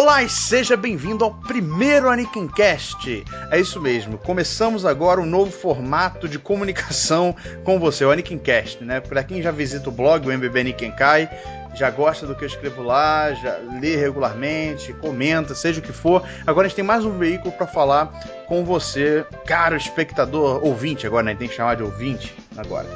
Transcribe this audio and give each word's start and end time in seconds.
Olá 0.00 0.22
e 0.22 0.30
seja 0.30 0.78
bem-vindo 0.78 1.26
ao 1.26 1.30
primeiro 1.30 2.08
Anikincast. 2.08 3.22
É 3.50 3.60
isso 3.60 3.78
mesmo, 3.78 4.16
começamos 4.16 4.86
agora 4.86 5.20
um 5.20 5.26
novo 5.26 5.52
formato 5.52 6.26
de 6.26 6.38
comunicação 6.38 7.36
com 7.64 7.78
você, 7.78 8.02
o 8.02 8.10
Anikincast, 8.10 8.82
né? 8.82 8.98
Para 8.98 9.22
quem 9.22 9.42
já 9.42 9.50
visita 9.50 9.90
o 9.90 9.92
blog, 9.92 10.26
o 10.26 10.32
MBB 10.32 10.64
Nikenkai, 10.64 11.28
já 11.74 11.90
gosta 11.90 12.26
do 12.26 12.34
que 12.34 12.44
eu 12.44 12.48
escrevo 12.48 12.82
lá, 12.82 13.34
já 13.34 13.58
lê 13.78 13.94
regularmente, 13.94 14.94
comenta, 14.94 15.54
seja 15.54 15.80
o 15.80 15.82
que 15.82 15.92
for. 15.92 16.26
Agora 16.46 16.64
a 16.64 16.68
gente 16.68 16.76
tem 16.76 16.84
mais 16.84 17.04
um 17.04 17.18
veículo 17.18 17.52
para 17.52 17.66
falar 17.66 18.06
com 18.48 18.64
você, 18.64 19.26
caro 19.44 19.76
espectador, 19.76 20.64
ouvinte 20.64 21.06
agora, 21.06 21.24
né? 21.24 21.34
Tem 21.34 21.46
que 21.46 21.54
chamar 21.54 21.76
de 21.76 21.82
ouvinte 21.82 22.34
agora. 22.56 22.86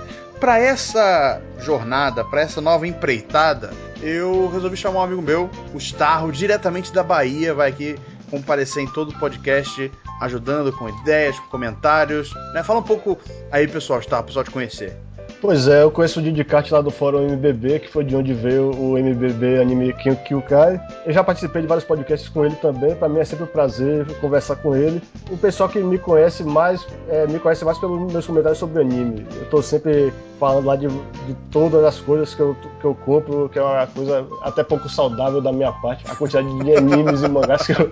Para 0.40 0.58
essa 0.58 1.38
jornada, 1.60 2.24
para 2.24 2.40
essa 2.40 2.62
nova 2.62 2.86
empreitada, 2.86 3.74
eu 4.02 4.48
resolvi 4.48 4.76
chamar 4.76 5.00
um 5.00 5.02
amigo 5.04 5.22
meu, 5.22 5.50
o 5.72 5.78
Starro, 5.78 6.32
diretamente 6.32 6.92
da 6.92 7.02
Bahia, 7.02 7.54
vai 7.54 7.70
aqui 7.70 7.96
comparecer 8.30 8.82
em 8.82 8.86
todo 8.86 9.10
o 9.10 9.18
podcast, 9.18 9.90
ajudando 10.20 10.72
com 10.72 10.88
ideias, 10.88 11.38
com 11.38 11.48
comentários. 11.48 12.32
Né? 12.52 12.62
Fala 12.62 12.80
um 12.80 12.84
pouco 12.84 13.18
aí, 13.50 13.68
pessoal, 13.68 14.00
Starro, 14.00 14.24
pessoal 14.24 14.44
te 14.44 14.50
conhecer. 14.50 14.96
Pois 15.44 15.68
é, 15.68 15.82
eu 15.82 15.90
conheço 15.90 16.20
o 16.20 16.22
Didicart 16.22 16.70
lá 16.70 16.80
do 16.80 16.90
fórum 16.90 17.22
MBB, 17.28 17.80
que 17.80 17.90
foi 17.90 18.02
de 18.02 18.16
onde 18.16 18.32
veio 18.32 18.70
o 18.70 18.96
MBB 18.96 19.60
Anime 19.60 19.92
Kyukai. 19.92 20.80
Eu 21.04 21.12
já 21.12 21.22
participei 21.22 21.60
de 21.60 21.68
vários 21.68 21.84
podcasts 21.84 22.30
com 22.30 22.46
ele 22.46 22.54
também, 22.56 22.94
para 22.94 23.10
mim 23.10 23.18
é 23.18 23.26
sempre 23.26 23.44
um 23.44 23.48
prazer 23.48 24.06
conversar 24.22 24.56
com 24.56 24.74
ele. 24.74 25.02
O 25.30 25.36
pessoal 25.36 25.68
que 25.68 25.78
me 25.80 25.98
conhece 25.98 26.42
mais, 26.42 26.86
é, 27.10 27.26
me 27.26 27.38
conhece 27.38 27.62
mais 27.62 27.76
pelos 27.76 28.10
meus 28.10 28.26
comentários 28.26 28.58
sobre 28.58 28.80
anime. 28.80 29.26
Eu 29.36 29.44
tô 29.50 29.60
sempre 29.60 30.14
falando 30.40 30.64
lá 30.64 30.76
de, 30.76 30.88
de 30.88 31.34
todas 31.50 31.84
as 31.84 32.00
coisas 32.00 32.34
que 32.34 32.40
eu, 32.40 32.56
que 32.80 32.86
eu 32.86 32.94
compro, 33.04 33.46
que 33.50 33.58
é 33.58 33.62
uma 33.62 33.86
coisa 33.86 34.26
até 34.40 34.64
pouco 34.64 34.88
saudável 34.88 35.42
da 35.42 35.52
minha 35.52 35.72
parte, 35.72 36.06
a 36.10 36.14
quantidade 36.14 36.48
de 36.64 36.74
animes 36.74 37.22
e 37.22 37.28
mangás 37.28 37.66
que 37.66 37.72
eu, 37.72 37.90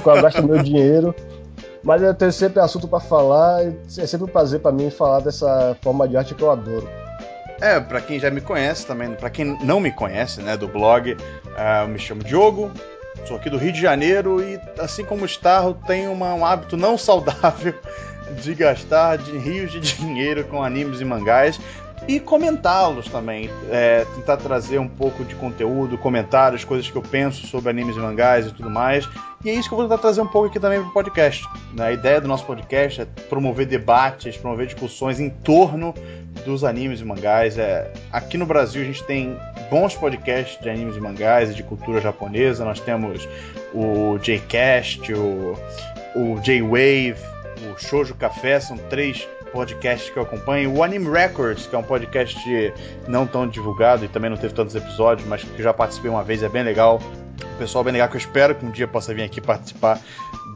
que 0.00 0.08
eu 0.08 0.22
gasto 0.22 0.44
meu 0.44 0.62
dinheiro. 0.62 1.12
Mas 1.84 2.02
eu 2.02 2.14
tenho 2.14 2.32
sempre 2.32 2.60
assunto 2.60 2.88
para 2.88 2.98
falar 2.98 3.62
e 3.64 3.76
é 3.98 4.06
sempre 4.06 4.24
um 4.24 4.32
prazer 4.32 4.60
para 4.60 4.72
mim 4.72 4.90
falar 4.90 5.20
dessa 5.20 5.76
forma 5.82 6.08
de 6.08 6.16
arte 6.16 6.34
que 6.34 6.42
eu 6.42 6.50
adoro. 6.50 6.88
É, 7.60 7.78
para 7.78 8.00
quem 8.00 8.18
já 8.18 8.30
me 8.30 8.40
conhece 8.40 8.86
também, 8.86 9.14
para 9.14 9.28
quem 9.28 9.56
não 9.62 9.78
me 9.78 9.92
conhece, 9.92 10.40
né, 10.40 10.56
do 10.56 10.66
blog, 10.66 11.12
uh, 11.12 11.18
eu 11.82 11.88
me 11.88 11.98
chamo 11.98 12.24
Diogo, 12.24 12.70
sou 13.26 13.36
aqui 13.36 13.50
do 13.50 13.58
Rio 13.58 13.72
de 13.72 13.80
Janeiro 13.80 14.42
e, 14.42 14.58
assim 14.78 15.04
como 15.04 15.22
o 15.22 15.26
Starro, 15.26 15.78
tenho 15.86 16.10
uma, 16.10 16.34
um 16.34 16.44
hábito 16.44 16.76
não 16.76 16.96
saudável 16.98 17.74
de 18.42 18.54
gastar 18.54 19.18
de 19.18 19.36
rios 19.36 19.70
de 19.70 19.80
dinheiro 19.80 20.44
com 20.44 20.64
animes 20.64 21.00
e 21.00 21.04
mangás 21.04 21.60
e 22.06 22.20
comentá-los 22.20 23.08
também. 23.08 23.50
É, 23.70 24.04
tentar 24.14 24.36
trazer 24.36 24.78
um 24.78 24.88
pouco 24.88 25.24
de 25.24 25.34
conteúdo, 25.34 25.96
comentários, 25.96 26.64
coisas 26.64 26.90
que 26.90 26.96
eu 26.96 27.02
penso 27.02 27.46
sobre 27.46 27.70
animes 27.70 27.96
e 27.96 27.98
mangás 27.98 28.46
e 28.46 28.52
tudo 28.52 28.70
mais. 28.70 29.08
E 29.44 29.50
é 29.50 29.54
isso 29.54 29.68
que 29.68 29.74
eu 29.74 29.78
vou 29.78 29.86
tentar 29.86 30.00
trazer 30.00 30.20
um 30.20 30.26
pouco 30.26 30.48
aqui 30.48 30.58
também 30.58 30.80
para 30.80 30.88
o 30.88 30.92
podcast. 30.92 31.44
Né? 31.74 31.86
A 31.86 31.92
ideia 31.92 32.20
do 32.20 32.28
nosso 32.28 32.44
podcast 32.44 33.02
é 33.02 33.04
promover 33.28 33.66
debates, 33.66 34.36
promover 34.36 34.66
discussões 34.66 35.20
em 35.20 35.30
torno 35.30 35.94
dos 36.44 36.64
animes 36.64 37.00
e 37.00 37.04
mangás. 37.04 37.58
É, 37.58 37.90
aqui 38.12 38.36
no 38.36 38.46
Brasil 38.46 38.82
a 38.82 38.84
gente 38.84 39.02
tem 39.04 39.36
bons 39.70 39.94
podcasts 39.94 40.60
de 40.60 40.68
animes 40.68 40.96
e 40.96 41.00
mangás 41.00 41.50
e 41.50 41.54
de 41.54 41.62
cultura 41.62 42.00
japonesa. 42.00 42.64
Nós 42.64 42.80
temos 42.80 43.28
o 43.72 44.18
J-Cast, 44.18 45.12
o, 45.12 45.54
o 46.14 46.40
J-Wave, 46.40 47.16
o 47.70 47.78
Shoujo 47.78 48.14
Café, 48.14 48.60
são 48.60 48.76
três 48.76 49.26
podcasts 49.54 50.10
que 50.10 50.16
eu 50.18 50.24
acompanho. 50.24 50.74
O 50.74 50.82
Anime 50.82 51.08
Records, 51.08 51.66
que 51.66 51.76
é 51.76 51.78
um 51.78 51.82
podcast 51.82 52.36
não 53.06 53.24
tão 53.24 53.46
divulgado 53.46 54.04
e 54.04 54.08
também 54.08 54.28
não 54.28 54.36
teve 54.36 54.52
tantos 54.52 54.74
episódios, 54.74 55.26
mas 55.28 55.44
que 55.44 55.62
já 55.62 55.72
participei 55.72 56.10
uma 56.10 56.24
vez, 56.24 56.42
é 56.42 56.48
bem 56.48 56.64
legal. 56.64 57.00
O 57.54 57.58
pessoal 57.58 57.84
bem 57.84 57.92
legal 57.92 58.08
que 58.08 58.16
eu 58.16 58.20
espero 58.20 58.54
que 58.56 58.66
um 58.66 58.70
dia 58.70 58.88
possa 58.88 59.14
vir 59.14 59.22
aqui 59.22 59.40
participar 59.40 60.00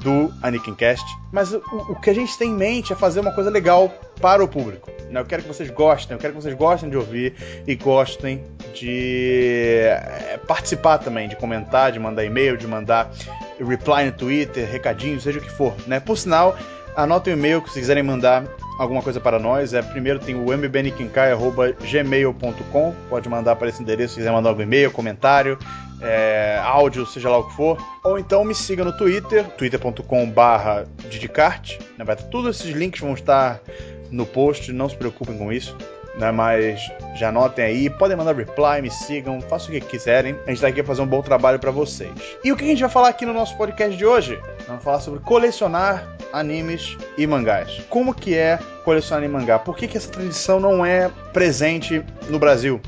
do 0.02 0.32
Anikincast. 0.42 1.04
Mas 1.32 1.52
o, 1.52 1.58
o, 1.88 1.94
que 1.94 2.10
a 2.10 2.14
gente 2.14 2.36
tem 2.36 2.50
em 2.50 2.54
mente 2.54 2.92
é 2.92 2.96
fazer 2.96 3.20
uma 3.20 3.32
coisa 3.32 3.50
legal 3.50 3.88
para 4.20 4.42
o 4.42 4.48
público. 4.48 4.90
Né? 5.10 5.20
Eu 5.20 5.24
quero 5.24 5.42
que 5.42 5.48
vocês 5.48 5.70
gostem, 5.70 6.16
eu 6.16 6.20
quero 6.20 6.34
que 6.34 6.42
vocês 6.42 6.54
gostem 6.54 6.90
de 6.90 6.96
ouvir 6.96 7.34
e 7.66 7.74
gostem 7.76 8.44
de 8.74 9.82
é, 9.84 10.40
participar 10.46 10.98
também, 10.98 11.28
de 11.28 11.36
comentar, 11.36 11.92
de 11.92 12.00
mandar 12.00 12.24
e-mail, 12.24 12.56
de 12.56 12.66
mandar 12.66 13.10
reply 13.58 14.06
no 14.06 14.12
Twitter, 14.12 14.68
recadinho, 14.68 15.20
seja 15.20 15.38
o 15.38 15.42
que 15.42 15.50
for. 15.50 15.74
Né? 15.86 16.00
Por 16.00 16.16
sinal, 16.16 16.56
anotem 16.98 17.32
o 17.32 17.36
e-mail 17.36 17.62
que 17.62 17.70
se 17.70 17.78
quiserem 17.78 18.02
mandar 18.02 18.44
alguma 18.78 19.00
coisa 19.00 19.20
para 19.20 19.38
nós. 19.38 19.72
É, 19.72 19.80
primeiro 19.80 20.18
tem 20.18 20.34
o 20.34 20.52
mbnikinkai.gmail.com. 20.52 22.94
Pode 23.08 23.28
mandar 23.28 23.54
para 23.54 23.68
esse 23.68 23.80
endereço 23.80 24.14
se 24.14 24.20
quiser 24.20 24.32
mandar 24.32 24.48
algum 24.50 24.62
e-mail, 24.62 24.90
comentário, 24.90 25.56
é, 26.02 26.60
áudio, 26.62 27.06
seja 27.06 27.30
lá 27.30 27.38
o 27.38 27.44
que 27.44 27.54
for. 27.54 27.78
Ou 28.02 28.18
então 28.18 28.44
me 28.44 28.54
siga 28.54 28.84
no 28.84 28.92
Twitter, 28.92 29.44
twitter.com.br 29.50 30.02
Didicart. 31.08 31.78
Né, 31.96 32.04
todos 32.30 32.60
esses 32.60 32.74
links 32.74 33.00
vão 33.00 33.14
estar 33.14 33.60
no 34.10 34.26
post, 34.26 34.72
não 34.72 34.88
se 34.88 34.96
preocupem 34.96 35.38
com 35.38 35.52
isso 35.52 35.76
né? 36.18 36.32
Mas 36.32 36.80
já 37.14 37.28
anotem 37.28 37.64
aí, 37.64 37.88
podem 37.88 38.16
mandar 38.16 38.34
reply, 38.34 38.82
me 38.82 38.90
sigam, 38.90 39.40
façam 39.40 39.68
o 39.68 39.72
que 39.72 39.80
quiserem. 39.80 40.36
A 40.46 40.50
gente 40.50 40.60
tá 40.60 40.66
aqui 40.66 40.82
pra 40.82 40.86
fazer 40.86 41.02
um 41.02 41.06
bom 41.06 41.22
trabalho 41.22 41.58
para 41.58 41.70
vocês. 41.70 42.10
E 42.44 42.52
o 42.52 42.56
que 42.56 42.64
a 42.64 42.66
gente 42.66 42.80
vai 42.80 42.90
falar 42.90 43.08
aqui 43.08 43.24
no 43.24 43.32
nosso 43.32 43.56
podcast 43.56 43.96
de 43.96 44.04
hoje? 44.04 44.38
Vamos 44.66 44.82
falar 44.82 45.00
sobre 45.00 45.20
colecionar 45.20 46.17
animes 46.32 46.96
e 47.16 47.26
mangás. 47.26 47.80
Como 47.88 48.14
que 48.14 48.34
é 48.34 48.58
colecionar 48.84 49.24
anime 49.24 49.34
e 49.34 49.40
mangá? 49.40 49.58
Por 49.58 49.76
que, 49.76 49.88
que 49.88 49.96
essa 49.96 50.10
tradição 50.10 50.60
não 50.60 50.84
é 50.84 51.10
presente 51.32 52.04
no 52.28 52.38
Brasil? 52.38 52.80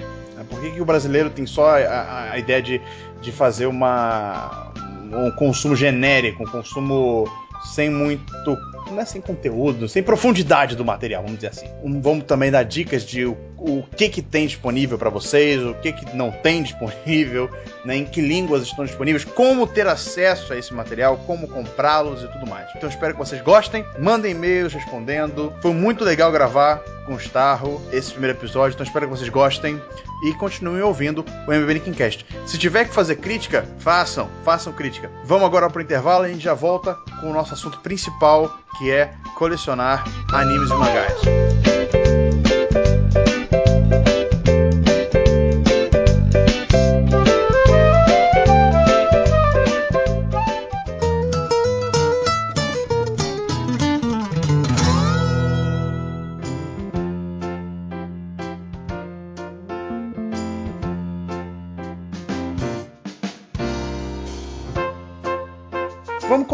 Por 0.49 0.61
que, 0.61 0.71
que 0.73 0.81
o 0.81 0.85
brasileiro 0.85 1.31
tem 1.31 1.47
só 1.47 1.79
a, 1.79 2.33
a, 2.33 2.39
ideia 2.39 2.61
de, 2.61 2.81
de 3.21 3.31
fazer 3.31 3.67
uma, 3.67 4.73
um 5.13 5.31
consumo 5.31 5.77
genérico, 5.77 6.43
um 6.43 6.47
consumo 6.47 7.31
sem 7.75 7.89
muito 7.89 8.59
não 8.91 9.01
é 9.01 9.05
sem 9.05 9.21
conteúdo, 9.21 9.89
sem 9.89 10.03
profundidade 10.03 10.75
do 10.75 10.85
material, 10.85 11.23
vamos 11.23 11.39
dizer 11.39 11.49
assim. 11.49 11.67
Vamos 12.01 12.25
também 12.25 12.51
dar 12.51 12.65
dicas 12.65 13.05
de 13.05 13.27
o, 13.61 13.83
que 13.97 14.09
que 14.09 14.23
tem 14.23 14.47
disponível 14.47 14.99
para 14.99 15.11
vocês, 15.11 15.63
o 15.63 15.75
que 15.75 15.93
que 15.93 16.17
não 16.17 16.31
tem 16.31 16.63
disponível, 16.63 17.51
né, 17.85 17.97
em 17.97 18.05
que 18.05 18.21
línguas 18.21 18.63
estão 18.63 18.85
disponíveis, 18.85 19.25
como 19.25 19.67
ter 19.67 19.87
acesso 19.87 20.53
a 20.53 20.57
esse 20.57 20.73
material, 20.73 21.19
como 21.27 21.47
comprá-los 21.47 22.23
e 22.23 22.29
tudo 22.29 22.47
mais. 22.47 22.69
Então 22.75 22.89
espero 22.89 23.13
que 23.15 23.19
vocês 23.19 23.43
gostem, 23.43 23.85
mandem 23.99 24.33
e-mails 24.33 24.73
respondendo. 24.73 25.53
Foi 25.61 25.73
muito 25.73 26.05
legal 26.05 26.33
gravar 26.33 26.79
com 27.07 27.15
o 27.15 27.19
Starro 27.19 27.81
esse 27.93 28.13
primeiro 28.13 28.39
episódio, 28.39 28.75
então 28.75 28.87
espero 28.87 29.07
que 29.07 29.17
vocês 29.17 29.29
gostem 29.29 29.81
e 30.23 30.35
continuem 30.35 30.83
ouvindo 30.83 31.25
o 31.47 31.53
MBB 31.53 31.75
Nickcast. 31.75 32.27
Se 32.47 32.59
tiver 32.59 32.87
que 32.87 32.95
fazer 32.95 33.17
crítica, 33.17 33.67
façam, 33.79 34.29
façam 34.45 34.73
crítica. 34.73 35.11
Vamos 35.25 35.47
agora 35.47 35.69
para 35.69 35.79
o 35.79 35.83
intervalo 35.83 36.25
e 36.25 36.31
a 36.31 36.33
gente 36.33 36.45
já 36.45 36.55
volta 36.55 36.95
com 37.21 37.31
o 37.31 37.33
nosso 37.33 37.55
assunto 37.55 37.81
principal, 37.81 38.51
que 38.79 38.91
é 38.91 39.13
colecionar 39.37 40.05
animes 40.33 40.71
e 40.71 40.75
mangás. 40.75 41.70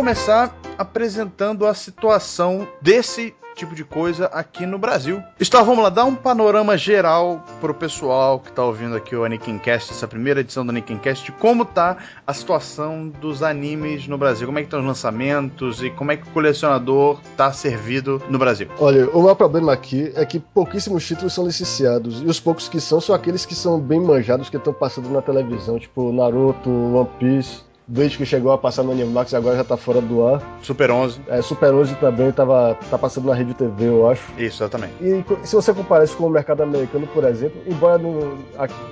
Começar 0.06 0.56
apresentando 0.78 1.66
a 1.66 1.74
situação 1.74 2.68
desse 2.80 3.34
tipo 3.56 3.74
de 3.74 3.82
coisa 3.82 4.26
aqui 4.26 4.64
no 4.64 4.78
Brasil. 4.78 5.20
Está, 5.40 5.64
vamos 5.64 5.82
lá, 5.82 5.90
dar 5.90 6.04
um 6.04 6.14
panorama 6.14 6.78
geral 6.78 7.44
pro 7.60 7.74
pessoal 7.74 8.38
que 8.38 8.50
está 8.50 8.62
ouvindo 8.62 8.94
aqui 8.94 9.16
o 9.16 9.24
Anikincast, 9.24 9.90
essa 9.90 10.06
primeira 10.06 10.42
edição 10.42 10.64
do 10.64 10.70
Anikincast, 10.70 11.32
como 11.32 11.64
tá 11.64 11.96
a 12.24 12.32
situação 12.32 13.08
dos 13.08 13.42
animes 13.42 14.06
no 14.06 14.16
Brasil, 14.16 14.46
como 14.46 14.60
é 14.60 14.62
que 14.62 14.68
estão 14.68 14.78
os 14.78 14.86
lançamentos 14.86 15.82
e 15.82 15.90
como 15.90 16.12
é 16.12 16.16
que 16.16 16.22
o 16.22 16.30
colecionador 16.30 17.18
tá 17.36 17.52
servido 17.52 18.22
no 18.28 18.38
Brasil. 18.38 18.68
Olha, 18.78 19.10
o 19.10 19.22
maior 19.22 19.34
problema 19.34 19.72
aqui 19.72 20.12
é 20.14 20.24
que 20.24 20.38
pouquíssimos 20.38 21.04
títulos 21.04 21.34
são 21.34 21.44
licenciados, 21.44 22.22
e 22.22 22.26
os 22.26 22.38
poucos 22.38 22.68
que 22.68 22.80
são 22.80 23.00
são 23.00 23.12
aqueles 23.12 23.44
que 23.44 23.56
são 23.56 23.80
bem 23.80 24.00
manjados, 24.00 24.48
que 24.48 24.56
estão 24.56 24.72
passando 24.72 25.08
na 25.08 25.20
televisão, 25.20 25.80
tipo 25.80 26.12
Naruto, 26.12 26.70
One 26.70 27.08
Piece, 27.18 27.66
desde 27.86 28.18
que 28.18 28.26
chegou 28.26 28.52
a 28.52 28.58
passar 28.58 28.82
no 28.82 28.92
Animax 28.92 29.34
agora 29.34 29.56
já 29.56 29.64
tá 29.64 29.76
fora 29.76 30.00
do 30.00 30.26
ar. 30.26 30.42
Super 30.62 30.90
11. 30.90 31.20
É, 31.28 31.40
Super 31.42 31.72
11 31.72 31.94
também 31.96 32.32
tava, 32.32 32.76
tá 32.90 32.98
passando 32.98 33.26
na 33.26 33.34
Rede 33.34 33.54
TV, 33.54 33.86
eu 33.86 34.08
acho. 34.08 34.22
Isso, 34.38 34.62
exatamente. 34.62 34.94
E 35.00 35.24
se 35.44 35.54
você 35.54 35.72
comparar 35.72 36.04
isso 36.04 36.16
com 36.16 36.26
o 36.26 36.30
mercado 36.30 36.62
americano, 36.62 37.06
por 37.08 37.24
exemplo, 37.24 37.60
embora 37.66 37.98
não, 37.98 38.36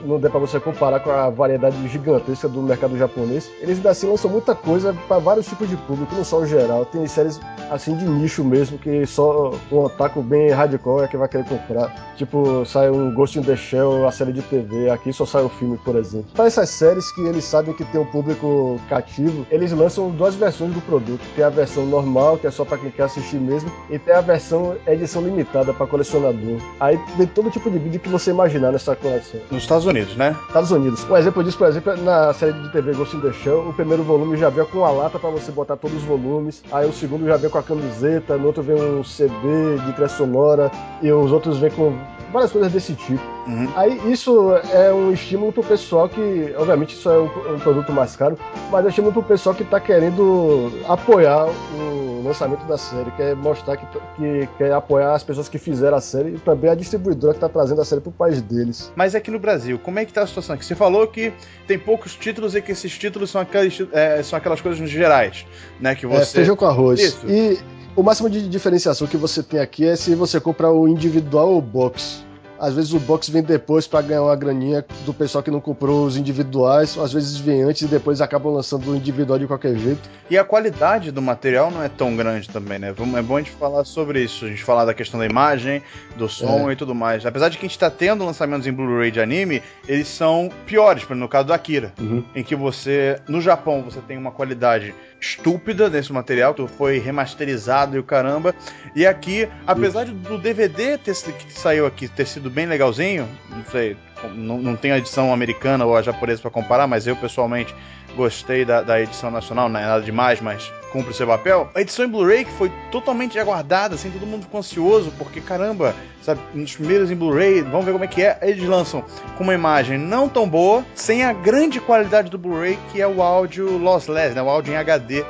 não 0.05 0.19
dê 0.19 0.29
pra 0.29 0.38
você 0.38 0.61
comparar 0.61 1.00
com 1.00 1.11
a 1.11 1.31
variedade 1.31 1.76
gigantesca 1.88 2.49
do 2.49 2.62
mercado 2.62 2.96
japonês, 2.96 3.50
eles 3.61 3.79
ainda 3.79 3.91
assim 3.91 4.08
lançam 4.08 4.31
muita 4.31 4.55
coisa 4.55 4.94
para 5.08 5.19
vários 5.19 5.47
tipos 5.47 5.69
de 5.69 5.76
público, 5.76 6.14
não 6.14 6.25
só 6.25 6.38
o 6.38 6.47
geral. 6.47 6.85
Tem 6.87 7.06
séries 7.06 7.40
assim 7.70 7.97
de 7.97 8.05
nicho 8.05 8.44
mesmo, 8.44 8.79
que 8.79 9.06
só 9.06 9.52
um 9.73 9.79
otaku 9.79 10.23
bem 10.23 10.50
hardcore 10.50 11.05
é 11.05 11.08
que 11.08 11.17
vai 11.17 11.29
querer 11.29 11.44
comprar. 11.44 12.14
Tipo, 12.17 12.64
sai 12.64 12.90
um 12.90 13.12
Ghost 13.12 13.38
in 13.38 13.43
the 13.43 13.56
Shell, 13.56 14.06
a 14.06 14.12
série 14.12 14.32
de 14.32 14.43
TV, 14.43 14.90
aqui 14.90 15.12
só 15.12 15.26
sai 15.26 15.43
o 15.43 15.49
filme, 15.49 15.76
por 15.79 15.97
exemplo. 15.97 16.26
Para 16.35 16.47
essas 16.47 16.70
séries 16.70 17.11
que 17.12 17.23
eles 17.23 17.44
sabem 17.44 17.75
que 17.75 17.85
tem 17.85 18.00
um 18.00 18.06
público 18.06 18.79
cativo, 18.85 19.47
eles 19.51 19.73
lançam 19.73 20.11
duas 20.11 20.35
versões 20.35 20.73
do 20.73 20.81
produto. 20.81 21.21
Tem 21.35 21.45
a 21.45 21.49
versão 21.49 21.87
normal, 21.87 22.39
que 22.39 22.47
é 22.47 22.51
só 22.51 22.65
para 22.65 22.79
quem 22.79 22.91
quer 22.91 23.05
assistir 23.05 23.37
mesmo, 23.37 23.71
e 23.91 23.99
tem 23.99 24.15
a 24.15 24.21
versão 24.21 24.77
edição 24.87 25.23
limitada 25.23 25.73
para 25.73 25.87
colecionador. 25.87 26.59
Aí 26.81 26.99
tem 27.17 27.27
todo 27.27 27.51
tipo 27.51 27.71
de 27.71 27.79
vídeo 27.79 28.01
que 28.01 28.09
você 28.09 28.31
imaginar 28.31 28.73
nessa 28.73 28.95
coleção. 28.97 29.41
Nos 29.51 29.63
Estados 29.63 29.87
Unidos, 29.87 30.17
né? 30.17 30.37
Estados 30.47 30.71
Unidos. 30.71 31.05
Um 31.09 31.17
exemplo 31.17 31.45
disso, 31.45 31.59
por 31.59 31.69
exemplo, 31.69 31.93
é 31.93 31.97
na 31.97 32.33
série 32.33 32.53
de 32.53 32.73
TV 32.73 32.93
Ghost 32.93 33.17
in 33.17 33.21
the 33.21 33.33
Shell, 33.33 33.69
o 33.69 33.73
primeiro 33.73 34.03
volume 34.03 34.37
já 34.37 34.49
veio 34.49 34.67
com 34.67 34.85
a 34.85 34.91
lata 34.91 35.19
para 35.19 35.31
você 35.31 35.51
botar 35.51 35.77
todos 35.77 35.97
os 35.97 36.03
volumes, 36.05 36.63
aí 36.73 36.89
o 36.89 36.93
segundo 36.93 37.27
já 37.27 37.37
veio 37.37 37.51
com 37.51 37.59
a 37.59 37.63
camiseta, 37.63 38.37
no 38.37 38.47
outro 38.47 38.63
vem 38.63 38.77
um 38.77 39.05
CD 39.05 39.79
de 39.85 39.93
trilha 39.93 40.09
sonora, 40.09 40.71
e 41.03 41.11
os 41.11 41.33
outros 41.33 41.59
vêm 41.59 41.71
com 41.71 41.97
várias 42.35 42.53
coisas 42.53 42.73
desse 42.73 42.95
tipo. 42.95 43.23
Uhum. 43.47 43.69
Aí 43.77 44.13
isso 44.13 44.53
é 44.73 44.93
um 44.93 45.13
estímulo 45.13 45.53
pro 45.53 45.63
pessoal 45.63 46.09
que, 46.09 46.53
obviamente, 46.59 46.95
isso 46.95 47.09
é 47.09 47.19
um, 47.19 47.55
um 47.55 47.59
produto 47.61 47.93
mais 47.93 48.17
caro, 48.17 48.37
mas 48.71 48.83
é 48.83 48.87
um 48.87 48.89
estímulo 48.89 49.13
pro 49.13 49.23
pessoal 49.23 49.55
que 49.55 49.65
tá 49.65 49.81
querendo 49.81 50.71
apoiar 50.89 51.47
o 51.47 52.23
lançamento 52.25 52.67
da 52.67 52.77
série, 52.77 53.11
quer 53.13 53.37
mostrar 53.37 53.77
que, 53.77 53.87
que 54.17 54.49
quer 54.59 54.73
apoiar 54.73 55.15
as 55.15 55.23
pessoas 55.23 55.49
que 55.49 55.59
fizeram 55.59 55.97
a 55.97 56.01
série 56.01 56.31
e 56.31 56.39
também 56.39 56.71
a 56.71 56.75
distribuidora 56.75 57.35
que 57.35 57.41
tá 57.41 57.49
trazendo 57.49 57.81
a 57.81 57.85
série 57.85 58.01
pro 58.01 58.11
país 58.11 58.43
deles. 58.43 58.93
Mas 58.97 59.15
aqui 59.15 59.31
no 59.31 59.39
Brasil, 59.39 59.79
como 59.79 59.99
é 59.99 60.05
que 60.05 60.13
tá 60.13 60.23
a 60.23 60.27
situação? 60.27 60.57
Que 60.57 60.65
você 60.65 60.75
falou 60.75 61.07
que 61.07 61.33
tem 61.67 61.79
poucos 61.79 62.17
títulos 62.17 62.55
e 62.57 62.63
que 62.63 62.73
esses 62.73 62.99
títulos 62.99 63.31
são 63.31 63.41
aquelas, 63.41 63.79
é, 63.93 64.23
são 64.23 64.37
aquelas 64.37 64.61
coisas 64.61 64.89
gerais, 64.91 65.47
né? 65.81 65.95
Que 65.95 66.07
é, 66.07 66.09
você... 66.09 66.23
É, 66.23 66.41
feijão 66.41 66.57
com 66.57 66.67
arroz. 66.67 67.01
Isso. 67.01 67.27
E 67.29 67.59
o 67.96 68.02
máximo 68.02 68.29
de 68.29 68.49
diferenciação 68.49 69.06
que 69.06 69.17
você 69.17 69.43
tem 69.43 69.61
aqui 69.61 69.87
é 69.87 69.96
se 69.96 70.14
você 70.14 70.41
comprar 70.41 70.73
o 70.73 70.88
individual 70.88 71.52
ou 71.52 71.62
box. 71.62 72.25
Às 72.64 72.72
vezes 72.72 72.94
o 72.94 72.99
box 72.99 73.31
vem 73.31 73.43
depois 73.43 73.87
para 73.87 74.00
ganhar 74.00 74.22
uma 74.22 74.34
graninha 74.34 74.82
do 75.05 75.12
pessoal 75.12 75.44
que 75.44 75.50
não 75.50 75.61
comprou 75.61 76.06
os 76.06 76.16
individuais, 76.16 76.96
às 76.96 77.12
vezes 77.12 77.37
vem 77.37 77.62
antes 77.62 77.82
e 77.82 77.87
depois 77.87 78.22
acabam 78.22 78.55
lançando 78.55 78.90
o 78.90 78.96
individual 78.96 79.38
de 79.38 79.46
qualquer 79.46 79.76
jeito. 79.76 80.08
E 80.31 80.38
a 80.38 80.44
qualidade 80.44 81.11
do 81.11 81.20
material 81.20 81.70
não 81.70 81.82
é 81.82 81.90
tão 81.90 82.16
grande 82.16 82.49
também, 82.49 82.78
né? 82.78 82.88
É 82.88 83.22
bom 83.22 83.37
a 83.37 83.40
gente 83.40 83.50
falar 83.50 83.84
sobre 83.84 84.22
isso, 84.22 84.46
a 84.46 84.49
gente 84.49 84.64
falar 84.64 84.87
da 84.87 84.94
questão 84.94 85.20
da 85.20 85.26
imagem, 85.26 85.82
do 86.16 86.26
som 86.26 86.70
é. 86.70 86.72
e 86.72 86.76
tudo 86.76 86.94
mais. 86.94 87.26
Apesar 87.26 87.50
de 87.50 87.58
que 87.58 87.66
a 87.66 87.69
gente 87.69 87.78
tá 87.78 87.90
tendo 87.90 88.25
lançamentos 88.25 88.66
em 88.66 88.72
Blu-ray 88.72 89.11
de 89.11 89.20
anime, 89.20 89.62
eles 89.87 90.08
são 90.08 90.49
piores, 90.64 91.06
no 91.06 91.28
caso 91.28 91.49
do 91.49 91.52
Akira, 91.52 91.93
uhum. 92.00 92.25
em 92.34 92.43
que 92.43 92.56
você, 92.56 93.20
no 93.28 93.43
Japão, 93.43 93.82
você 93.82 94.00
tem 94.00 94.16
uma 94.16 94.31
qualidade 94.31 94.94
estúpida 95.20 95.88
nesse 95.88 96.12
material, 96.12 96.55
que 96.55 96.66
foi 96.66 96.99
remasterizado 96.99 97.96
e 97.96 97.99
o 97.99 98.02
caramba. 98.02 98.55
E 98.94 99.06
aqui, 99.06 99.49
apesar 99.66 100.05
Isso. 100.05 100.14
do 100.14 100.38
DVD 100.38 100.99
ter, 100.99 101.14
que 101.14 101.52
saiu 101.52 101.87
aqui 101.87 102.08
ter 102.08 102.26
sido 102.26 102.50
bem 102.55 102.67
legalzinho, 102.67 103.29
não 103.51 103.65
sei, 103.71 103.97
não, 104.35 104.59
não 104.59 104.77
tem 104.77 104.93
a 104.93 104.99
edição 104.99 105.33
americana 105.33 105.85
ou 105.85 105.97
a 105.97 106.03
japonesa 106.03 106.41
para 106.41 106.51
comparar, 106.51 106.87
mas 106.87 107.06
eu 107.06 107.17
pessoalmente 107.17 107.75
gostei 108.17 108.65
da, 108.65 108.81
da, 108.81 109.01
edição 109.01 109.29
nacional, 109.29 109.69
não 109.69 109.81
é 109.81 109.85
nada 109.85 110.03
demais, 110.03 110.41
mas 110.41 110.73
cumpre 110.93 111.11
o 111.11 111.15
seu 111.15 111.27
papel. 111.27 111.69
A 111.75 111.81
edição 111.81 112.05
em 112.05 112.09
Blu-ray 112.09 112.45
que 112.45 112.53
foi 112.53 112.71
totalmente 112.93 113.37
aguardada, 113.41 113.97
assim, 113.97 114.09
todo 114.09 114.25
mundo 114.25 114.43
ficou 114.43 114.61
ansioso, 114.61 115.12
porque 115.19 115.41
caramba, 115.41 115.95
sabe, 116.23 116.41
nos 116.55 116.77
primeiros 116.77 117.11
em 117.11 117.17
Blu-ray, 117.17 117.62
vamos 117.62 117.85
ver 117.85 117.93
como 117.93 118.05
é 118.05 118.09
que 118.09 118.23
é. 118.23 118.39
Eles 118.41 118.65
lançam 118.65 119.05
com 119.37 119.43
uma 119.43 119.55
imagem 119.55 119.99
não 119.99 120.29
tão 120.29 120.49
boa, 120.49 120.85
sem 120.95 121.25
a 121.25 121.33
grande 121.33 121.81
qualidade 121.81 122.31
do 122.31 122.39
Blu-ray, 122.39 122.79
que 122.93 123.00
é 123.00 123.07
o 123.07 123.21
áudio 123.21 123.77
lossless, 123.77 124.33
né, 124.35 124.43
o 124.43 124.49
áudio 124.49 124.73
em 124.73 124.77
HD. 124.77 125.25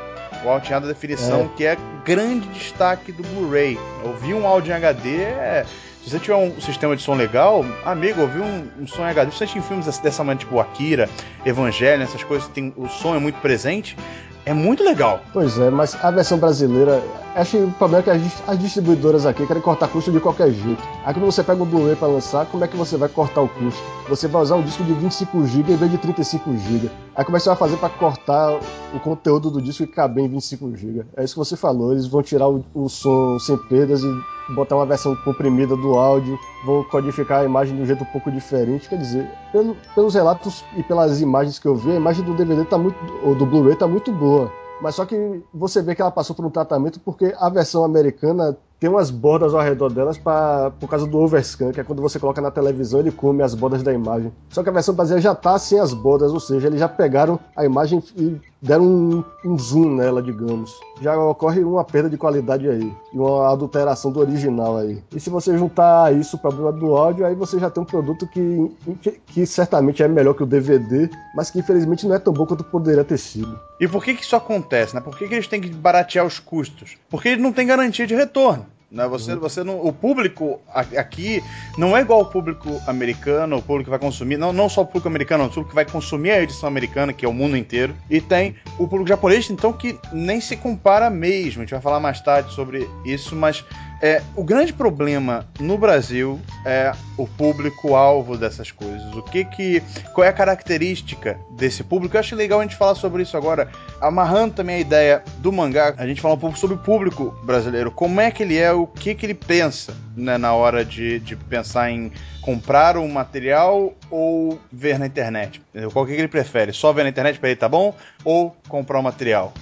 O 0.45 0.51
áudio 0.51 0.73
em 0.73 0.75
alta 0.75 0.89
definição, 0.89 1.51
é. 1.55 1.57
que 1.57 1.65
é 1.65 1.79
grande 2.05 2.47
destaque 2.49 3.11
do 3.11 3.23
Blu-ray. 3.23 3.79
Ouvir 4.05 4.35
um 4.35 4.47
áudio 4.47 4.73
em 4.73 4.75
HD 4.75 5.23
é 5.23 5.65
se 6.05 6.11
você 6.11 6.19
tiver 6.19 6.37
um 6.37 6.61
sistema 6.61 6.95
de 6.95 7.03
som 7.03 7.15
legal, 7.15 7.65
amigo, 7.83 8.21
ouvir 8.21 8.43
um, 8.43 8.83
um 8.83 8.87
som 8.87 9.03
em 9.03 9.09
HD, 9.09 9.29
principalmente 9.29 9.59
em 9.59 9.63
filmes 9.63 9.99
dessa 9.99 10.23
maneira, 10.23 10.45
tipo 10.45 10.61
Akira, 10.61 11.09
Evangelho, 11.47 12.03
essas 12.03 12.23
coisas, 12.23 12.47
tem, 12.49 12.75
o 12.77 12.87
som 12.89 13.17
é 13.17 13.19
muito 13.19 13.41
presente, 13.41 13.97
é 14.45 14.53
muito 14.53 14.85
legal. 14.85 15.23
Pois 15.33 15.59
é, 15.59 15.71
mas 15.71 15.97
a 16.05 16.11
versão 16.11 16.37
brasileira, 16.37 17.03
acho 17.35 17.53
que 17.53 17.57
o 17.57 17.71
problema 17.71 18.01
é 18.01 18.03
que 18.03 18.11
as, 18.11 18.43
as 18.47 18.59
distribuidoras 18.59 19.25
aqui 19.25 19.47
querem 19.47 19.63
cortar 19.63 19.89
custo 19.89 20.13
de 20.13 20.21
qualquer 20.21 20.51
jeito. 20.51 20.83
Aí 21.07 21.15
quando 21.15 21.25
você 21.25 21.43
pega 21.43 21.63
o 21.63 21.65
Blu-ray 21.65 21.97
para 21.97 22.09
lançar, 22.09 22.45
como 22.47 22.63
é 22.63 22.69
que 22.69 22.77
você 22.77 22.99
vai 22.99 23.09
cortar 23.09 23.41
o 23.41 23.49
custo? 23.49 23.83
Você 24.07 24.29
vai 24.29 24.43
usar 24.43 24.57
um 24.57 24.63
disco 24.63 24.85
de 24.85 24.93
25 24.93 25.47
GB 25.47 25.73
em 25.73 25.77
vez 25.77 25.91
de 25.91 25.97
35 25.97 26.55
GB. 26.59 26.91
Aí 27.17 27.25
como 27.25 27.39
é 27.39 27.41
que 27.41 27.45
você 27.45 27.49
vai 27.49 27.59
fazer 27.59 27.79
para 27.79 27.89
cortar 27.89 28.61
o 28.93 29.01
conteúdo 29.01 29.51
do 29.51 29.63
disco 29.63 29.85
e 29.85 29.87
caber 29.87 30.27
em 30.27 30.29
25 30.29 30.77
GB? 30.77 31.07
É 31.17 31.25
isso 31.25 31.33
que 31.33 31.39
você 31.39 31.57
falou, 31.57 31.93
eles 31.93 32.07
vão 32.07 32.23
tirar 32.23 32.47
o, 32.47 32.63
o 32.75 32.91
som 32.91 33.39
sem 33.39 33.57
perdas 33.57 34.03
e 34.03 34.34
botar 34.51 34.77
uma 34.77 34.87
versão 34.87 35.17
comprimida 35.17 35.77
do 35.77 35.95
áudio, 35.95 36.39
vão 36.65 36.85
codificar 36.85 37.41
a 37.41 37.45
imagem 37.45 37.77
de 37.77 37.83
um 37.83 37.87
jeito 37.87 38.03
um 38.03 38.07
pouco 38.07 38.31
diferente. 38.31 38.89
Quer 38.89 38.99
dizer, 38.99 39.31
pelo, 39.53 39.77
pelos 39.95 40.15
relatos 40.15 40.65
e 40.77 40.83
pelas 40.83 41.21
imagens 41.21 41.59
que 41.59 41.67
eu 41.67 41.77
vi, 41.77 41.93
a 41.93 41.97
imagem 41.97 42.25
do 42.25 42.35
DVD 42.35 42.65
tá 42.65 42.79
muito, 42.79 42.97
ou 43.23 43.35
do 43.35 43.47
Blu-ray 43.47 43.77
tá 43.77 43.87
muito 43.87 44.13
boa. 44.13 44.51
Mas 44.81 44.97
só 44.97 45.07
que 45.07 45.43
você 45.53 45.81
vê 45.81 45.95
que 45.95 46.03
ela 46.03 46.11
passou 46.11 46.35
por 46.35 46.45
um 46.45 46.51
tratamento 46.51 47.01
porque 47.01 47.35
a 47.39 47.49
versão 47.49 47.85
americana 47.85 48.57
tem 48.79 48.91
umas 48.91 49.11
bordas 49.11 49.55
ao 49.55 49.63
redor 49.63 49.89
delas 49.89 50.19
pra, 50.19 50.71
por 50.79 50.89
causa 50.91 51.07
do 51.07 51.19
overscan, 51.19 51.73
que 51.73 51.81
é 51.81 51.85
quando 51.85 52.03
você 52.03 52.19
coloca 52.19 52.41
na 52.41 52.51
televisão 52.51 53.01
ele 53.01 53.11
come 53.11 53.43
as 53.43 53.55
bordas 53.55 53.83
da 53.83 53.93
imagem. 53.93 54.31
Só 54.51 54.63
que 54.63 54.69
a 54.69 54.73
versão 54.73 54.95
brasileira 54.95 55.23
já 55.23 55.35
tá 55.35 55.59
sem 55.59 55.79
as 55.79 55.95
bordas, 55.95 56.33
ou 56.33 56.41
seja, 56.41 56.67
eles 56.67 56.81
já 56.81 56.89
pegaram 56.89 57.39
a 57.57 57.65
imagem 57.65 58.03
e 58.17 58.39
deram 58.65 58.85
um, 58.85 59.25
um, 59.45 59.59
zoom 59.59 59.95
nela, 59.95 60.23
digamos. 60.23 60.81
Já 61.01 61.17
ocorre 61.17 61.63
uma 61.63 61.85
perda 61.85 62.09
de 62.09 62.17
qualidade 62.17 62.69
aí, 62.69 62.93
e 63.13 63.19
uma 63.19 63.53
adulteração 63.53 64.11
do 64.11 64.21
original 64.21 64.79
aí. 64.79 65.03
E 65.15 65.21
se 65.21 65.29
você 65.29 65.57
juntar 65.57 66.15
isso 66.15 66.39
para 66.39 66.49
o 66.49 66.53
problema 66.55 66.73
do 66.73 66.97
áudio, 66.97 67.27
aí 67.27 67.35
você 67.35 67.59
já 67.59 67.69
tem 67.69 67.83
um 67.83 67.87
produto 67.87 68.27
que, 68.27 68.71
que, 69.03 69.11
que, 69.13 69.47
certamente 69.47 70.03
é 70.03 70.09
melhor 70.09 70.35
que 70.35 70.43
o 70.43 70.47
DVD, 70.47 71.11
mas 71.37 71.51
que 71.51 71.59
infelizmente 71.59 72.07
não 72.07 72.15
é 72.15 72.19
tão 72.19 72.33
bom 72.33 72.47
quanto 72.47 72.65
poderia 72.65 73.05
ter 73.05 73.19
sido. 73.19 73.59
E 73.79 73.87
por 73.87 74.03
que, 74.03 74.15
que 74.15 74.23
isso 74.23 74.35
acontece, 74.35 74.95
né? 74.95 75.01
Por 75.01 75.17
que, 75.17 75.29
que 75.29 75.35
eles 75.35 75.47
têm 75.47 75.61
que 75.61 75.69
baratear 75.69 76.25
os 76.25 76.39
custos? 76.39 76.97
Porque 77.11 77.29
eles 77.29 77.43
não 77.43 77.53
têm 77.53 77.67
garantia 77.67 78.07
de 78.07 78.15
retorno. 78.15 78.67
Né? 78.91 79.07
Você, 79.09 79.33
uhum. 79.33 79.41
você 79.41 79.65
não, 79.65 79.85
o 79.85 79.93
público 79.93 80.61
aqui 80.73 81.43
não 81.77 81.97
é 81.97 82.01
igual 82.01 82.21
ao 82.21 82.27
público 82.27 82.81
americano, 82.87 83.57
o 83.57 83.63
público 83.63 83.85
que 83.85 83.91
vai 83.91 83.99
consumir, 83.99 84.37
não, 84.37 84.53
não 84.53 84.69
só 84.69 84.83
o 84.83 84.87
público 84.87 85.09
americano, 85.09 85.45
o 85.45 85.49
público 85.49 85.71
que 85.71 85.75
vai 85.75 85.85
consumir 85.85 86.31
a 86.31 86.43
edição 86.43 86.69
americana, 86.69 87.13
que 87.13 87.25
é 87.25 87.29
o 87.29 87.33
mundo 87.33 87.57
inteiro, 87.57 87.95
e 88.09 88.21
tem 88.21 88.55
o 88.79 88.87
público 88.87 89.09
japonês, 89.09 89.51
então, 89.51 89.73
que 89.73 89.99
nem 90.13 90.41
se 90.41 90.57
compara 90.57 91.11
mesmo. 91.11 91.63
A 91.63 91.65
gente 91.65 91.73
vai 91.73 91.81
falar 91.81 92.01
mais 92.01 92.21
tarde 92.21 92.53
sobre 92.55 92.89
isso, 93.05 93.35
mas 93.35 93.65
é, 94.05 94.23
o 94.37 94.45
grande 94.45 94.71
problema 94.71 95.47
no 95.59 95.79
Brasil 95.79 96.39
é 96.67 96.93
o 97.17 97.27
público-alvo 97.27 98.37
dessas 98.37 98.71
coisas. 98.71 99.15
O 99.15 99.23
que 99.23 99.47
que. 99.47 99.83
Qual 100.13 100.23
é 100.23 100.29
a 100.29 100.33
característica 100.33 101.39
desse 101.57 101.83
público? 101.83 102.15
Eu 102.15 102.21
acho 102.21 102.37
legal 102.37 102.61
a 102.61 102.63
gente 102.63 102.77
falar 102.77 102.97
sobre 102.97 103.23
isso 103.23 103.35
agora, 103.35 103.67
amarrando 104.03 104.57
também 104.57 104.77
a 104.77 104.81
ideia 104.81 105.25
do 105.39 105.51
mangá, 105.51 105.95
a 105.97 106.07
gente 106.07 106.21
falar 106.21 106.35
um 106.35 106.39
pouco 106.39 106.59
sobre 106.59 106.77
o 106.77 106.79
público 106.79 107.35
brasileiro. 107.45 107.91
Como 107.91 108.21
é 108.21 108.31
que 108.31 108.43
ele 108.43 108.59
é, 108.59 108.71
o 108.71 108.87
que 108.87 109.15
que 109.15 109.25
ele 109.25 109.33
pensa 109.33 109.95
né, 110.15 110.37
na 110.37 110.53
hora 110.53 110.85
de, 110.85 111.19
de 111.21 111.35
pensar 111.35 111.91
em 111.91 112.13
comprar 112.43 112.99
um 112.99 113.09
material 113.09 113.95
ou 114.11 114.61
ver 114.71 114.99
na 114.99 115.07
internet? 115.07 115.63
Qual 115.95 116.05
que 116.05 116.13
ele 116.13 116.29
prefere? 116.29 116.75
Só 116.75 116.93
ver 116.93 117.05
na 117.05 117.09
internet 117.09 117.39
para 117.39 117.49
ele 117.49 117.57
tá 117.57 117.71
bom? 117.71 117.95
Ou 118.23 118.55
comprar 118.69 118.99
o 118.99 119.01
um 119.01 119.05
material? 119.05 119.55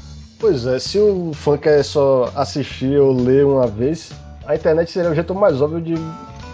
Pois 0.43 0.67
é, 0.67 0.81
se 0.81 0.99
o 0.99 1.33
fã 1.33 1.57
quer 1.57 1.85
só 1.85 2.33
assistir 2.35 2.99
ou 2.99 3.13
ler 3.13 3.47
uma 3.47 3.69
vez, 3.69 4.11
a 4.47 4.55
internet 4.55 4.91
seria 4.91 5.11
o 5.11 5.15
jeito 5.15 5.35
mais 5.35 5.61
óbvio 5.61 5.81
de 5.81 5.95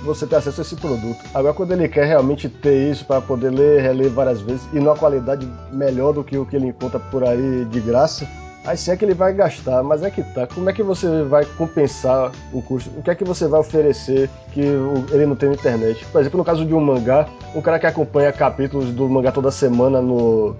você 0.05 0.27
ter 0.27 0.37
acesso 0.37 0.61
a 0.61 0.63
esse 0.63 0.77
produto. 0.77 1.19
Agora, 1.35 1.55
quando 1.55 1.73
ele 1.73 1.89
quer 1.89 2.07
realmente 2.07 2.49
ter 2.49 2.91
isso 2.91 3.05
para 3.05 3.21
poder 3.21 3.51
ler, 3.51 3.83
reler 3.83 4.11
várias 4.11 4.41
vezes 4.41 4.63
e 4.73 4.79
numa 4.79 4.97
qualidade 4.97 5.49
melhor 5.73 6.13
do 6.13 6.23
que 6.23 6.37
o 6.39 6.47
que 6.47 6.57
ele 6.57 6.67
encontra 6.67 7.01
por 7.01 7.25
aí 7.25 7.65
de 7.65 7.81
graça, 7.81 8.27
aí 8.65 8.77
sim 8.77 8.91
é 8.91 8.97
que 8.97 9.05
ele 9.05 9.15
vai 9.15 9.33
gastar. 9.33 9.83
Mas 9.83 10.03
é 10.03 10.11
que 10.11 10.23
tá. 10.23 10.47
Como 10.47 10.69
é 10.71 10.73
que 10.73 10.83
você 10.83 11.25
vai 11.25 11.45
compensar 11.45 12.31
o 12.53 12.63
custo? 12.63 12.91
O 12.97 13.03
que 13.03 13.11
é 13.11 13.15
que 13.15 13.25
você 13.25 13.47
vai 13.47 13.61
oferecer 13.61 14.31
que 14.53 14.61
ele 14.61 15.27
não 15.27 15.35
tem 15.35 15.49
na 15.49 15.55
internet? 15.57 16.05
Por 16.07 16.21
exemplo, 16.21 16.39
no 16.39 16.45
caso 16.45 16.65
de 16.65 16.75
um 16.75 16.81
mangá, 16.81 17.27
um 17.55 17.61
cara 17.61 17.79
que 17.79 17.87
acompanha 17.87 18.33
capítulos 18.33 18.91
do 18.93 19.09
mangá 19.09 19.33
toda 19.33 19.51
semana 19.51 20.01
no 20.01 20.55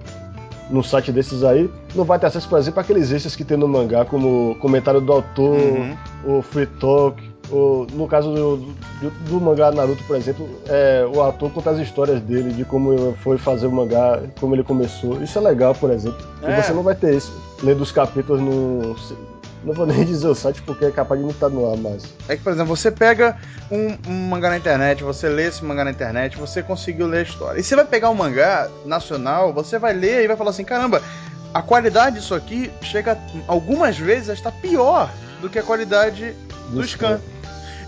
no 0.69 0.83
site 0.83 1.11
desses 1.11 1.43
aí, 1.43 1.69
não 1.95 2.03
vai 2.03 2.19
ter 2.19 2.27
acesso, 2.27 2.47
por 2.47 2.59
exemplo, 2.59 2.79
àqueles 2.79 3.11
extras 3.11 3.35
que 3.35 3.43
tem 3.43 3.57
no 3.57 3.67
mangá, 3.67 4.05
como 4.05 4.55
comentário 4.59 5.01
do 5.01 5.11
autor, 5.11 5.57
uhum. 5.57 5.97
o 6.25 6.41
free 6.41 6.67
talk, 6.67 7.21
o, 7.51 7.87
no 7.93 8.07
caso 8.07 8.31
do, 8.31 8.57
do, 8.57 9.09
do, 9.27 9.41
mangá 9.41 9.71
Naruto, 9.71 10.03
por 10.03 10.15
exemplo, 10.15 10.47
é, 10.67 11.05
o 11.11 11.21
ator 11.23 11.51
conta 11.51 11.71
as 11.71 11.79
histórias 11.79 12.21
dele, 12.21 12.53
de 12.53 12.63
como 12.63 13.13
foi 13.23 13.37
fazer 13.37 13.67
o 13.67 13.71
mangá, 13.71 14.21
como 14.39 14.55
ele 14.55 14.63
começou. 14.63 15.21
Isso 15.21 15.37
é 15.39 15.41
legal, 15.41 15.73
por 15.73 15.89
exemplo. 15.89 16.19
É. 16.43 16.59
E 16.59 16.63
você 16.63 16.73
não 16.73 16.83
vai 16.83 16.95
ter 16.95 17.15
isso 17.15 17.33
lendo 17.63 17.81
os 17.81 17.91
capítulos 17.91 18.41
no. 18.41 18.95
Não 19.63 19.73
vou 19.73 19.85
nem 19.85 20.05
dizer 20.05 20.27
o 20.27 20.35
site 20.35 20.61
porque 20.61 20.85
é 20.85 20.91
capaz 20.91 21.19
de 21.19 21.25
não 21.25 21.31
estar 21.31 21.49
no 21.49 21.69
ar 21.69 21.77
mais. 21.77 22.03
É 22.27 22.37
que, 22.37 22.43
por 22.43 22.53
exemplo, 22.53 22.75
você 22.75 22.89
pega 22.89 23.37
um, 23.69 23.97
um, 24.09 24.29
mangá 24.29 24.49
na 24.49 24.57
internet, 24.57 25.03
você 25.03 25.27
lê 25.27 25.47
esse 25.47 25.63
mangá 25.63 25.83
na 25.83 25.91
internet, 25.91 26.37
você 26.37 26.63
conseguiu 26.63 27.07
ler 27.07 27.19
a 27.19 27.23
história. 27.23 27.59
E 27.59 27.63
você 27.63 27.75
vai 27.75 27.85
pegar 27.85 28.09
um 28.09 28.15
mangá 28.15 28.69
nacional, 28.85 29.53
você 29.53 29.77
vai 29.77 29.93
ler 29.93 30.23
e 30.23 30.27
vai 30.27 30.37
falar 30.37 30.51
assim: 30.51 30.63
caramba, 30.63 31.01
a 31.53 31.61
qualidade 31.61 32.19
disso 32.19 32.33
aqui 32.33 32.71
chega 32.81 33.17
algumas 33.47 33.97
vezes 33.97 34.29
a 34.29 34.33
estar 34.33 34.51
pior 34.51 35.11
do 35.41 35.49
que 35.49 35.59
a 35.59 35.63
qualidade 35.63 36.33
do 36.69 36.85
scan. 36.87 37.19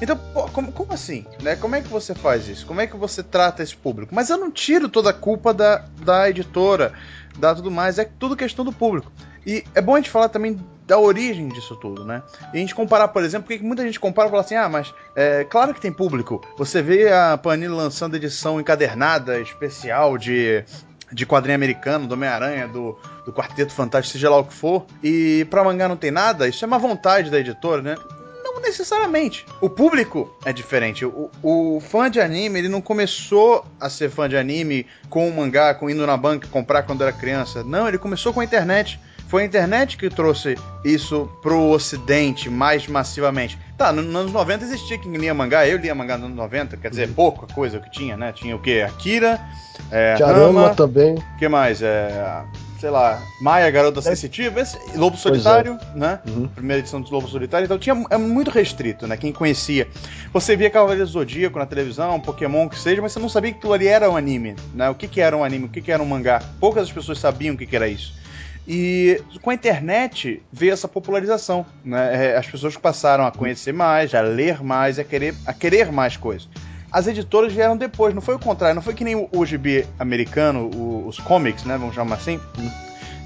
Então, 0.02 0.18
pô, 0.34 0.48
como, 0.48 0.72
como, 0.72 0.92
assim? 0.92 1.26
Né? 1.44 1.56
Como 1.56 1.76
é 1.76 1.82
que 1.82 1.88
você 1.88 2.16
faz 2.16 2.48
isso? 2.48 2.66
Como 2.66 2.82
é 2.82 2.88
que 2.88 2.98
você 2.98 3.22
trata 3.22 3.62
esse 3.62 3.76
público? 3.76 4.16
Mas 4.16 4.32
eu 4.32 4.38
não 4.38 4.50
tiro 4.50 4.90
toda 4.90 5.12
a 5.12 5.14
culpa 5.14 5.54
da, 5.54 5.86
da 6.04 6.28
editora, 6.28 6.92
da 7.38 7.54
tudo 7.54 7.70
mais, 7.70 8.00
é 8.00 8.06
tudo 8.06 8.36
questão 8.36 8.66
do 8.66 8.74
público. 8.74 9.12
E 9.46 9.64
é 9.76 9.82
bom 9.82 9.94
a 9.94 9.98
gente 9.98 10.10
falar 10.10 10.30
também 10.30 10.60
da 10.92 11.00
origem 11.00 11.48
disso 11.48 11.74
tudo, 11.74 12.04
né? 12.04 12.22
E 12.54 12.58
a 12.58 12.60
gente 12.60 12.76
comparar, 12.76 13.08
por 13.08 13.24
exemplo, 13.24 13.48
porque 13.48 13.64
muita 13.64 13.82
gente 13.82 13.98
compara 13.98 14.28
e 14.28 14.30
fala 14.30 14.44
assim: 14.44 14.56
ah, 14.56 14.68
mas 14.68 14.94
é 15.16 15.46
claro 15.46 15.74
que 15.74 15.80
tem 15.80 15.90
público. 15.90 16.46
Você 16.58 16.82
vê 16.82 17.10
a 17.10 17.38
Panini 17.38 17.70
lançando 17.70 18.18
edição 18.18 18.60
encadernada, 18.60 19.40
especial 19.40 20.18
de 20.18 20.66
de 21.14 21.26
quadrinho 21.26 21.56
americano, 21.56 22.08
do 22.08 22.14
Homem-Aranha, 22.14 22.70
do, 22.70 22.98
do 23.26 23.34
Quarteto 23.34 23.74
Fantástico, 23.74 24.14
seja 24.14 24.30
lá 24.30 24.38
o 24.38 24.46
que 24.46 24.54
for, 24.54 24.86
e 25.04 25.46
pra 25.50 25.62
mangá 25.62 25.86
não 25.86 25.98
tem 25.98 26.10
nada, 26.10 26.48
isso 26.48 26.64
é 26.64 26.68
uma 26.68 26.80
vontade 26.80 27.30
da 27.30 27.38
editora, 27.38 27.82
né? 27.82 27.96
Não 28.42 28.62
necessariamente. 28.62 29.46
O 29.60 29.70
público 29.70 30.34
é 30.46 30.54
diferente. 30.54 31.04
O, 31.04 31.30
o 31.44 31.82
fã 31.82 32.10
de 32.10 32.22
anime, 32.22 32.60
ele 32.60 32.70
não 32.70 32.80
começou 32.80 33.66
a 33.78 33.90
ser 33.90 34.10
fã 34.10 34.30
de 34.30 34.38
anime 34.38 34.88
com 35.10 35.28
o 35.28 35.36
mangá, 35.36 35.74
com 35.74 35.90
indo 35.90 36.08
na 36.08 36.16
banca 36.16 36.48
comprar 36.48 36.84
quando 36.84 37.02
era 37.02 37.12
criança. 37.12 37.62
Não, 37.62 37.90
ele 37.90 37.98
começou 37.98 38.34
com 38.34 38.40
a 38.40 38.46
internet. 38.46 38.98
Foi 39.32 39.44
a 39.44 39.46
internet 39.46 39.96
que 39.96 40.10
trouxe 40.10 40.58
isso 40.84 41.30
pro 41.42 41.70
ocidente 41.70 42.50
mais 42.50 42.86
massivamente. 42.86 43.58
Tá, 43.78 43.90
nos 43.94 44.14
anos 44.14 44.34
90 44.34 44.66
existia 44.66 44.98
quem 44.98 45.14
lia 45.14 45.34
mangá, 45.34 45.66
eu 45.66 45.78
lia 45.78 45.96
mangá 45.96 46.18
nos 46.18 46.26
anos 46.26 46.36
90, 46.36 46.76
quer 46.76 46.90
dizer, 46.90 47.08
uhum. 47.08 47.14
pouca 47.14 47.54
coisa 47.54 47.80
que 47.80 47.90
tinha, 47.90 48.18
né? 48.18 48.34
Tinha 48.34 48.54
o 48.54 48.60
quê? 48.60 48.86
Akira, 48.86 49.40
é, 49.90 50.18
Charama 50.18 50.64
Rama, 50.64 50.76
também. 50.76 51.16
O 51.16 51.38
que 51.40 51.48
mais? 51.48 51.82
É, 51.82 52.44
sei 52.78 52.90
lá, 52.90 53.22
Maia, 53.40 53.72
Garota 53.72 54.00
é. 54.00 54.02
Sensitiva, 54.02 54.60
esse, 54.60 54.78
Lobo 54.98 55.16
Solitário, 55.16 55.80
é. 55.96 55.98
né? 55.98 56.20
Uhum. 56.28 56.50
Primeira 56.50 56.82
edição 56.82 57.00
dos 57.00 57.10
Lobo 57.10 57.30
Solitário, 57.30 57.64
então 57.64 57.80
tinha 57.80 57.96
é 58.10 58.18
muito 58.18 58.52
restrito, 58.52 59.08
né? 59.08 59.16
Quem 59.16 59.32
conhecia. 59.32 59.88
Você 60.34 60.58
via 60.58 60.70
Cavaleiro 60.70 61.06
Zodíaco 61.06 61.58
na 61.58 61.66
televisão, 61.66 62.20
Pokémon, 62.20 62.68
que 62.68 62.78
seja, 62.78 63.02
mas 63.02 63.14
você 63.14 63.20
não 63.20 63.30
sabia 63.30 63.54
que 63.54 63.60
aquilo 63.60 63.72
ali 63.72 63.88
era 63.88 64.10
um 64.12 64.18
anime, 64.18 64.58
né? 64.74 64.90
O 64.90 64.96
que, 64.96 65.08
que 65.08 65.22
era 65.22 65.38
um 65.38 65.44
anime, 65.46 65.68
o 65.68 65.70
que, 65.70 65.80
que 65.80 65.90
era 65.90 66.04
um 66.04 66.06
mangá. 66.06 66.44
Poucas 66.60 66.92
pessoas 66.92 67.18
sabiam 67.18 67.56
o 67.56 67.58
que, 67.58 67.66
que 67.66 67.78
era 67.78 67.88
isso. 67.88 68.20
E 68.68 69.22
com 69.42 69.50
a 69.50 69.54
internet 69.54 70.42
veio 70.52 70.72
essa 70.72 70.88
popularização. 70.88 71.66
Né? 71.84 72.28
É, 72.28 72.38
as 72.38 72.48
pessoas 72.48 72.78
passaram 72.78 73.26
a 73.26 73.32
conhecer 73.32 73.74
mais, 73.74 74.14
a 74.14 74.22
ler 74.22 74.64
mais, 74.64 75.00
a 75.00 75.04
querer, 75.04 75.34
a 75.46 75.54
querer 75.54 75.92
mais 75.92 76.16
coisas. 76.16 76.48
As 76.92 77.08
editoras 77.08 77.54
vieram 77.54 77.78
depois, 77.78 78.14
não 78.14 78.22
foi 78.22 78.36
o 78.36 78.40
contrário, 78.40 78.76
não 78.76 78.82
foi 78.82 78.94
que 78.94 79.04
nem 79.04 79.16
o, 79.16 79.30
o 79.32 79.44
americano, 79.98 80.70
o, 80.76 81.08
os 81.08 81.20
comics, 81.20 81.64
né? 81.64 81.78
Vamos 81.78 81.96
chamar 81.96 82.16
assim. 82.16 82.40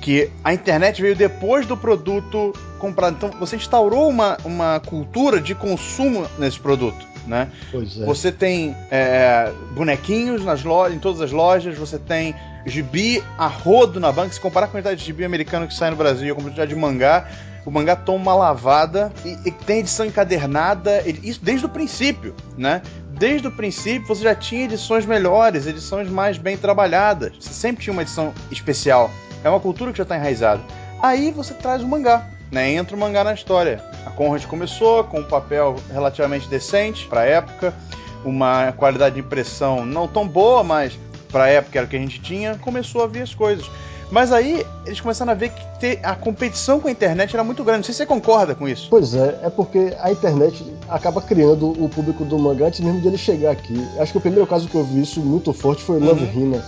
Que 0.01 0.29
a 0.43 0.53
internet 0.53 1.01
veio 1.01 1.15
depois 1.15 1.65
do 1.65 1.75
produto 1.75 2.53
comprado. 2.77 3.15
Então 3.15 3.31
você 3.39 3.55
instaurou 3.55 4.07
uma, 4.07 4.37
uma 4.45 4.79
cultura 4.79 5.41
de 5.41 5.55
consumo 5.55 6.27
nesse 6.37 6.59
produto. 6.59 7.07
Né? 7.25 7.49
Pois 7.71 7.99
é. 7.99 8.05
Você 8.05 8.31
tem 8.31 8.75
é, 8.91 9.51
bonequinhos 9.71 10.45
nas 10.45 10.63
lojas, 10.63 10.95
em 10.95 10.99
todas 10.99 11.21
as 11.21 11.31
lojas, 11.31 11.75
você 11.75 11.97
tem 11.97 12.35
gibi 12.65 13.23
a 13.37 13.47
rodo 13.47 13.99
na 13.99 14.11
banca. 14.11 14.33
Se 14.33 14.39
comparar 14.39 14.67
com 14.67 14.71
a 14.71 14.81
quantidade 14.81 14.99
de 14.99 15.05
gibi 15.05 15.23
americano 15.23 15.67
que 15.67 15.73
sai 15.73 15.89
no 15.89 15.95
Brasil 15.95 16.33
a 16.33 16.35
quantidade 16.35 16.73
de 16.73 16.75
mangá, 16.75 17.27
o 17.65 17.71
mangá 17.71 17.95
toma 17.95 18.23
uma 18.23 18.35
lavada 18.35 19.11
e, 19.23 19.37
e 19.45 19.51
tem 19.51 19.79
edição 19.79 20.05
encadernada, 20.05 21.03
isso 21.23 21.39
desde 21.43 21.65
o 21.65 21.69
princípio, 21.69 22.35
né? 22.57 22.81
Desde 23.09 23.47
o 23.47 23.51
princípio 23.51 24.07
você 24.07 24.23
já 24.23 24.35
tinha 24.35 24.65
edições 24.65 25.05
melhores, 25.05 25.65
edições 25.65 26.09
mais 26.09 26.37
bem 26.37 26.57
trabalhadas. 26.57 27.33
Você 27.39 27.53
sempre 27.53 27.83
tinha 27.83 27.93
uma 27.93 28.01
edição 28.01 28.33
especial. 28.51 29.09
É 29.43 29.49
uma 29.49 29.59
cultura 29.59 29.91
que 29.91 29.97
já 29.97 30.03
está 30.03 30.15
enraizada. 30.15 30.61
Aí 31.01 31.31
você 31.31 31.53
traz 31.53 31.81
o 31.81 31.87
mangá, 31.87 32.27
né? 32.51 32.73
Entra 32.73 32.95
o 32.95 32.99
mangá 32.99 33.23
na 33.23 33.33
história. 33.33 33.83
A 34.05 34.11
Conrad 34.11 34.45
começou 34.45 35.03
com 35.05 35.19
um 35.19 35.23
papel 35.23 35.75
relativamente 35.91 36.47
decente 36.47 37.07
para 37.07 37.21
a 37.21 37.25
época, 37.25 37.73
uma 38.23 38.71
qualidade 38.73 39.15
de 39.15 39.21
impressão 39.21 39.85
não 39.85 40.07
tão 40.07 40.27
boa, 40.27 40.63
mas 40.63 40.97
para 41.31 41.45
a 41.45 41.49
época 41.49 41.77
era 41.77 41.85
o 41.85 41.89
que 41.89 41.95
a 41.95 41.99
gente 41.99 42.21
tinha, 42.21 42.57
começou 42.57 43.03
a 43.03 43.07
ver 43.07 43.21
as 43.21 43.33
coisas. 43.33 43.69
Mas 44.11 44.31
aí 44.31 44.65
eles 44.85 45.01
começaram 45.01 45.31
a 45.31 45.35
ver 45.35 45.51
que 45.79 45.99
a 46.03 46.15
competição 46.15 46.79
com 46.79 46.87
a 46.87 46.91
internet 46.91 47.33
era 47.33 47.43
muito 47.43 47.63
grande. 47.63 47.79
Não 47.79 47.83
sei 47.85 47.93
se 47.93 47.97
você 47.97 48.05
concorda 48.05 48.53
com 48.53 48.67
isso. 48.67 48.87
Pois 48.89 49.15
é, 49.15 49.39
é 49.43 49.49
porque 49.49 49.95
a 49.99 50.11
internet 50.11 50.63
acaba 50.87 51.21
criando 51.21 51.71
o 51.83 51.89
público 51.89 52.23
do 52.23 52.37
mangá 52.37 52.67
antes 52.67 52.79
mesmo 52.79 53.01
de 53.01 53.07
ele 53.07 53.17
chegar 53.17 53.51
aqui. 53.51 53.75
Acho 53.99 54.11
que 54.11 54.17
o 54.17 54.21
primeiro 54.21 54.45
caso 54.45 54.67
que 54.67 54.75
eu 54.75 54.83
vi 54.83 55.01
isso 55.01 55.19
muito 55.21 55.51
forte 55.53 55.81
foi 55.81 55.99
Love 55.99 56.25
uhum. 56.25 56.41
Hina. 56.41 56.63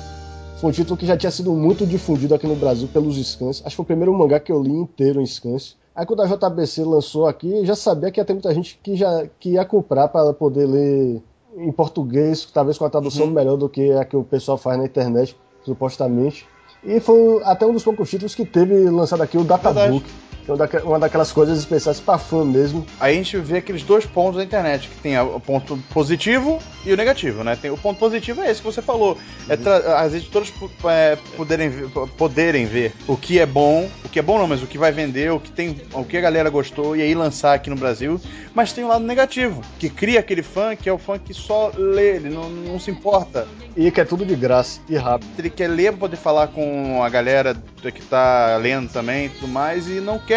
Foi 0.60 0.72
um 0.72 0.74
título 0.74 0.98
que 0.98 1.06
já 1.06 1.16
tinha 1.16 1.32
sido 1.32 1.54
muito 1.54 1.86
difundido 1.86 2.34
aqui 2.34 2.48
no 2.48 2.56
Brasil 2.56 2.88
pelos 2.88 3.16
scans. 3.24 3.62
Acho 3.64 3.70
que 3.70 3.76
foi 3.76 3.84
o 3.84 3.86
primeiro 3.86 4.14
mangá 4.14 4.40
que 4.40 4.52
eu 4.52 4.62
li 4.62 4.72
inteiro 4.72 5.22
em 5.22 5.26
scans. 5.26 5.76
Aí 5.96 6.06
quando 6.06 6.22
a 6.22 6.28
JBC 6.28 6.84
lançou 6.84 7.28
aqui, 7.28 7.64
já 7.66 7.76
sabia 7.76 8.12
que 8.12 8.20
ia 8.20 8.26
ter 8.26 8.34
muita 8.34 8.54
gente 8.54 8.80
que 8.82 8.96
já 8.96 9.28
que 9.40 9.52
ia 9.52 9.66
comprar 9.66 10.08
para 10.08 10.34
poder 10.34 10.66
ler 10.66 11.22
em 11.58 11.72
português, 11.72 12.46
talvez 12.46 12.78
com 12.78 12.86
a 12.86 12.90
tradução 12.90 13.26
uhum. 13.26 13.32
melhor 13.32 13.58
do 13.58 13.68
que 13.68 13.92
a 13.92 14.06
que 14.06 14.16
o 14.16 14.24
pessoal 14.24 14.58
faz 14.58 14.78
na 14.78 14.86
internet, 14.86 15.36
supostamente. 15.64 16.48
E 16.84 17.00
foi 17.00 17.42
até 17.44 17.66
um 17.66 17.74
dos 17.74 17.84
poucos 17.84 18.10
títulos 18.10 18.36
que 18.36 18.46
teve 18.46 18.90
lançado 18.90 19.22
aqui 19.22 19.38
o 19.38 19.44
Databook. 19.44 20.06
Verdade 20.06 20.27
é 20.48 20.84
uma 20.84 21.00
daquelas 21.00 21.32
coisas 21.32 21.60
especiais 21.60 22.00
para 22.00 22.18
fã 22.18 22.46
mesmo. 22.46 22.86
Aí 23.00 23.14
a 23.14 23.18
gente 23.18 23.38
vê 23.38 23.58
aqueles 23.58 23.84
dois 23.84 24.06
pontos 24.06 24.38
da 24.38 24.44
internet, 24.44 24.88
que 24.88 24.96
tem 25.02 25.20
o 25.20 25.40
ponto 25.40 25.78
positivo 25.94 26.60
e 26.86 26.94
o 26.94 26.98
negativo, 26.98 27.44
né? 27.44 27.58
Tem, 27.62 27.70
o 27.70 27.78
ponto 27.78 28.00
positivo 28.00 28.42
é 28.42 28.50
esse 28.50 28.62
que 28.62 28.66
você 28.66 28.82
falou. 28.82 29.18
É 29.50 29.58
as 29.94 30.14
editoras 30.14 30.54
é, 30.86 31.18
poderem, 31.36 31.70
ver, 31.70 31.90
poderem 32.18 32.66
ver 32.66 32.94
o 33.08 33.18
que 33.18 33.40
é 33.40 33.46
bom, 33.46 33.90
o 34.06 34.10
que 34.10 34.20
é 34.20 34.22
bom 34.22 34.38
não, 34.38 34.48
mas 34.48 34.64
o 34.64 34.68
que 34.68 34.78
vai 34.78 34.92
vender, 34.92 35.32
o 35.32 35.40
que 35.40 35.52
tem, 35.52 35.82
o 35.94 36.04
que 36.04 36.18
a 36.18 36.22
galera 36.22 36.50
gostou 36.50 36.96
e 36.96 37.02
aí 37.02 37.14
lançar 37.14 37.54
aqui 37.54 37.70
no 37.70 37.76
Brasil. 37.76 38.20
Mas 38.54 38.72
tem 38.72 38.84
o 38.84 38.88
um 38.88 38.90
lado 38.90 39.06
negativo, 39.06 39.62
que 39.78 39.90
cria 39.90 40.20
aquele 40.20 40.42
fã 40.42 40.76
que 40.76 40.88
é 40.88 40.94
o 40.94 40.98
fã 40.98 41.20
que 41.20 41.34
só 41.34 41.72
lê, 41.76 42.16
ele 42.16 42.30
não, 42.30 42.50
não 42.50 42.80
se 42.80 42.90
importa. 42.90 43.48
E 43.76 43.92
que 43.92 44.02
é 44.02 44.06
tudo 44.06 44.26
de 44.26 44.36
graça 44.36 44.80
e 44.90 44.96
rápido. 44.96 45.30
Ele 45.38 45.50
quer 45.50 45.68
ler 45.68 45.92
pra 45.92 46.00
poder 46.00 46.16
falar 46.16 46.48
com 46.48 47.04
a 47.04 47.10
galera 47.10 47.56
que 47.92 48.02
tá 48.02 48.58
lendo 48.58 48.92
também 48.92 49.28
e 49.28 49.30
tudo 49.30 49.48
mais, 49.48 49.88
e 49.88 50.02
não 50.02 50.20
quer 50.20 50.37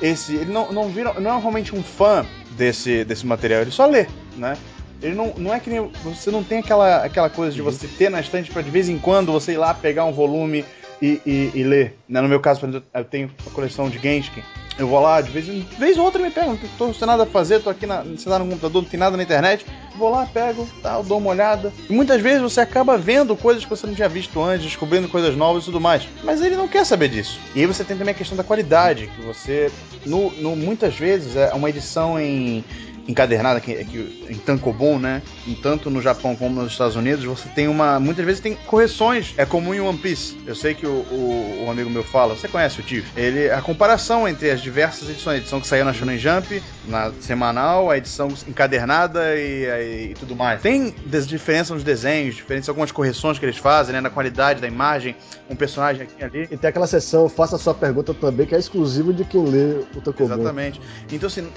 esse. 0.00 0.34
Ele 0.34 0.52
não, 0.52 0.72
não, 0.72 0.88
vira, 0.88 1.12
não 1.20 1.36
é 1.36 1.40
realmente 1.40 1.74
um 1.74 1.82
fã 1.82 2.24
desse, 2.50 3.04
desse 3.04 3.26
material, 3.26 3.62
ele 3.62 3.70
só 3.70 3.86
lê, 3.86 4.06
né? 4.36 4.56
Ele 5.02 5.14
não, 5.14 5.34
não 5.36 5.54
é 5.54 5.60
que 5.60 5.68
nem. 5.70 5.90
Você 6.04 6.30
não 6.30 6.42
tem 6.42 6.58
aquela, 6.58 7.04
aquela 7.04 7.28
coisa 7.28 7.54
de 7.54 7.62
você 7.62 7.86
ter 7.86 8.10
na 8.10 8.20
estante 8.20 8.50
para 8.50 8.62
de 8.62 8.70
vez 8.70 8.88
em 8.88 8.98
quando 8.98 9.30
você 9.30 9.52
ir 9.52 9.58
lá 9.58 9.74
pegar 9.74 10.04
um 10.04 10.12
volume 10.12 10.64
e, 11.00 11.20
e, 11.26 11.50
e 11.54 11.62
ler. 11.62 11.96
Né? 12.08 12.20
No 12.20 12.28
meu 12.28 12.40
caso, 12.40 12.60
eu 12.94 13.04
tenho 13.04 13.30
a 13.46 13.50
coleção 13.50 13.88
de 13.88 13.98
Genshin. 13.98 14.42
Eu 14.78 14.86
vou 14.86 15.00
lá, 15.00 15.22
de 15.22 15.30
vez 15.30 15.48
em 15.48 15.60
vez 15.78 15.96
ou 15.96 16.04
outra 16.04 16.22
me 16.22 16.30
pego, 16.30 16.50
não 16.50 16.58
tô 16.76 16.92
sem 16.92 17.06
nada 17.06 17.22
a 17.22 17.26
fazer, 17.26 17.60
tô 17.60 17.70
aqui 17.70 17.86
na, 17.86 18.04
sentado 18.18 18.44
no 18.44 18.50
computador, 18.50 18.82
não 18.82 18.88
tem 18.88 19.00
nada 19.00 19.16
na 19.16 19.22
internet. 19.22 19.64
Vou 19.96 20.10
lá, 20.10 20.26
pego, 20.26 20.68
tal, 20.82 21.02
dou 21.02 21.16
uma 21.16 21.30
olhada. 21.30 21.72
E 21.88 21.92
muitas 21.94 22.20
vezes 22.20 22.42
você 22.42 22.60
acaba 22.60 22.98
vendo 22.98 23.34
coisas 23.34 23.64
que 23.64 23.70
você 23.70 23.86
não 23.86 23.94
tinha 23.94 24.08
visto 24.08 24.38
antes, 24.42 24.66
descobrindo 24.66 25.08
coisas 25.08 25.34
novas 25.34 25.62
e 25.62 25.66
tudo 25.66 25.80
mais. 25.80 26.06
Mas 26.22 26.42
ele 26.42 26.56
não 26.56 26.68
quer 26.68 26.84
saber 26.84 27.08
disso. 27.08 27.40
E 27.54 27.60
aí 27.60 27.66
você 27.66 27.84
tem 27.84 27.96
também 27.96 28.12
a 28.12 28.16
questão 28.16 28.36
da 28.36 28.44
qualidade, 28.44 29.06
que 29.06 29.22
você, 29.22 29.72
no, 30.04 30.30
no 30.32 30.54
muitas 30.54 30.94
vezes, 30.94 31.36
é 31.36 31.54
uma 31.54 31.70
edição 31.70 32.20
em 32.20 32.62
encadernada 33.08 33.60
que, 33.60 33.84
que, 33.84 34.26
em 34.28 34.36
tankobon, 34.36 34.98
né? 34.98 35.22
Tanto 35.62 35.90
no 35.90 36.00
Japão 36.00 36.36
como 36.36 36.62
nos 36.62 36.72
Estados 36.72 36.96
Unidos, 36.96 37.24
você 37.24 37.48
tem 37.48 37.68
uma. 37.68 37.98
Muitas 37.98 38.24
vezes 38.24 38.40
tem 38.40 38.54
correções. 38.54 39.34
É 39.36 39.44
comum 39.44 39.74
em 39.74 39.80
One 39.80 39.98
Piece. 39.98 40.36
Eu 40.46 40.54
sei 40.54 40.74
que 40.74 40.86
o, 40.86 40.90
o, 40.90 41.64
o 41.66 41.70
amigo 41.70 41.90
meu 41.90 42.02
fala, 42.02 42.34
você 42.34 42.48
conhece 42.48 42.80
o 42.80 42.82
Tiff? 42.82 43.08
Ele. 43.16 43.50
A 43.50 43.60
comparação 43.60 44.28
entre 44.28 44.50
as 44.50 44.60
diversas 44.60 45.08
edições, 45.08 45.36
a 45.36 45.38
edição 45.38 45.60
que 45.60 45.66
saiu 45.66 45.84
na 45.84 45.92
Shonen 45.92 46.18
Jump, 46.18 46.62
na 46.86 47.12
semanal, 47.20 47.90
a 47.90 47.98
edição 47.98 48.28
encadernada 48.46 49.34
e, 49.36 50.10
e, 50.10 50.14
tudo 50.18 50.36
mais. 50.36 50.60
Tem 50.60 50.94
diferença 51.26 51.74
nos 51.74 51.82
desenhos, 51.82 52.36
diferença 52.36 52.70
algumas 52.70 52.92
correções 52.92 53.38
que 53.38 53.44
eles 53.44 53.56
fazem, 53.56 53.92
né? 53.92 54.00
Na 54.00 54.10
qualidade 54.10 54.60
da 54.60 54.68
imagem, 54.68 55.16
um 55.50 55.56
personagem 55.56 56.02
aqui 56.02 56.22
ali. 56.22 56.48
E 56.50 56.56
tem 56.56 56.68
aquela 56.68 56.86
seção, 56.86 57.28
faça 57.28 57.56
a 57.56 57.58
sua 57.58 57.74
pergunta 57.74 58.14
também, 58.14 58.46
que 58.46 58.54
é 58.54 58.58
exclusivo 58.58 59.12
de 59.12 59.24
quem 59.24 59.44
lê 59.44 59.80
o 59.94 60.00
tankobon. 60.00 60.34
Exatamente. 60.34 60.80
Então, 61.10 61.26
assim, 61.26 61.48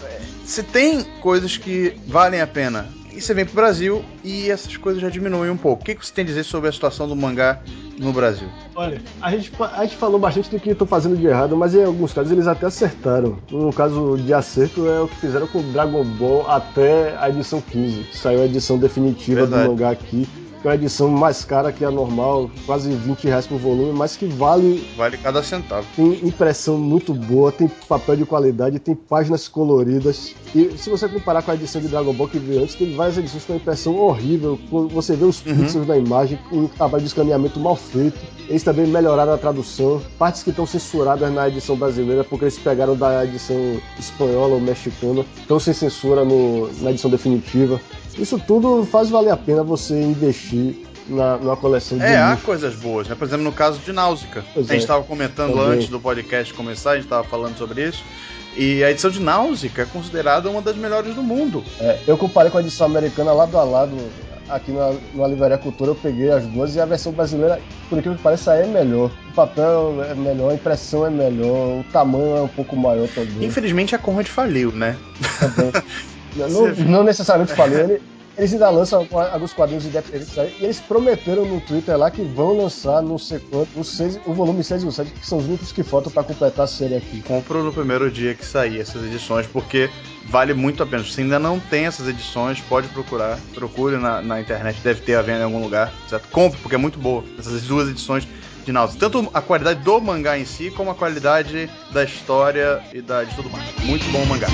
se 0.45 0.63
tem 0.63 1.03
coisas 1.21 1.38
coisas 1.39 1.57
que 1.57 1.93
valem 2.05 2.41
a 2.41 2.47
pena. 2.47 2.85
E 3.13 3.21
você 3.21 3.33
vem 3.33 3.45
pro 3.45 3.55
Brasil 3.55 4.03
e 4.23 4.51
essas 4.51 4.75
coisas 4.77 5.01
já 5.01 5.09
diminuem 5.09 5.49
um 5.49 5.57
pouco. 5.57 5.81
O 5.81 5.85
que, 5.85 5.95
você 5.95 6.13
tem 6.13 6.23
a 6.23 6.27
dizer 6.27 6.43
sobre 6.43 6.69
a 6.69 6.71
situação 6.71 7.07
do 7.07 7.15
mangá 7.15 7.61
no 7.97 8.11
Brasil? 8.13 8.47
Olha, 8.75 9.01
a 9.21 9.31
gente, 9.31 9.51
a 9.59 9.83
gente 9.83 9.95
falou 9.95 10.19
bastante 10.19 10.49
do 10.49 10.59
que 10.59 10.69
estão 10.69 10.85
fazendo 10.85 11.17
de 11.17 11.25
errado, 11.25 11.55
mas 11.55 11.73
em 11.73 11.83
alguns 11.83 12.13
casos 12.13 12.31
eles 12.31 12.45
até 12.45 12.65
acertaram. 12.65 13.39
No 13.49 13.73
caso 13.73 14.17
de 14.17 14.33
acerto 14.33 14.85
é 14.87 15.01
o 15.01 15.07
que 15.07 15.15
fizeram 15.15 15.47
com 15.47 15.61
Dragon 15.71 16.03
Ball 16.03 16.49
até 16.49 17.17
a 17.17 17.29
edição 17.29 17.61
15, 17.61 18.03
que 18.03 18.17
saiu 18.17 18.41
a 18.41 18.45
edição 18.45 18.77
definitiva 18.77 19.41
Verdade. 19.41 19.63
do 19.63 19.69
mangá 19.69 19.89
aqui. 19.91 20.27
Que 20.61 20.67
é 20.67 20.71
uma 20.71 20.75
edição 20.75 21.09
mais 21.09 21.45
cara 21.45 21.71
que 21.71 21.85
a 21.85 21.91
normal, 21.91 22.49
quase 22.65 22.91
20 22.91 23.23
reais 23.25 23.47
por 23.47 23.57
volume, 23.57 23.93
mas 23.93 24.15
que 24.15 24.25
vale. 24.25 24.87
Vale 24.97 25.17
cada 25.17 25.41
centavo. 25.41 25.87
Tem 25.95 26.27
impressão 26.27 26.77
muito 26.77 27.13
boa, 27.13 27.51
tem 27.51 27.67
papel 27.87 28.17
de 28.17 28.25
qualidade, 28.25 28.79
tem 28.79 28.95
páginas 28.95 29.47
coloridas. 29.47 30.35
E 30.53 30.77
se 30.77 30.89
você 30.89 31.07
comparar 31.07 31.41
com 31.43 31.51
a 31.51 31.55
edição 31.55 31.81
de 31.81 31.87
Dragon 31.87 32.13
Ball 32.13 32.27
que 32.27 32.39
veio 32.39 32.63
antes, 32.63 32.75
tem 32.75 32.95
várias 32.95 33.17
edições 33.17 33.45
com 33.45 33.55
impressão 33.55 33.95
horrível. 33.95 34.59
Você 34.91 35.15
vê 35.15 35.25
os 35.25 35.45
uhum. 35.45 35.55
pixels 35.55 35.87
da 35.87 35.97
imagem, 35.97 36.39
um 36.51 36.67
trabalho 36.67 37.03
de 37.03 37.07
escaneamento 37.07 37.59
mal 37.59 37.75
feito. 37.75 38.17
Eles 38.47 38.63
também 38.63 38.87
melhoraram 38.87 39.33
a 39.33 39.37
tradução. 39.37 40.01
Partes 40.17 40.43
que 40.43 40.49
estão 40.49 40.65
censuradas 40.65 41.31
na 41.31 41.47
edição 41.47 41.75
brasileira, 41.75 42.23
porque 42.23 42.45
eles 42.45 42.57
pegaram 42.57 42.95
da 42.95 43.23
edição 43.23 43.55
espanhola 43.97 44.55
ou 44.55 44.59
mexicana, 44.59 45.23
estão 45.37 45.59
sem 45.59 45.73
censura 45.73 46.25
no, 46.25 46.67
na 46.81 46.91
edição 46.91 47.09
definitiva. 47.09 47.79
Isso 48.17 48.39
tudo 48.39 48.85
faz 48.85 49.09
valer 49.09 49.31
a 49.31 49.37
pena 49.37 49.63
você 49.63 50.01
investir 50.01 50.75
na, 51.07 51.37
numa 51.37 51.55
coleção 51.55 51.97
de. 51.97 52.03
É, 52.03 52.17
há 52.17 52.37
coisas 52.37 52.75
boas, 52.75 53.07
né? 53.07 53.15
Por 53.15 53.27
exemplo, 53.27 53.43
no 53.43 53.51
caso 53.51 53.79
de 53.79 53.91
Náusica. 53.91 54.43
Pois 54.53 54.69
a 54.69 54.73
gente 54.73 54.81
estava 54.81 55.03
é. 55.03 55.07
comentando 55.07 55.53
Também. 55.53 55.77
antes 55.77 55.89
do 55.89 55.99
podcast 55.99 56.53
começar, 56.53 56.91
a 56.91 56.95
gente 56.95 57.05
estava 57.05 57.23
falando 57.23 57.57
sobre 57.57 57.87
isso. 57.87 58.03
E 58.57 58.83
a 58.83 58.91
edição 58.91 59.09
de 59.09 59.21
Náusica 59.21 59.83
é 59.83 59.85
considerada 59.85 60.49
uma 60.49 60.61
das 60.61 60.75
melhores 60.75 61.13
do 61.15 61.23
mundo. 61.23 61.63
É, 61.79 61.99
eu 62.07 62.17
comparei 62.17 62.51
com 62.51 62.57
a 62.57 62.61
edição 62.61 62.87
americana 62.87 63.31
lado 63.31 63.57
a 63.57 63.63
lado 63.63 63.95
aqui 64.49 64.71
na, 64.71 64.93
na 65.13 65.27
Livraria 65.27 65.57
Cultura 65.57 65.91
eu 65.91 65.95
peguei 65.95 66.31
as 66.31 66.43
duas 66.47 66.75
e 66.75 66.81
a 66.81 66.85
versão 66.85 67.11
brasileira, 67.11 67.61
por 67.87 67.97
incrível 67.97 68.17
que 68.17 68.23
pareça, 68.23 68.55
é 68.55 68.65
melhor. 68.65 69.11
O 69.29 69.33
papel 69.33 70.03
é 70.09 70.15
melhor, 70.15 70.51
a 70.51 70.55
impressão 70.55 71.05
é 71.05 71.09
melhor, 71.09 71.79
o 71.79 71.85
tamanho 71.91 72.37
é 72.37 72.41
um 72.41 72.47
pouco 72.47 72.75
maior 72.75 73.07
também. 73.09 73.45
Infelizmente 73.45 73.95
a 73.95 73.99
Conrad 73.99 74.27
faliu, 74.27 74.71
né? 74.71 74.97
Também. 75.39 75.71
não, 76.35 76.75
não, 76.85 77.03
necessariamente 77.03 77.55
faliu, 77.55 77.79
ele, 77.79 78.01
eles 78.37 78.53
ainda 78.53 78.69
lançam 78.69 79.07
alguns 79.11 79.53
quadrinhos 79.53 79.85
independentes 79.85 80.35
e 80.37 80.63
eles 80.63 80.79
prometeram 80.79 81.45
no 81.45 81.59
Twitter 81.61 81.97
lá 81.97 82.09
que 82.09 82.21
vão 82.21 82.57
lançar 82.57 83.01
não 83.01 83.17
sei 83.17 83.39
quanto, 83.39 83.79
o, 83.79 83.83
seis, 83.83 84.19
o 84.25 84.33
volume 84.33 84.63
6 84.63 84.83
e 84.83 84.85
o 84.87 84.91
7, 84.91 85.11
que 85.11 85.25
são 85.25 85.39
os 85.39 85.45
únicos 85.45 85.71
que 85.71 85.83
faltam 85.83 86.11
para 86.11 86.23
completar 86.23 86.65
a 86.65 86.67
série 86.67 86.95
aqui. 86.95 87.21
Compro 87.21 87.63
no 87.63 87.73
primeiro 87.73 88.09
dia 88.09 88.33
que 88.33 88.45
sair 88.45 88.79
essas 88.79 89.03
edições, 89.03 89.45
porque 89.47 89.89
vale 90.29 90.53
muito 90.53 90.81
a 90.83 90.85
pena. 90.85 91.03
Se 91.03 91.21
ainda 91.21 91.37
não 91.37 91.59
tem 91.59 91.85
essas 91.85 92.07
edições, 92.07 92.61
pode 92.61 92.87
procurar. 92.89 93.37
Procure 93.53 93.97
na, 93.97 94.21
na 94.21 94.39
internet, 94.39 94.79
deve 94.81 95.01
ter 95.01 95.15
a 95.15 95.21
venda 95.21 95.41
em 95.41 95.43
algum 95.43 95.61
lugar, 95.61 95.91
certo? 96.07 96.27
Compre, 96.29 96.59
porque 96.61 96.75
é 96.75 96.79
muito 96.79 96.97
boa. 96.97 97.23
Essas 97.37 97.61
duas 97.63 97.89
edições 97.89 98.27
de 98.65 98.71
Náusea. 98.71 98.99
Tanto 98.99 99.29
a 99.33 99.41
qualidade 99.41 99.81
do 99.81 99.99
mangá 99.99 100.37
em 100.37 100.45
si, 100.45 100.71
como 100.71 100.91
a 100.91 100.95
qualidade 100.95 101.69
da 101.91 102.03
história 102.03 102.81
e 102.93 103.01
da, 103.01 103.23
de 103.23 103.35
tudo 103.35 103.49
mais. 103.49 103.65
Muito 103.83 104.05
bom 104.11 104.21
o 104.21 104.25
mangá. 104.27 104.47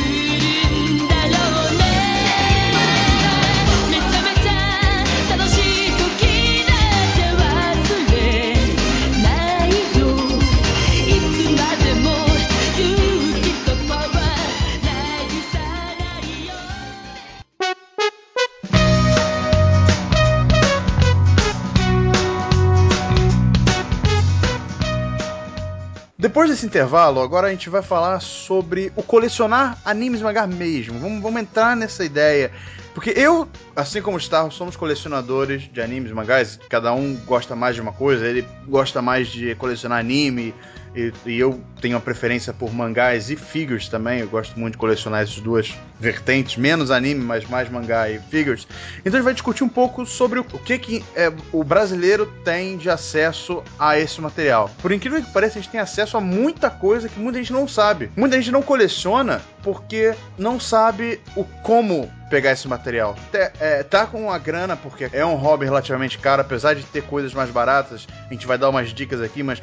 Depois 26.46 26.60
desse 26.60 26.68
intervalo, 26.68 27.22
agora 27.22 27.48
a 27.48 27.50
gente 27.50 27.72
vai 27.72 27.82
falar 27.82 28.20
sobre 28.20 28.94
o 28.96 29.02
colecionar 29.02 29.80
animes 29.84 30.22
mangá 30.22 30.46
mesmo. 30.46 31.00
Vamos, 31.00 31.20
vamos 31.20 31.42
entrar 31.42 31.76
nessa 31.76 32.06
ideia. 32.06 32.52
Porque 32.94 33.10
eu, 33.16 33.50
assim 33.76 34.00
como 34.00 34.16
o 34.16 34.20
Star, 34.20 34.52
somos 34.52 34.76
colecionadores 34.76 35.64
de 35.64 35.82
animes, 35.82 36.12
mangás. 36.12 36.60
Cada 36.70 36.94
um 36.94 37.16
gosta 37.26 37.56
mais 37.56 37.74
de 37.74 37.82
uma 37.82 37.92
coisa. 37.92 38.28
Ele 38.28 38.48
gosta 38.68 39.02
mais 39.02 39.28
de 39.28 39.56
colecionar 39.56 39.98
anime, 39.98 40.54
e, 40.96 41.14
e, 41.26 41.40
eu 41.40 41.60
tenho 41.82 41.96
uma 41.96 42.02
preferência 42.02 42.54
por 42.54 42.74
mangás 42.74 43.30
e 43.30 43.36
figures 43.36 43.90
também. 43.90 44.20
Eu 44.20 44.28
gosto 44.28 44.58
muito 44.60 44.74
de 44.74 44.78
colecionar 44.78 45.22
essas 45.22 45.40
duas 45.40 45.74
vertentes, 46.00 46.58
menos 46.58 46.92
anime, 46.92 47.22
mas 47.22 47.46
mais 47.48 47.70
mangá 47.70 48.10
e 48.10 48.20
figures. 48.20 48.68
Então 49.00 49.14
a 49.14 49.18
gente 49.18 49.24
vai 49.24 49.34
discutir 49.34 49.64
um 49.64 49.70
pouco 49.70 50.06
sobre 50.06 50.40
o, 50.40 50.44
que, 50.44 50.78
que 50.78 51.06
é, 51.16 51.32
o 51.52 51.64
brasileiro 51.64 52.26
tem 52.44 52.78
de 52.78 52.90
acesso 52.90 53.64
a 53.78 54.00
esse 54.00 54.22
material. 54.22 54.70
Por 54.82 54.92
incrível 54.92 55.22
que 55.22 55.32
pareça, 55.32 55.60
a 55.60 55.62
gente 55.62 55.72
tem 55.72 55.80
acesso 55.80 56.18
a 56.18 56.22
muita 56.22 56.70
coisa 56.70 57.10
que 57.10 57.20
muita 57.20 57.40
gente 57.40 57.54
não 57.54 57.68
sabe. 57.68 58.10
Muita 58.16 58.38
gente 58.38 58.52
não 58.52 58.62
coleciona 58.62 59.42
porque 59.62 60.14
não 60.38 60.60
sabe 60.60 61.20
o 61.36 61.44
como 61.44 62.12
pegar 62.30 62.52
esse 62.52 62.68
material. 62.68 63.16
É, 63.34 63.84
tá 63.84 64.06
com 64.06 64.32
a 64.32 64.38
grana, 64.38 64.76
porque 64.76 65.10
é 65.12 65.26
um 65.26 65.36
hobby 65.36 65.66
relativamente 65.66 66.18
caro, 66.18 66.42
apesar 66.42 66.74
de 66.74 66.84
ter 66.84 67.04
coisas 67.04 67.34
mais 67.34 67.50
baratas. 67.50 68.08
A 68.30 68.34
gente 68.34 68.48
vai 68.48 68.58
dar 68.58 68.70
umas 68.70 68.94
dicas 68.94 69.22
aqui, 69.22 69.44
mas 69.44 69.62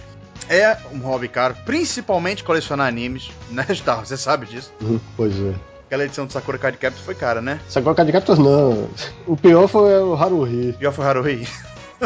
é 0.49 0.77
um 0.93 0.99
hobby 0.99 1.29
caro, 1.29 1.57
principalmente 1.65 2.45
colecionar 2.45 2.87
animes, 2.87 3.31
né, 3.51 3.67
Star? 3.71 4.05
Você 4.05 4.17
sabe 4.17 4.47
disso. 4.47 4.73
Uhum, 4.81 5.01
pois 5.17 5.35
é. 5.39 5.55
Aquela 5.87 6.05
edição 6.05 6.25
do 6.25 6.33
Sakura 6.33 6.57
Card 6.57 6.79
Captors 6.79 7.05
foi 7.05 7.15
cara, 7.15 7.43
né? 7.43 7.61
Sakura 7.69 7.95
Card 7.95 8.13
Captors 8.13 8.39
não. 8.39 8.89
O 9.27 9.37
pior 9.37 9.69
foi 9.69 9.93
o 10.01 10.15
Haruhi. 10.15 10.71
O 10.71 10.75
pior 10.75 10.93
foi 10.93 11.05
o 11.05 11.09
Haruhi. 11.09 11.49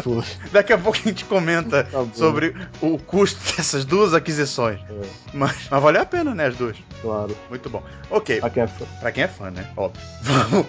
Foi. 0.03 0.25
Daqui 0.51 0.73
a 0.73 0.79
pouco 0.79 0.99
a 0.99 1.03
gente 1.03 1.25
comenta 1.25 1.85
tá 1.85 2.05
sobre 2.13 2.55
o 2.83 2.99
custo 2.99 3.39
dessas 3.57 3.85
duas 3.85 4.13
aquisições. 4.13 4.81
É. 4.91 5.07
Mas, 5.33 5.69
mas 5.71 5.83
valeu 5.83 6.03
a 6.03 6.05
pena, 6.05 6.35
né, 6.35 6.47
as 6.47 6.57
duas? 6.57 6.77
Claro. 7.01 7.37
Muito 7.49 7.71
bom. 7.71 7.83
Ok. 8.11 8.41
Pra 8.41 8.51
quem 8.51 8.63
é 8.65 8.67
fã. 8.67 8.85
Pra 9.01 9.13
quem 9.13 9.25
é 9.25 9.29
fã, 9.29 9.51
né? 9.51 9.67
Óbvio. 9.77 10.03
Vamos. 10.23 10.67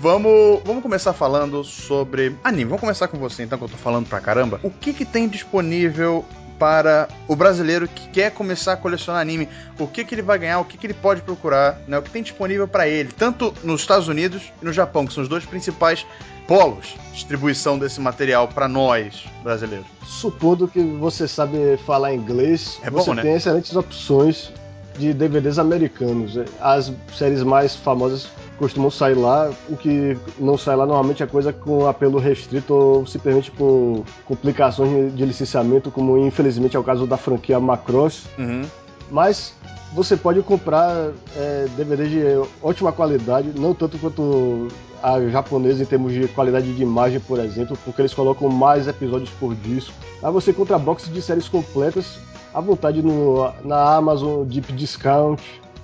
Vamos, 0.00 0.60
vamos 0.64 0.82
começar 0.82 1.12
falando 1.14 1.64
sobre 1.64 2.36
anime. 2.44 2.64
Vamos 2.64 2.80
começar 2.80 3.08
com 3.08 3.16
você, 3.16 3.44
então, 3.44 3.56
que 3.56 3.64
eu 3.64 3.68
tô 3.68 3.78
falando 3.78 4.06
pra 4.06 4.20
caramba. 4.20 4.60
O 4.62 4.70
que 4.70 4.92
que 4.92 5.06
tem 5.06 5.26
disponível 5.26 6.22
para 6.58 7.08
o 7.28 7.36
brasileiro 7.36 7.88
que 7.88 8.08
quer 8.08 8.30
começar 8.30 8.74
a 8.74 8.76
colecionar 8.76 9.20
anime, 9.20 9.48
o 9.78 9.86
que, 9.86 10.04
que 10.04 10.14
ele 10.14 10.22
vai 10.22 10.38
ganhar, 10.38 10.58
o 10.60 10.64
que, 10.64 10.76
que 10.76 10.86
ele 10.86 10.94
pode 10.94 11.22
procurar, 11.22 11.78
né, 11.86 11.98
o 11.98 12.02
que 12.02 12.10
tem 12.10 12.22
disponível 12.22 12.66
para 12.66 12.88
ele, 12.88 13.10
tanto 13.12 13.54
nos 13.62 13.80
Estados 13.80 14.08
Unidos 14.08 14.52
e 14.60 14.64
no 14.64 14.72
Japão, 14.72 15.06
que 15.06 15.12
são 15.12 15.22
os 15.22 15.28
dois 15.28 15.44
principais 15.44 16.06
polos 16.46 16.94
de 17.08 17.12
distribuição 17.12 17.78
desse 17.78 18.00
material 18.00 18.48
para 18.48 18.68
nós 18.68 19.24
brasileiros. 19.42 19.86
Supondo 20.04 20.68
que 20.68 20.80
você 20.80 21.26
sabe 21.26 21.76
falar 21.84 22.14
inglês, 22.14 22.78
é 22.82 22.90
bom, 22.90 23.02
você 23.02 23.14
né? 23.14 23.22
tem 23.22 23.34
excelentes 23.34 23.74
opções 23.74 24.52
de 24.98 25.12
DVDs 25.12 25.58
americanos. 25.58 26.38
As 26.60 26.92
séries 27.14 27.42
mais 27.42 27.74
famosas 27.74 28.28
costumam 28.58 28.90
sair 28.90 29.14
lá. 29.14 29.50
O 29.68 29.76
que 29.76 30.16
não 30.38 30.56
sai 30.56 30.76
lá 30.76 30.86
normalmente 30.86 31.22
é 31.22 31.26
coisa 31.26 31.52
com 31.52 31.86
apelo 31.86 32.18
restrito 32.18 32.74
ou 32.74 33.06
simplesmente 33.06 33.50
por 33.50 34.04
complicações 34.24 35.14
de 35.14 35.24
licenciamento, 35.24 35.90
como 35.90 36.18
infelizmente 36.18 36.76
é 36.76 36.80
o 36.80 36.84
caso 36.84 37.06
da 37.06 37.16
franquia 37.16 37.60
Macross. 37.60 38.24
Uhum. 38.38 38.62
Mas 39.10 39.54
você 39.92 40.16
pode 40.16 40.42
comprar 40.42 41.12
é, 41.36 41.66
DVD 41.76 42.08
de 42.08 42.48
ótima 42.62 42.92
qualidade, 42.92 43.52
não 43.56 43.72
tanto 43.72 43.98
quanto 43.98 44.68
a 45.02 45.20
japonesa 45.28 45.82
em 45.82 45.86
termos 45.86 46.12
de 46.12 46.26
qualidade 46.28 46.72
de 46.74 46.82
imagem, 46.82 47.20
por 47.20 47.38
exemplo, 47.38 47.78
porque 47.84 48.02
eles 48.02 48.12
colocam 48.12 48.48
mais 48.48 48.88
episódios 48.88 49.30
por 49.38 49.54
disco. 49.54 49.94
Aí 50.22 50.32
você 50.32 50.50
encontra 50.50 50.78
boxes 50.78 51.12
de 51.12 51.22
séries 51.22 51.48
completas 51.48 52.18
à 52.56 52.60
vontade 52.62 53.02
no, 53.02 53.52
na 53.66 53.96
Amazon 53.96 54.42
Deep 54.44 54.74
Discount, 54.74 55.36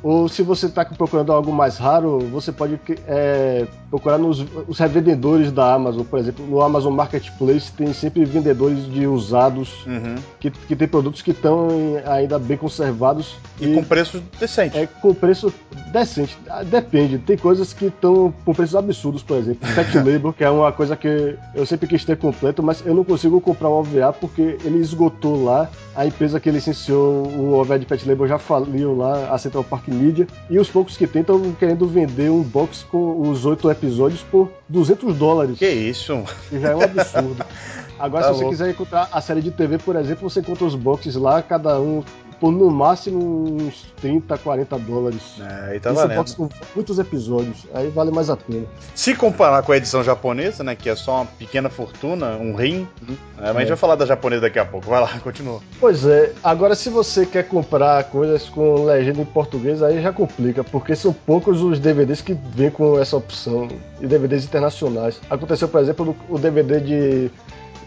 ou 0.02 0.28
se 0.28 0.42
você 0.42 0.66
está 0.66 0.84
procurando 0.84 1.32
algo 1.32 1.52
mais 1.52 1.76
raro, 1.78 2.18
você 2.18 2.50
pode 2.50 2.78
é, 3.06 3.66
procurar 3.88 4.18
nos 4.18 4.44
os 4.66 4.78
revendedores 4.78 5.52
da 5.52 5.74
Amazon. 5.74 6.02
Por 6.02 6.18
exemplo, 6.18 6.44
no 6.46 6.60
Amazon 6.60 6.92
Marketplace 6.92 7.70
tem 7.72 7.92
sempre 7.92 8.24
vendedores 8.24 8.90
de 8.90 9.06
usados 9.06 9.86
uhum. 9.86 10.16
que, 10.40 10.50
que 10.50 10.74
tem 10.74 10.88
produtos 10.88 11.22
que 11.22 11.30
estão 11.30 11.68
ainda 12.04 12.38
bem 12.38 12.56
conservados. 12.56 13.36
E, 13.60 13.66
e, 13.66 13.74
com 13.74 13.84
preço 13.84 14.22
decente. 14.40 14.76
É, 14.76 14.86
com 14.86 15.14
preço 15.14 15.52
decente. 15.92 16.36
Ah, 16.48 16.64
depende. 16.64 17.18
Tem 17.18 17.36
coisas 17.36 17.72
que 17.72 17.86
estão 17.86 18.34
com 18.44 18.52
preços 18.52 18.74
absurdos, 18.74 19.22
por 19.22 19.36
exemplo. 19.36 19.68
Pet 19.74 19.94
Label, 19.98 20.32
que 20.32 20.42
é 20.42 20.50
uma 20.50 20.72
coisa 20.72 20.96
que 20.96 21.36
eu 21.54 21.64
sempre 21.64 21.86
quis 21.86 22.04
ter 22.04 22.16
completo, 22.16 22.62
mas 22.62 22.84
eu 22.84 22.94
não 22.94 23.04
consigo 23.04 23.40
comprar 23.40 23.68
o 23.68 23.80
OVA 23.80 24.12
porque 24.12 24.58
ele 24.64 24.78
esgotou 24.78 25.44
lá. 25.44 25.70
A 25.94 26.06
empresa 26.06 26.40
que 26.40 26.50
licenciou 26.50 27.26
o 27.26 27.54
OVA 27.54 27.78
de 27.78 27.86
Pet 27.86 28.08
Label 28.08 28.26
já 28.26 28.38
faliu 28.38 28.96
lá, 28.96 29.32
a 29.32 29.38
Central 29.38 29.62
Park 29.62 29.91
mídia, 29.92 30.26
e 30.50 30.58
os 30.58 30.68
poucos 30.68 30.96
que 30.96 31.06
tem 31.06 31.20
estão 31.20 31.52
querendo 31.52 31.86
vender 31.86 32.30
um 32.30 32.42
box 32.42 32.84
com 32.90 33.28
os 33.28 33.46
oito 33.46 33.70
episódios 33.70 34.22
por 34.22 34.50
200 34.68 35.16
dólares. 35.16 35.58
Que 35.58 35.68
isso? 35.68 36.24
Que 36.48 36.58
já 36.58 36.70
é 36.70 36.76
um 36.76 36.82
absurdo. 36.82 37.44
Agora, 37.98 38.24
tá 38.24 38.34
se 38.34 38.40
louco. 38.40 38.56
você 38.56 38.62
quiser 38.62 38.70
encontrar 38.70 39.08
a 39.12 39.20
série 39.20 39.40
de 39.40 39.50
TV, 39.52 39.78
por 39.78 39.94
exemplo, 39.94 40.28
você 40.28 40.40
encontra 40.40 40.64
os 40.64 40.74
boxes 40.74 41.14
lá, 41.14 41.40
cada 41.40 41.80
um 41.80 42.02
por 42.42 42.50
no 42.50 42.68
máximo 42.68 43.54
uns 43.54 43.86
30, 44.00 44.36
40 44.36 44.76
dólares. 44.80 45.22
É, 45.40 45.70
aí 45.70 45.80
tá 45.80 45.92
valendo. 45.92 46.16
Box 46.16 46.34
com 46.34 46.48
muitos 46.74 46.98
episódios, 46.98 47.68
aí 47.72 47.88
vale 47.88 48.10
mais 48.10 48.28
a 48.28 48.36
pena. 48.36 48.66
Se 48.96 49.14
comparar 49.14 49.62
com 49.62 49.70
a 49.70 49.76
edição 49.76 50.02
japonesa, 50.02 50.64
né, 50.64 50.74
que 50.74 50.90
é 50.90 50.96
só 50.96 51.18
uma 51.18 51.26
pequena 51.26 51.70
fortuna, 51.70 52.30
um 52.30 52.56
rim, 52.56 52.88
uhum. 53.08 53.16
é, 53.38 53.42
mas 53.42 53.46
é. 53.46 53.50
a 53.50 53.60
gente 53.60 53.68
vai 53.68 53.76
falar 53.76 53.94
da 53.94 54.04
japonesa 54.04 54.42
daqui 54.42 54.58
a 54.58 54.64
pouco. 54.64 54.90
Vai 54.90 55.00
lá, 55.00 55.16
continua. 55.22 55.60
Pois 55.78 56.04
é, 56.04 56.32
agora 56.42 56.74
se 56.74 56.90
você 56.90 57.24
quer 57.24 57.46
comprar 57.46 58.02
coisas 58.10 58.48
com 58.48 58.86
legenda 58.86 59.20
em 59.20 59.24
português, 59.24 59.80
aí 59.80 60.02
já 60.02 60.12
complica, 60.12 60.64
porque 60.64 60.96
são 60.96 61.12
poucos 61.12 61.62
os 61.62 61.78
DVDs 61.78 62.22
que 62.22 62.34
vêm 62.34 62.72
com 62.72 62.98
essa 62.98 63.16
opção, 63.16 63.68
e 64.00 64.06
DVDs 64.08 64.44
internacionais. 64.44 65.20
Aconteceu, 65.30 65.68
por 65.68 65.80
exemplo, 65.80 66.16
o 66.28 66.36
DVD 66.36 66.80
de 66.80 67.30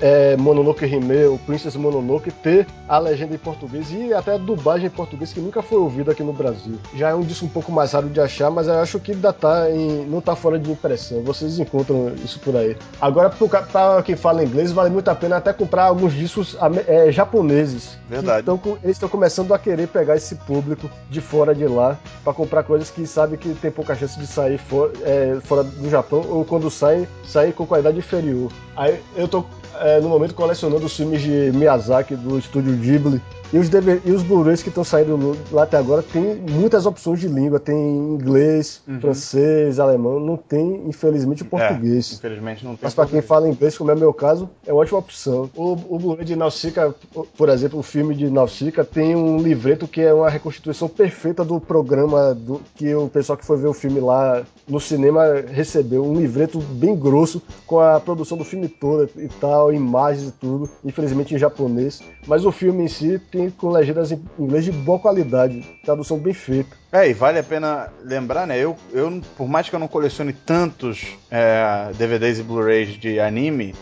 é, 0.02 0.36
Mononoke 0.38 0.86
Hime, 0.86 1.26
o 1.26 1.38
Princess 1.40 1.76
Mononoke, 1.76 2.32
ter 2.32 2.68
a 2.88 2.98
legenda 2.98 3.36
em 3.36 3.38
português 3.38 3.92
e 3.92 4.14
até 4.14 4.36
a 4.36 4.38
dublagem 4.38 4.88
em 4.88 4.90
português 4.90 5.34
que 5.34 5.40
nunca 5.40 5.62
foi 5.62 5.78
ouvida 5.78 6.12
aqui 6.12 6.24
no 6.24 6.34
Brasil. 6.34 6.78
Já 6.96 7.10
é 7.10 7.16
um 7.16 7.22
disco 7.22 7.46
um 7.46 7.50
pouco 7.50 7.72
mais 7.72 7.94
raro 7.94 8.10
de 8.10 8.20
achar, 8.20 8.50
mas 8.50 8.68
eu 8.68 8.76
acho 8.76 9.00
que 9.00 9.12
ainda 9.12 9.32
tá 9.34 9.70
em, 9.70 10.06
não 10.06 10.22
tá 10.22 10.36
fora 10.36 10.60
de 10.60 10.72
impressão. 10.72 11.22
Vocês 11.24 11.60
encontram 11.60 12.14
isso 12.24 12.40
por 12.40 12.56
aí. 12.56 12.78
Agora, 13.02 13.30
para 13.30 14.04
quem 14.04 14.16
fala 14.16 14.44
inglês, 14.44 14.72
vale 14.72 14.90
muito 14.90 15.10
a 15.10 15.16
pena 15.16 15.38
até 15.38 15.54
comprar 15.54 15.86
alguns 15.86 16.14
discos 16.14 16.58
é, 16.88 17.12
japoneses. 17.12 17.98
Verdade. 18.10 18.42
Então, 18.42 18.78
eles 18.84 18.96
estão 18.96 19.10
começando 19.10 19.54
a 19.54 19.60
querer 19.60 19.88
pegar 19.88 20.16
esse 20.16 20.36
público 20.36 20.90
de 21.10 21.22
fora 21.22 21.56
de 21.56 21.68
lá 21.68 21.98
para 22.24 22.34
comprar 22.34 22.64
coisas 22.64 22.90
que 22.90 23.06
sabe 23.08 23.38
que 23.38 23.54
tem 23.56 23.72
pouca 23.72 23.96
chance 23.96 24.20
de 24.20 24.28
sair 24.28 24.58
for, 24.58 24.92
é, 25.04 25.38
fora 25.44 25.64
do 25.64 25.90
Japão 25.90 26.24
ou 26.30 26.46
quando 26.46 26.70
saem, 26.70 27.08
sair 27.26 27.54
com 27.54 27.66
qualidade 27.66 27.98
inferior. 27.98 28.52
Aí 28.76 29.02
eu 29.16 29.28
tô 29.28 29.46
é, 29.82 30.00
no 30.00 30.10
momento 30.10 30.34
colecionando 30.34 30.86
os 30.86 30.96
filmes 30.96 31.22
de 31.22 31.52
Miyazaki 31.54 32.16
do 32.16 32.38
estúdio 32.38 32.76
Ghibli 32.76 33.22
e 33.54 33.58
os, 33.58 33.70
e 34.06 34.12
os 34.12 34.24
Blu-rays 34.24 34.64
que 34.64 34.70
estão 34.70 34.84
saindo 34.84 35.38
lá 35.52 35.64
até 35.64 35.78
agora 35.78 36.02
tem 36.02 36.36
muitas 36.36 36.86
opções 36.86 37.20
de 37.20 37.28
língua. 37.28 37.60
Tem 37.60 37.78
inglês, 37.78 38.82
uhum. 38.88 39.00
francês, 39.00 39.80
alemão. 39.80 40.20
Não 40.20 40.36
tem, 40.36 40.84
infelizmente, 40.88 41.44
o 41.44 41.46
português. 41.46 42.12
É, 42.12 42.16
infelizmente 42.16 42.66
não 42.66 42.72
tem. 42.72 42.80
Mas 42.82 42.94
para 42.94 43.08
quem 43.08 43.22
fala 43.22 43.48
inglês, 43.48 43.78
como 43.78 43.92
é 43.92 43.94
o 43.94 43.98
meu 43.98 44.14
caso, 44.14 44.50
é 44.66 44.74
uma 44.74 44.82
ótima 44.82 45.00
opção. 45.00 45.50
O, 45.56 45.74
o 45.90 46.00
Blu-ray 46.00 46.26
de 46.26 46.36
Nausicaa, 46.36 46.94
por 47.38 47.50
exemplo, 47.50 47.80
o 47.80 47.84
filme 47.84 48.16
de 48.16 48.30
Nausicaa, 48.30 48.84
tem 48.84 49.16
um 49.16 49.38
livreto 49.38 49.88
que 49.88 50.02
é 50.02 50.14
uma 50.14 50.30
reconstituição 50.30 50.88
perfeita 50.88 51.44
do 51.46 51.60
programa 51.60 52.34
do, 52.34 52.62
que 52.76 52.94
o 52.96 53.08
pessoal 53.08 53.38
que 53.38 53.46
foi 53.46 53.58
ver 53.58 53.68
o 53.68 53.74
filme 53.74 54.00
lá 54.00 54.44
no 54.68 54.80
cinema 54.80 55.24
recebeu. 55.48 56.04
Um 56.04 56.16
livreto 56.16 56.60
bem 56.60 56.96
grosso, 56.96 57.42
com 57.68 57.80
a 57.80 58.00
produção 58.00 58.38
do 58.38 58.44
filme 58.44 58.68
toda 58.68 59.10
e 59.16 59.28
tal, 59.28 59.72
imagens 59.72 60.30
e 60.30 60.32
tudo. 60.32 60.70
Infelizmente 60.84 61.36
em 61.36 61.38
japonês. 61.38 62.02
Mas 62.28 62.46
o 62.46 62.52
filme 62.52 62.84
em 62.84 62.88
si 62.88 63.22
tem 63.36 63.50
com 63.50 63.70
legendas 63.70 64.12
em 64.14 64.24
inglês 64.40 64.64
de 64.64 64.72
boa 64.72 64.98
qualidade, 64.98 65.62
tradução 65.84 66.18
bem 66.18 66.34
feita. 66.34 66.76
É, 66.92 67.10
e 67.10 67.14
vale 67.14 67.38
a 67.38 67.44
pena 67.44 67.92
lembrar, 68.02 68.48
né? 68.48 68.58
Eu, 68.58 68.78
eu 68.94 69.22
por 69.38 69.48
mais 69.48 69.68
que 69.68 69.76
eu 69.76 69.80
não 69.80 69.90
colecione 69.90 70.32
tantos 70.32 71.06
é, 71.30 71.92
DVDs 71.98 72.40
e 72.40 72.44
Blu-rays 72.44 72.98
de 72.98 73.20
anime, 73.20 73.76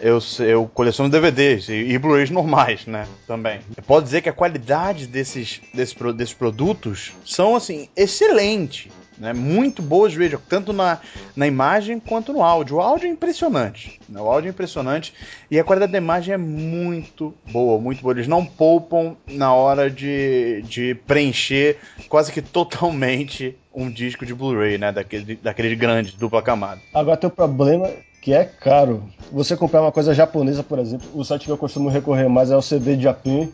eu, 0.00 0.18
eu 0.40 0.66
coleciono 0.72 1.10
DVDs 1.10 1.68
e, 1.68 1.74
e 1.74 1.98
Blu-rays 1.98 2.30
normais, 2.30 2.86
né? 2.86 3.06
Também. 3.26 3.60
Pode 3.86 4.06
dizer 4.06 4.22
que 4.22 4.28
a 4.30 4.32
qualidade 4.32 5.06
desses, 5.06 5.60
desses, 5.74 5.94
desses 6.14 6.34
produtos 6.34 7.12
são, 7.26 7.54
assim, 7.54 7.88
excelente. 7.94 8.90
Né, 9.16 9.32
muito 9.32 9.80
boas 9.80 10.12
vídeos, 10.12 10.42
tanto 10.48 10.72
na, 10.72 10.98
na 11.36 11.46
imagem 11.46 12.00
quanto 12.00 12.32
no 12.32 12.42
áudio. 12.42 12.76
O 12.76 12.80
áudio 12.80 13.06
é 13.06 13.10
impressionante. 13.10 14.00
Né, 14.08 14.20
o 14.20 14.24
áudio 14.24 14.48
é 14.48 14.50
impressionante 14.50 15.14
e 15.50 15.58
a 15.58 15.64
qualidade 15.64 15.92
da 15.92 15.98
imagem 15.98 16.34
é 16.34 16.36
muito 16.36 17.32
boa, 17.50 17.80
muito 17.80 18.02
boa. 18.02 18.12
Eles 18.12 18.26
não 18.26 18.44
poupam 18.44 19.16
na 19.28 19.54
hora 19.54 19.88
de, 19.88 20.62
de 20.62 20.94
preencher 21.06 21.78
quase 22.08 22.32
que 22.32 22.42
totalmente 22.42 23.56
um 23.72 23.90
disco 23.90 24.26
de 24.26 24.34
Blu-ray, 24.34 24.78
né? 24.78 24.92
Daquele, 24.92 25.36
daquele 25.36 25.76
grande, 25.76 26.16
dupla 26.16 26.42
camada. 26.42 26.80
Agora 26.92 27.16
tem 27.16 27.28
o 27.28 27.32
problema 27.32 27.90
que 28.24 28.32
é 28.32 28.44
caro. 28.44 29.04
Você 29.30 29.54
comprar 29.54 29.82
uma 29.82 29.92
coisa 29.92 30.14
japonesa, 30.14 30.62
por 30.62 30.78
exemplo, 30.78 31.06
o 31.14 31.22
site 31.22 31.44
que 31.44 31.50
eu 31.50 31.58
costumo 31.58 31.90
recorrer 31.90 32.26
mais 32.26 32.50
é 32.50 32.56
o 32.56 32.62
CD 32.62 32.96
de 32.96 33.02
Japan. 33.02 33.48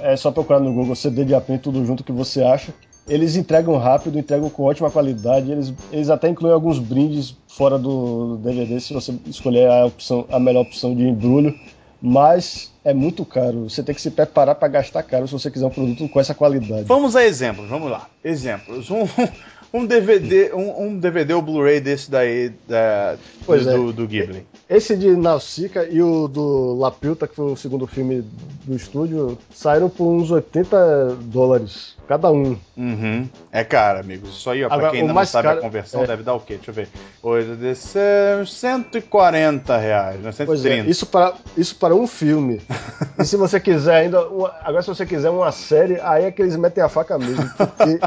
é 0.00 0.16
só 0.16 0.30
procurar 0.30 0.58
no 0.58 0.72
Google 0.72 0.94
CD 0.94 1.24
de 1.24 1.34
tudo 1.58 1.84
junto 1.84 2.02
que 2.02 2.10
você 2.10 2.42
acha. 2.42 2.72
Eles 3.10 3.34
entregam 3.34 3.76
rápido, 3.76 4.18
entregam 4.18 4.48
com 4.48 4.62
ótima 4.62 4.90
qualidade. 4.90 5.50
Eles, 5.50 5.74
eles 5.92 6.08
até 6.08 6.28
incluem 6.28 6.54
alguns 6.54 6.78
brindes 6.78 7.36
fora 7.48 7.76
do 7.76 8.36
DVD 8.36 8.80
se 8.80 8.94
você 8.94 9.12
escolher 9.26 9.68
a, 9.68 9.84
opção, 9.86 10.24
a 10.30 10.38
melhor 10.38 10.62
opção 10.62 10.94
de 10.94 11.02
embrulho. 11.02 11.58
Mas 12.00 12.72
é 12.84 12.94
muito 12.94 13.24
caro. 13.24 13.68
Você 13.68 13.82
tem 13.82 13.94
que 13.94 14.00
se 14.00 14.10
preparar 14.10 14.54
para 14.54 14.68
gastar 14.68 15.02
caro 15.02 15.26
se 15.26 15.32
você 15.32 15.50
quiser 15.50 15.66
um 15.66 15.70
produto 15.70 16.08
com 16.08 16.20
essa 16.20 16.34
qualidade. 16.34 16.84
Vamos 16.84 17.14
a 17.14 17.24
exemplos, 17.24 17.68
vamos 17.68 17.90
lá. 17.90 18.08
Exemplos. 18.24 18.90
Um, 18.90 19.06
um 19.74 19.84
DVD, 19.84 20.52
um, 20.54 20.86
um 20.86 20.98
DVD 20.98 21.34
ou 21.34 21.42
Blu-ray 21.42 21.80
desse 21.80 22.10
daí 22.10 22.52
da, 22.66 23.16
do, 23.46 23.90
é. 23.90 23.92
do 23.92 24.06
Ghibli. 24.06 24.46
Esse 24.70 24.96
de 24.96 25.16
Nausicaa 25.16 25.84
e 25.90 26.00
o 26.00 26.28
do 26.28 26.74
Lapilta, 26.78 27.26
que 27.26 27.34
foi 27.34 27.52
o 27.52 27.56
segundo 27.56 27.88
filme 27.88 28.24
do 28.64 28.76
estúdio, 28.76 29.36
saíram 29.52 29.90
por 29.90 30.06
uns 30.06 30.30
80 30.30 31.16
dólares 31.22 31.96
cada 32.10 32.28
um. 32.32 32.56
Uhum. 32.76 33.28
É 33.52 33.62
caro, 33.62 34.00
amigos. 34.00 34.30
Isso 34.30 34.50
aí, 34.50 34.64
ó, 34.64 34.66
Agora, 34.66 34.80
pra 34.80 34.90
quem 34.90 35.02
ainda 35.02 35.12
não 35.12 35.24
sabe 35.24 35.46
caro... 35.46 35.60
a 35.60 35.62
conversão, 35.62 36.02
é... 36.02 36.08
deve 36.08 36.24
dar 36.24 36.34
o 36.34 36.40
quê? 36.40 36.56
Deixa 36.56 36.72
eu 36.72 36.74
ver. 36.74 36.88
Coisa 37.22 37.54
de 37.54 37.72
ser 37.76 38.44
140 38.44 39.76
reais, 39.76 40.20
né? 40.20 40.32
130. 40.32 40.88
É, 40.88 40.90
isso, 40.90 41.06
para, 41.06 41.34
isso 41.56 41.76
para 41.76 41.94
um 41.94 42.08
filme. 42.08 42.60
e 43.16 43.24
se 43.24 43.36
você 43.36 43.60
quiser 43.60 43.94
ainda. 43.94 44.26
Uma... 44.26 44.52
Agora, 44.64 44.82
se 44.82 44.88
você 44.88 45.06
quiser 45.06 45.30
uma 45.30 45.52
série, 45.52 46.00
aí 46.00 46.24
é 46.24 46.32
que 46.32 46.42
eles 46.42 46.56
metem 46.56 46.82
a 46.82 46.88
faca 46.88 47.16
mesmo. 47.16 47.48
Porque 47.56 48.00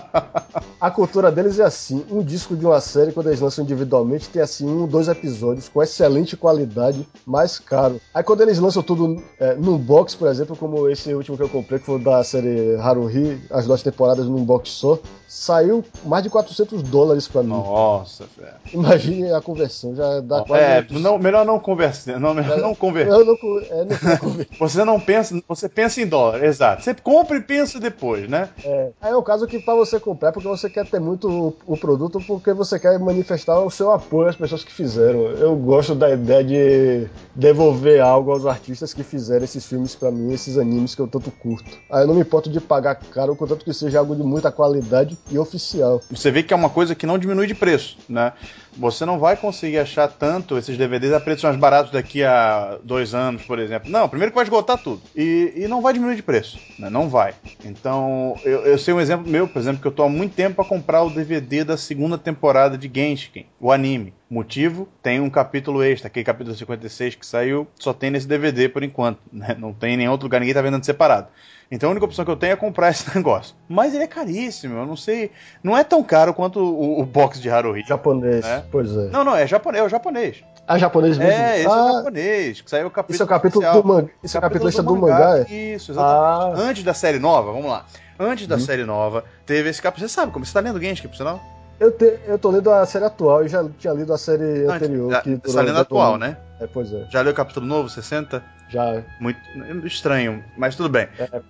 a 0.82 0.92
cultura 0.92 1.32
deles 1.32 1.58
é 1.60 1.64
assim: 1.64 2.06
um 2.12 2.22
disco 2.22 2.58
de 2.58 2.66
uma 2.66 2.82
série, 2.82 3.14
quando 3.14 3.28
eles 3.28 3.40
lançam 3.40 3.64
individualmente, 3.64 4.28
tem 4.28 4.42
assim 4.42 4.68
um, 4.68 4.86
dois 4.86 5.08
episódios 5.08 5.70
com 5.70 5.82
excelente 5.82 6.36
qualidade, 6.36 6.53
mais 7.26 7.60
caro. 7.60 8.00
Aí 8.14 8.24
quando 8.24 8.42
eles 8.42 8.60
lançam 8.60 8.84
tudo 8.84 9.22
é, 9.40 9.56
num 9.56 9.78
box, 9.78 10.16
por 10.16 10.28
exemplo, 10.28 10.56
como 10.56 10.90
esse 10.90 11.14
último 11.14 11.38
que 11.38 11.44
eu 11.44 11.50
comprei, 11.50 11.80
que 11.80 11.86
foi 11.86 12.00
da 12.00 12.24
série 12.24 12.76
Haruhi, 12.76 13.42
as 13.50 13.66
duas 13.66 13.82
temporadas 13.82 14.26
num 14.26 14.44
box 14.44 14.70
só, 14.70 15.00
saiu 15.34 15.84
mais 16.06 16.24
de 16.24 16.30
400 16.30 16.84
dólares 16.84 17.28
para 17.28 17.42
mim. 17.42 17.50
Nossa, 17.50 18.26
velho. 18.38 18.54
Imagine 18.72 19.34
a 19.34 19.42
conversão, 19.42 19.96
já 19.96 20.20
dá 20.20 20.38
não, 20.38 20.46
quase. 20.46 20.64
É, 20.64 20.86
não, 20.92 21.18
melhor 21.18 21.44
não 21.44 21.60
conversar. 21.60 22.20
Não, 22.20 22.36
melhor 22.36 22.60
não 22.60 22.76
converter. 22.76 23.12
Não, 23.12 23.26
não, 23.26 23.34
é, 23.34 23.86
não 23.86 24.46
você 24.60 24.86
não 24.86 25.00
pensa, 25.00 25.42
você 25.48 25.68
pensa 25.68 26.02
em 26.02 26.08
dólar, 26.08 26.44
exato. 26.44 26.84
Você 26.84 26.94
compra 26.94 27.38
e 27.38 27.42
pensa 27.42 27.80
depois, 27.80 28.30
né? 28.30 28.50
É, 28.64 28.90
aí 29.02 29.12
é 29.12 29.16
o 29.16 29.24
caso 29.24 29.48
que 29.48 29.60
para 29.60 29.74
você 29.74 30.00
comprar, 30.00 30.32
porque 30.32 30.48
você 30.48 30.70
quer 30.70 30.86
ter 30.86 31.00
muito 31.00 31.28
o, 31.28 31.56
o, 31.66 31.78
produto, 31.78 32.20
porque 32.28 32.54
você 32.54 32.78
quer 32.78 33.00
manifestar 33.00 33.60
o 33.60 33.72
seu 33.72 33.92
apoio 33.92 34.30
às 34.30 34.36
pessoas 34.36 34.64
que 34.64 34.72
fizeram. 34.72 35.22
Eu 35.32 35.56
gosto 35.56 35.96
da 35.96 36.12
ideia 36.12 36.43
de 36.44 37.08
devolver 37.36 38.02
algo 38.02 38.32
aos 38.32 38.46
artistas 38.46 38.94
que 38.94 39.04
fizeram 39.04 39.44
esses 39.44 39.66
filmes 39.66 39.96
para 39.96 40.12
mim, 40.12 40.34
esses 40.34 40.58
animes 40.58 40.94
que 40.94 41.02
eu 41.02 41.08
tanto 41.08 41.32
curto. 41.32 41.70
Aí 41.92 42.04
eu 42.04 42.08
não 42.08 42.16
me 42.16 42.22
importo 42.22 42.50
de 42.50 42.60
pagar 42.60 42.96
caro, 42.96 43.36
contanto 43.36 43.66
que 43.66 43.74
seja 43.74 44.00
algo 44.00 44.16
de 44.16 44.24
muita 44.24 44.52
qualidade 44.52 45.18
e 45.32 45.38
oficial. 45.38 46.02
Você 46.10 46.32
vê 46.32 46.44
que 46.44 46.54
é 46.54 46.56
uma 46.56 46.70
coisa 46.70 46.94
que 46.94 47.06
não 47.06 47.18
diminui 47.18 47.48
de 47.48 47.56
preço, 47.56 47.98
né? 48.08 48.34
Você 48.78 49.06
não 49.06 49.20
vai 49.20 49.38
conseguir 49.38 49.78
achar 49.78 50.08
tanto 50.08 50.58
esses 50.58 50.78
DVDs 50.78 51.14
a 51.14 51.20
preços 51.20 51.44
mais 51.44 51.58
baratos 51.58 51.92
daqui 51.92 52.24
a 52.24 52.80
dois 52.84 53.14
anos, 53.14 53.44
por 53.44 53.60
exemplo. 53.60 53.90
Não, 53.90 54.10
primeiro 54.10 54.32
que 54.32 54.36
vai 54.36 54.44
esgotar 54.44 54.78
tudo. 54.78 55.02
E, 55.16 55.54
e 55.56 55.68
não 55.68 55.82
vai 55.82 55.94
diminuir 55.94 56.16
de 56.16 56.24
preço, 56.24 56.58
né? 56.80 56.90
Não 56.90 57.08
vai. 57.08 57.34
Então, 57.64 58.36
eu, 58.44 58.62
eu 58.62 58.78
sei 58.78 58.94
um 58.94 59.00
exemplo 59.00 59.30
meu, 59.30 59.48
por 59.48 59.60
exemplo, 59.60 59.82
que 59.82 59.88
eu 59.88 59.92
tô 59.92 60.04
há 60.04 60.10
muito 60.10 60.34
tempo 60.34 60.56
para 60.56 60.66
comprar 60.66 61.04
o 61.04 61.10
DVD 61.10 61.64
da 61.64 61.78
segunda 61.78 62.18
temporada 62.18 62.78
de 62.78 62.90
Genshin, 62.94 63.46
o 63.60 63.72
anime. 63.72 64.14
Motivo, 64.34 64.88
tem 65.04 65.20
um 65.20 65.30
capítulo 65.30 65.84
extra, 65.84 66.08
aquele 66.08 66.26
capítulo 66.26 66.56
56 66.56 67.14
que 67.14 67.24
saiu, 67.24 67.68
só 67.76 67.94
tem 67.94 68.10
nesse 68.10 68.28
DVD 68.28 68.68
por 68.68 68.82
enquanto, 68.82 69.20
né? 69.32 69.56
Não 69.60 69.72
tem 69.72 69.94
em 69.94 69.98
nenhum 69.98 70.12
outro 70.12 70.26
lugar, 70.26 70.40
ninguém 70.40 70.56
tá 70.56 70.62
vendendo 70.64 70.84
separado. 70.84 71.28
Então 71.70 71.90
a 71.90 71.92
única 71.92 72.06
opção 72.06 72.26
que 72.26 72.32
eu 72.32 72.36
tenho 72.36 72.54
é 72.54 72.56
comprar 72.56 72.90
esse 72.92 73.16
negócio. 73.16 73.56
Mas 73.70 73.94
ele 73.94 74.06
é 74.06 74.08
caríssimo, 74.08 74.76
eu 74.76 74.88
não 74.88 74.96
sei. 74.96 75.30
Não 75.64 75.78
é 75.78 75.84
tão 75.84 76.04
caro 76.04 76.34
quanto 76.34 76.60
o, 76.60 77.00
o 77.00 77.06
box 77.06 77.40
de 77.40 77.48
Haruhi. 77.48 77.84
Japonês, 77.88 78.44
né? 78.44 78.64
pois 78.72 78.90
é. 78.98 79.10
Não, 79.10 79.24
não, 79.24 79.36
é 79.36 79.46
japonês, 79.46 79.84
é 79.84 79.86
o 79.86 79.90
japonês. 79.90 80.44
Ah, 80.68 80.80
japonês 80.80 81.16
mesmo? 81.16 81.32
É, 81.32 81.60
esse 81.60 81.68
ah, 81.68 81.72
é 81.72 81.82
o 81.84 81.94
japonês, 81.98 82.62
que 82.62 82.70
saiu 82.72 82.88
o 82.88 82.90
capítulo. 82.90 83.16
Esse 83.16 83.22
é 83.22 83.26
o 83.26 83.28
capítulo 83.28 83.66
oficial. 83.66 83.84
do 83.84 83.88
manga. 83.88 84.10
Esse 84.24 84.36
é 84.36 84.40
o 84.40 84.42
capítulo, 84.42 84.72
capítulo 84.72 84.96
do, 84.96 84.96
do 84.96 85.08
mangá. 85.08 85.30
mangá. 85.30 85.46
Isso, 85.48 85.92
exatamente. 85.92 86.60
Ah. 86.60 86.64
Antes 86.64 86.84
da 86.84 86.96
série 86.96 87.20
nova, 87.20 87.52
vamos 87.52 87.70
lá. 87.70 87.86
Antes 88.20 88.48
da 88.48 88.56
hum. 88.56 88.60
série 88.60 88.84
nova, 88.84 89.24
teve 89.46 89.70
esse 89.70 89.80
capítulo. 89.80 90.10
Você 90.10 90.16
sabe 90.16 90.32
como? 90.32 90.44
Você 90.44 90.54
tá 90.54 90.60
lendo 90.60 90.82
Genshin, 90.82 91.08
por 91.08 91.18
sinal? 91.18 91.40
Eu, 91.84 91.92
te, 91.92 92.18
eu 92.26 92.40
tô 92.40 92.50
lendo 92.50 92.72
a 92.72 92.86
série 92.86 93.04
atual 93.04 93.44
e 93.44 93.50
já 93.50 93.62
tinha 93.78 93.94
lido 93.94 94.14
a 94.14 94.18
série 94.18 94.66
ah, 94.66 94.76
anterior. 94.76 95.12
Já, 95.12 95.22
que 95.22 95.36
você 95.36 95.54
tá 95.54 95.62
lendo 95.62 95.78
a 95.78 95.82
atual, 95.82 96.18
né? 96.18 96.38
É, 96.62 96.66
pois 96.66 96.94
é. 96.94 97.06
Já 97.10 97.20
leu 97.20 97.34
o 97.34 97.36
capítulo 97.36 97.66
novo, 97.66 97.90
60? 97.90 98.42
Já. 98.70 99.04
Muito 99.20 99.38
estranho, 99.86 100.42
mas 100.56 100.78
tudo 100.78 100.88
bem. 100.88 101.10
É, 101.20 101.24
é 101.24 101.42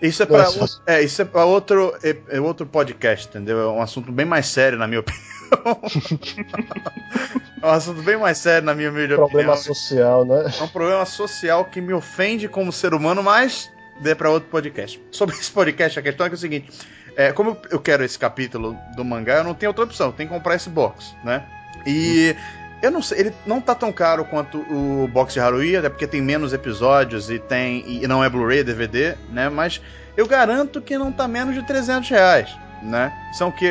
isso 0.00 0.22
é 0.22 0.26
para 0.26 0.46
é, 0.86 1.02
isso 1.02 1.20
é 1.20 1.24
para 1.26 1.44
outro 1.44 1.94
é, 2.02 2.16
é, 2.30 2.40
outro 2.40 2.66
podcast, 2.66 3.28
entendeu? 3.28 3.60
É 3.60 3.68
um 3.68 3.82
assunto 3.82 4.10
bem 4.10 4.24
mais 4.24 4.46
sério 4.46 4.78
na 4.78 4.86
minha 4.86 5.00
opinião. 5.00 5.22
é 7.62 7.66
um 7.66 7.70
assunto 7.70 8.00
bem 8.00 8.16
mais 8.16 8.38
sério 8.38 8.64
na 8.64 8.74
minha 8.74 8.90
humilde 8.90 9.16
problema 9.16 9.52
opinião. 9.52 9.54
Problema 9.54 9.74
social, 9.74 10.24
né? 10.24 10.50
É 10.58 10.62
um 10.62 10.68
problema 10.68 11.04
social 11.04 11.66
que 11.66 11.82
me 11.82 11.92
ofende 11.92 12.48
como 12.48 12.72
ser 12.72 12.94
humano, 12.94 13.22
mas 13.22 13.70
dê 14.00 14.14
para 14.14 14.30
outro 14.30 14.48
podcast. 14.48 14.98
Sobre 15.10 15.36
esse 15.36 15.50
podcast, 15.50 15.98
a 15.98 16.02
questão 16.02 16.24
é, 16.24 16.30
que 16.30 16.34
é 16.34 16.38
o 16.38 16.40
seguinte: 16.40 16.70
é, 17.16 17.32
como 17.32 17.56
eu 17.70 17.80
quero 17.80 18.04
esse 18.04 18.18
capítulo 18.18 18.76
do 18.94 19.04
mangá, 19.04 19.38
eu 19.38 19.44
não 19.44 19.54
tenho 19.54 19.70
outra 19.70 19.84
opção, 19.84 20.12
tem 20.12 20.26
que 20.26 20.32
comprar 20.32 20.54
esse 20.54 20.68
box, 20.68 21.14
né? 21.24 21.42
E 21.86 22.36
eu 22.82 22.90
não 22.90 23.00
sei, 23.00 23.20
ele 23.20 23.34
não 23.46 23.60
tá 23.60 23.74
tão 23.74 23.90
caro 23.90 24.24
quanto 24.24 24.58
o 24.58 25.08
box 25.08 25.32
de 25.32 25.40
Haruhi, 25.40 25.76
até 25.76 25.88
porque 25.88 26.06
tem 26.06 26.20
menos 26.20 26.52
episódios 26.52 27.30
e 27.30 27.38
tem 27.38 27.84
e 27.86 28.06
não 28.06 28.22
é 28.22 28.28
Blu-ray, 28.28 28.62
DVD, 28.62 29.16
né? 29.30 29.48
Mas 29.48 29.80
eu 30.16 30.26
garanto 30.26 30.80
que 30.80 30.98
não 30.98 31.10
tá 31.10 31.26
menos 31.26 31.54
de 31.54 31.62
300 31.62 32.10
reais, 32.10 32.54
né? 32.82 33.10
São 33.32 33.48
o 33.48 33.52
que? 33.52 33.66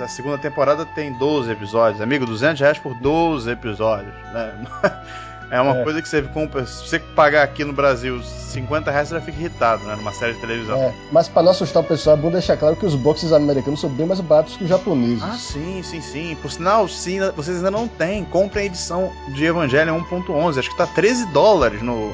A 0.00 0.08
segunda 0.08 0.38
temporada 0.38 0.86
tem 0.86 1.12
12 1.18 1.50
episódios, 1.50 2.00
amigo, 2.00 2.24
200 2.24 2.60
reais 2.60 2.78
por 2.78 2.94
12 2.94 3.50
episódios, 3.50 4.14
né? 4.32 4.54
É 5.54 5.60
uma 5.60 5.78
é. 5.78 5.84
coisa 5.84 6.02
que 6.02 6.08
você 6.08 6.20
compra. 6.20 6.66
Se 6.66 6.84
você 6.84 6.98
pagar 6.98 7.44
aqui 7.44 7.62
no 7.62 7.72
Brasil 7.72 8.20
50 8.20 8.90
reais, 8.90 9.08
você 9.08 9.14
já 9.14 9.20
fica 9.20 9.38
irritado, 9.38 9.84
né? 9.84 9.94
Numa 9.94 10.12
série 10.12 10.32
de 10.32 10.40
televisão. 10.40 10.76
É, 10.76 10.92
mas 11.12 11.28
para 11.28 11.44
não 11.44 11.52
assustar 11.52 11.80
o 11.80 11.86
pessoal, 11.86 12.16
é 12.16 12.20
bom 12.20 12.28
deixar 12.28 12.56
claro 12.56 12.74
que 12.74 12.84
os 12.84 12.96
boxes 12.96 13.32
americanos 13.32 13.80
são 13.80 13.88
bem 13.88 14.04
mais 14.04 14.18
baratos 14.18 14.56
que 14.56 14.64
os 14.64 14.68
japoneses. 14.68 15.22
Ah, 15.22 15.34
sim, 15.34 15.80
sim, 15.84 16.00
sim. 16.00 16.36
Por 16.42 16.50
sinal, 16.50 16.88
sim, 16.88 17.20
vocês 17.36 17.58
ainda 17.58 17.70
não 17.70 17.86
têm. 17.86 18.24
Comprem 18.24 18.64
a 18.64 18.66
edição 18.66 19.12
de 19.28 19.44
Evangelho 19.44 19.94
1.11. 19.94 20.58
Acho 20.58 20.70
que 20.70 20.76
tá 20.76 20.88
13 20.88 21.26
dólares 21.26 21.80
no, 21.82 22.12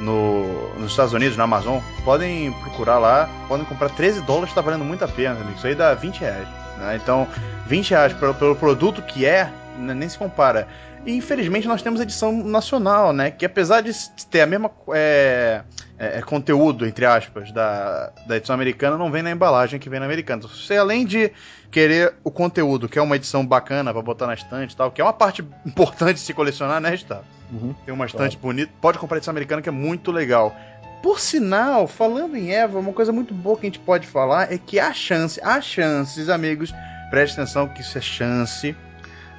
no, 0.00 0.76
nos 0.76 0.90
Estados 0.90 1.12
Unidos, 1.12 1.36
na 1.36 1.44
Amazon. 1.44 1.78
Podem 2.04 2.50
procurar 2.64 2.98
lá, 2.98 3.30
podem 3.46 3.64
comprar 3.64 3.90
13 3.90 4.22
dólares, 4.22 4.52
tá 4.52 4.60
valendo 4.60 4.84
muito 4.84 5.04
a 5.04 5.08
pena, 5.08 5.36
amigo. 5.36 5.56
Isso 5.56 5.68
aí 5.68 5.76
dá 5.76 5.94
20 5.94 6.18
reais. 6.18 6.48
Né? 6.78 6.98
Então, 7.00 7.28
20 7.68 7.90
reais 7.90 8.12
pelo, 8.12 8.34
pelo 8.34 8.56
produto 8.56 9.00
que 9.02 9.24
é, 9.24 9.52
nem 9.78 10.08
se 10.08 10.18
compara. 10.18 10.68
E 11.04 11.16
infelizmente 11.16 11.66
nós 11.66 11.82
temos 11.82 12.00
edição 12.00 12.32
nacional, 12.32 13.12
né? 13.12 13.30
Que 13.30 13.44
apesar 13.44 13.80
de 13.80 13.92
ter 14.30 14.42
a 14.42 14.46
mesma 14.46 14.70
é, 14.94 15.62
é, 15.98 16.18
é, 16.18 16.22
conteúdo, 16.22 16.86
entre 16.86 17.04
aspas, 17.04 17.50
da, 17.50 18.12
da 18.26 18.36
edição 18.36 18.54
americana, 18.54 18.96
não 18.96 19.10
vem 19.10 19.22
na 19.22 19.30
embalagem 19.30 19.80
que 19.80 19.90
vem 19.90 19.98
na 19.98 20.06
americana. 20.06 20.38
Então, 20.38 20.50
você, 20.50 20.76
além 20.76 21.04
de 21.04 21.32
querer 21.70 22.14
o 22.22 22.30
conteúdo, 22.30 22.88
que 22.88 22.98
é 22.98 23.02
uma 23.02 23.16
edição 23.16 23.44
bacana 23.44 23.92
para 23.92 24.02
botar 24.02 24.26
na 24.26 24.34
estante 24.34 24.72
e 24.72 24.76
tal, 24.76 24.90
que 24.92 25.00
é 25.00 25.04
uma 25.04 25.12
parte 25.12 25.44
importante 25.66 26.14
de 26.14 26.20
se 26.20 26.32
colecionar, 26.32 26.80
né, 26.80 26.92
Gustavo? 26.92 27.24
Uhum, 27.50 27.74
Tem 27.84 27.92
uma 27.92 28.06
estante 28.06 28.36
claro. 28.36 28.54
bonita. 28.54 28.72
Pode 28.80 28.98
comprar 28.98 29.16
edição 29.16 29.32
americana, 29.32 29.60
que 29.60 29.68
é 29.68 29.72
muito 29.72 30.12
legal. 30.12 30.54
Por 31.02 31.18
sinal, 31.18 31.88
falando 31.88 32.36
em 32.36 32.52
Eva, 32.52 32.78
uma 32.78 32.92
coisa 32.92 33.12
muito 33.12 33.34
boa 33.34 33.56
que 33.56 33.66
a 33.66 33.68
gente 33.68 33.80
pode 33.80 34.06
falar 34.06 34.52
é 34.52 34.56
que 34.56 34.78
há 34.78 34.92
chance, 34.92 35.40
há 35.42 35.60
chances, 35.60 36.28
amigos, 36.28 36.72
preste 37.10 37.34
atenção 37.34 37.66
que 37.66 37.80
isso 37.80 37.98
é 37.98 38.00
chance, 38.00 38.76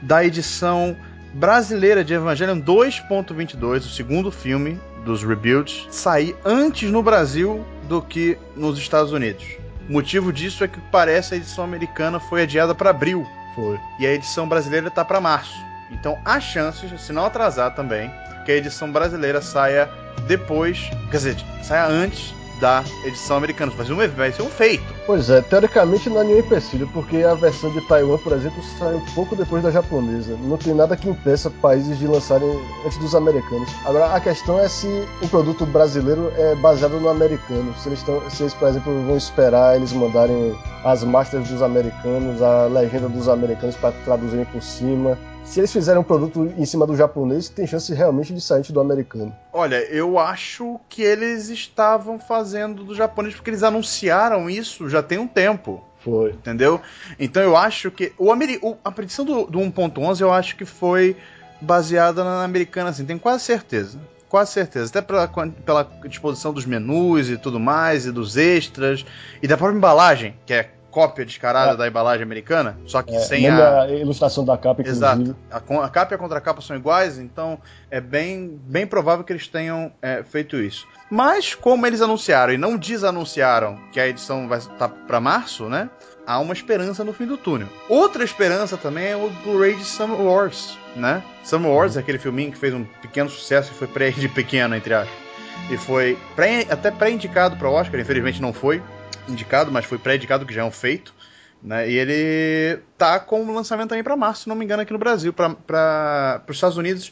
da 0.04 0.24
edição 0.24 0.96
brasileira 1.34 2.04
de 2.04 2.14
Evangelion 2.14 2.60
2.22, 2.60 3.78
o 3.78 3.82
segundo 3.90 4.32
filme 4.32 4.80
dos 5.04 5.24
Rebuilds, 5.24 5.88
sair 5.90 6.36
antes 6.46 6.92
no 6.92 7.02
Brasil 7.02 7.66
do 7.88 8.02
que 8.02 8.38
nos 8.56 8.78
Estados 8.78 9.12
Unidos. 9.12 9.46
O 9.90 9.94
motivo 9.94 10.32
disso 10.32 10.64
é 10.64 10.68
que 10.68 10.80
parece 10.92 11.34
a 11.34 11.38
edição 11.38 11.64
americana 11.64 12.20
foi 12.20 12.44
adiada 12.44 12.76
para 12.76 12.90
abril. 12.90 13.26
Foi. 13.56 13.80
E 14.00 14.06
a 14.06 14.14
edição 14.14 14.48
brasileira 14.48 14.88
está 14.88 15.04
para 15.04 15.20
março. 15.20 15.58
Então 15.92 16.18
há 16.24 16.40
chances, 16.40 17.02
se 17.02 17.12
não 17.12 17.26
atrasar 17.26 17.76
também, 17.76 18.12
que 18.46 18.52
a 18.52 18.56
edição 18.56 18.92
brasileira 18.92 19.42
saia 19.42 19.90
depois, 20.28 20.90
quer 21.12 21.18
dizer, 21.18 21.36
saia 21.62 21.86
antes 21.86 22.34
da 22.64 22.82
edição 23.04 23.36
americana. 23.36 23.74
Vai 23.76 23.86
ser, 23.86 23.92
um, 23.92 24.08
vai 24.16 24.32
ser 24.32 24.42
um 24.42 24.50
feito. 24.50 24.86
Pois 25.06 25.30
é, 25.30 25.42
teoricamente 25.42 26.10
não 26.10 26.22
é 26.22 26.24
nenhum 26.24 26.40
empecilho, 26.40 26.90
porque 26.94 27.18
a 27.18 27.34
versão 27.34 27.70
de 27.72 27.82
Taiwan, 27.82 28.18
por 28.18 28.32
exemplo, 28.32 28.64
saiu 28.80 29.04
pouco 29.14 29.36
depois 29.36 29.62
da 29.62 29.70
japonesa. 29.70 30.38
Não 30.42 30.56
tem 30.56 30.74
nada 30.74 30.96
que 30.96 31.10
impeça 31.10 31.50
países 31.50 32.00
de 32.00 32.08
lançarem 32.08 32.50
antes 32.86 32.98
dos 33.00 33.14
americanos. 33.14 33.70
Agora, 33.86 34.16
a 34.16 34.20
questão 34.22 34.58
é 34.58 34.70
se 34.70 34.88
o 35.22 35.28
produto 35.28 35.66
brasileiro 35.66 36.32
é 36.38 36.56
baseado 36.56 37.02
no 37.02 37.10
americano. 37.10 37.76
Se 37.78 37.90
eles, 37.90 38.02
tão, 38.04 38.22
se 38.30 38.44
eles 38.44 38.54
por 38.54 38.70
exemplo, 38.70 38.94
vão 39.06 39.18
esperar 39.18 39.76
eles 39.76 39.92
mandarem 39.92 40.58
as 40.86 41.04
masters 41.04 41.50
dos 41.50 41.62
americanos, 41.62 42.42
a 42.42 42.68
legenda 42.68 43.10
dos 43.10 43.28
americanos 43.28 43.76
para 43.76 43.94
traduzirem 44.06 44.46
por 44.46 44.62
cima 44.64 45.18
se 45.44 45.60
eles 45.60 45.72
fizerem 45.72 46.00
um 46.02 46.04
produto 46.04 46.52
em 46.58 46.66
cima 46.66 46.88
do 46.88 46.96
japonês, 46.96 47.50
tem 47.50 47.68
chance 47.68 47.94
realmente 47.94 48.34
de 48.34 48.42
sair 48.42 48.64
do 48.64 48.80
americano. 48.80 49.36
Olha, 49.52 49.84
eu 49.92 50.18
acho 50.18 50.80
que 50.90 51.02
eles 51.02 51.50
estavam 51.50 52.20
fazendo 52.20 52.84
do 52.84 52.96
japonês 52.96 53.36
porque 53.36 53.50
eles 53.50 53.64
anunciaram 53.64 54.50
isso 54.50 54.90
já 54.90 55.04
tem 55.04 55.18
um 55.18 55.28
tempo. 55.28 55.84
Foi. 56.00 56.32
Entendeu? 56.32 56.82
Então 57.18 57.42
eu 57.42 57.56
acho 57.56 57.90
que. 57.90 58.12
O, 58.18 58.26
o 58.32 58.78
a 58.84 58.92
predição 58.92 59.24
do, 59.24 59.46
do 59.46 59.60
1.11 59.60 60.22
eu 60.22 60.34
acho 60.34 60.56
que 60.56 60.66
foi 60.66 61.16
baseada 61.62 62.24
na 62.24 62.44
americana, 62.44 62.90
assim, 62.90 63.06
tenho 63.06 63.20
quase 63.20 63.44
certeza. 63.44 64.00
Quase 64.28 64.52
certeza. 64.52 64.90
Até 64.90 65.02
pela, 65.02 65.28
pela 65.28 65.90
disposição 66.08 66.52
dos 66.52 66.66
menus 66.66 67.30
e 67.30 67.38
tudo 67.38 67.60
mais, 67.60 68.06
e 68.06 68.12
dos 68.12 68.36
extras, 68.36 69.06
e 69.42 69.48
da 69.48 69.56
própria 69.56 69.78
embalagem, 69.78 70.36
que 70.46 70.54
é 70.54 70.72
cópia 70.94 71.26
descarada 71.26 71.72
é. 71.72 71.76
da 71.76 71.88
embalagem 71.88 72.24
americana, 72.24 72.78
só 72.86 73.02
que 73.02 73.16
é, 73.16 73.20
sem 73.20 73.50
a... 73.50 73.82
a... 73.82 73.90
ilustração 73.90 74.46
da 74.46 74.56
capa, 74.56 74.82
inclusive. 74.82 75.06
Exato. 75.06 75.36
A, 75.52 75.58
a, 75.58 75.90
capa 75.90 76.14
e 76.14 76.16
a 76.16 76.18
contracapa 76.20 76.62
são 76.62 76.78
iguais, 76.78 77.18
então 77.18 77.58
é 77.90 78.00
bem, 78.00 78.62
bem 78.64 78.86
provável 78.86 79.26
que 79.26 79.34
eles 79.34 79.48
tenham 79.48 79.92
é, 80.02 80.24
feito 80.24 80.56
isso. 80.58 80.88
Mas 81.10 81.56
como 81.56 81.88
eles 81.88 82.00
anunciaram 82.00 82.54
e 82.54 82.58
não 82.58 82.78
desanunciaram 82.78 83.80
que 83.92 84.00
a 84.00 84.08
edição 84.08 84.48
vai 84.48 84.60
estar 84.60 84.78
tá 84.78 84.88
para 84.88 85.20
março, 85.20 85.68
né? 85.68 85.90
Há 86.26 86.40
uma 86.40 86.54
esperança 86.54 87.04
no 87.04 87.12
fim 87.12 87.26
do 87.26 87.38
túnel. 87.38 87.68
Outra 87.90 88.24
esperança 88.24 88.78
também 88.78 89.08
é 89.08 89.16
o 89.16 89.30
Blu-ray 89.44 89.76
de 89.76 89.84
Summer 89.84 90.22
Wars, 90.22 90.78
né? 90.96 91.24
Summer 91.44 91.72
Wars 91.72 91.98
é 91.98 92.00
aquele 92.00 92.20
filminho 92.20 92.52
que 92.52 92.58
fez 92.58 92.74
um 92.74 92.86
pequeno 93.02 93.30
sucesso 93.30 93.72
e 93.72 93.76
foi 93.76 93.88
pré 93.88 94.12
de 94.12 94.30
pequeno, 94.30 94.76
entre 94.76 94.94
aspas. 94.94 95.24
E 95.70 95.78
foi 95.78 96.18
pré, 96.36 96.66
até 96.70 96.92
pré-indicado 96.92 97.58
para 97.58 97.70
o 97.70 97.74
Oscar, 97.74 98.00
infelizmente 98.00 98.42
não 98.42 98.54
foi 98.54 98.82
indicado, 99.28 99.72
mas 99.72 99.86
foi 99.86 99.98
pré-indicado, 99.98 100.46
que 100.46 100.54
já 100.54 100.62
é 100.62 100.66
um 100.66 100.72
feito. 100.72 101.14
Né? 101.62 101.90
E 101.90 101.98
ele 101.98 102.82
tá 102.98 103.20
com 103.20 103.44
o 103.44 103.54
lançamento 103.54 103.90
também 103.90 104.04
para 104.04 104.18
março, 104.18 104.44
se 104.44 104.50
não 104.50 104.56
me 104.56 104.66
engano, 104.66 104.82
aqui 104.82 104.92
no 104.92 105.00
Brasil, 105.00 105.32
para 105.34 106.42
os 106.48 106.56
Estados 106.56 106.78
Unidos. 106.78 107.12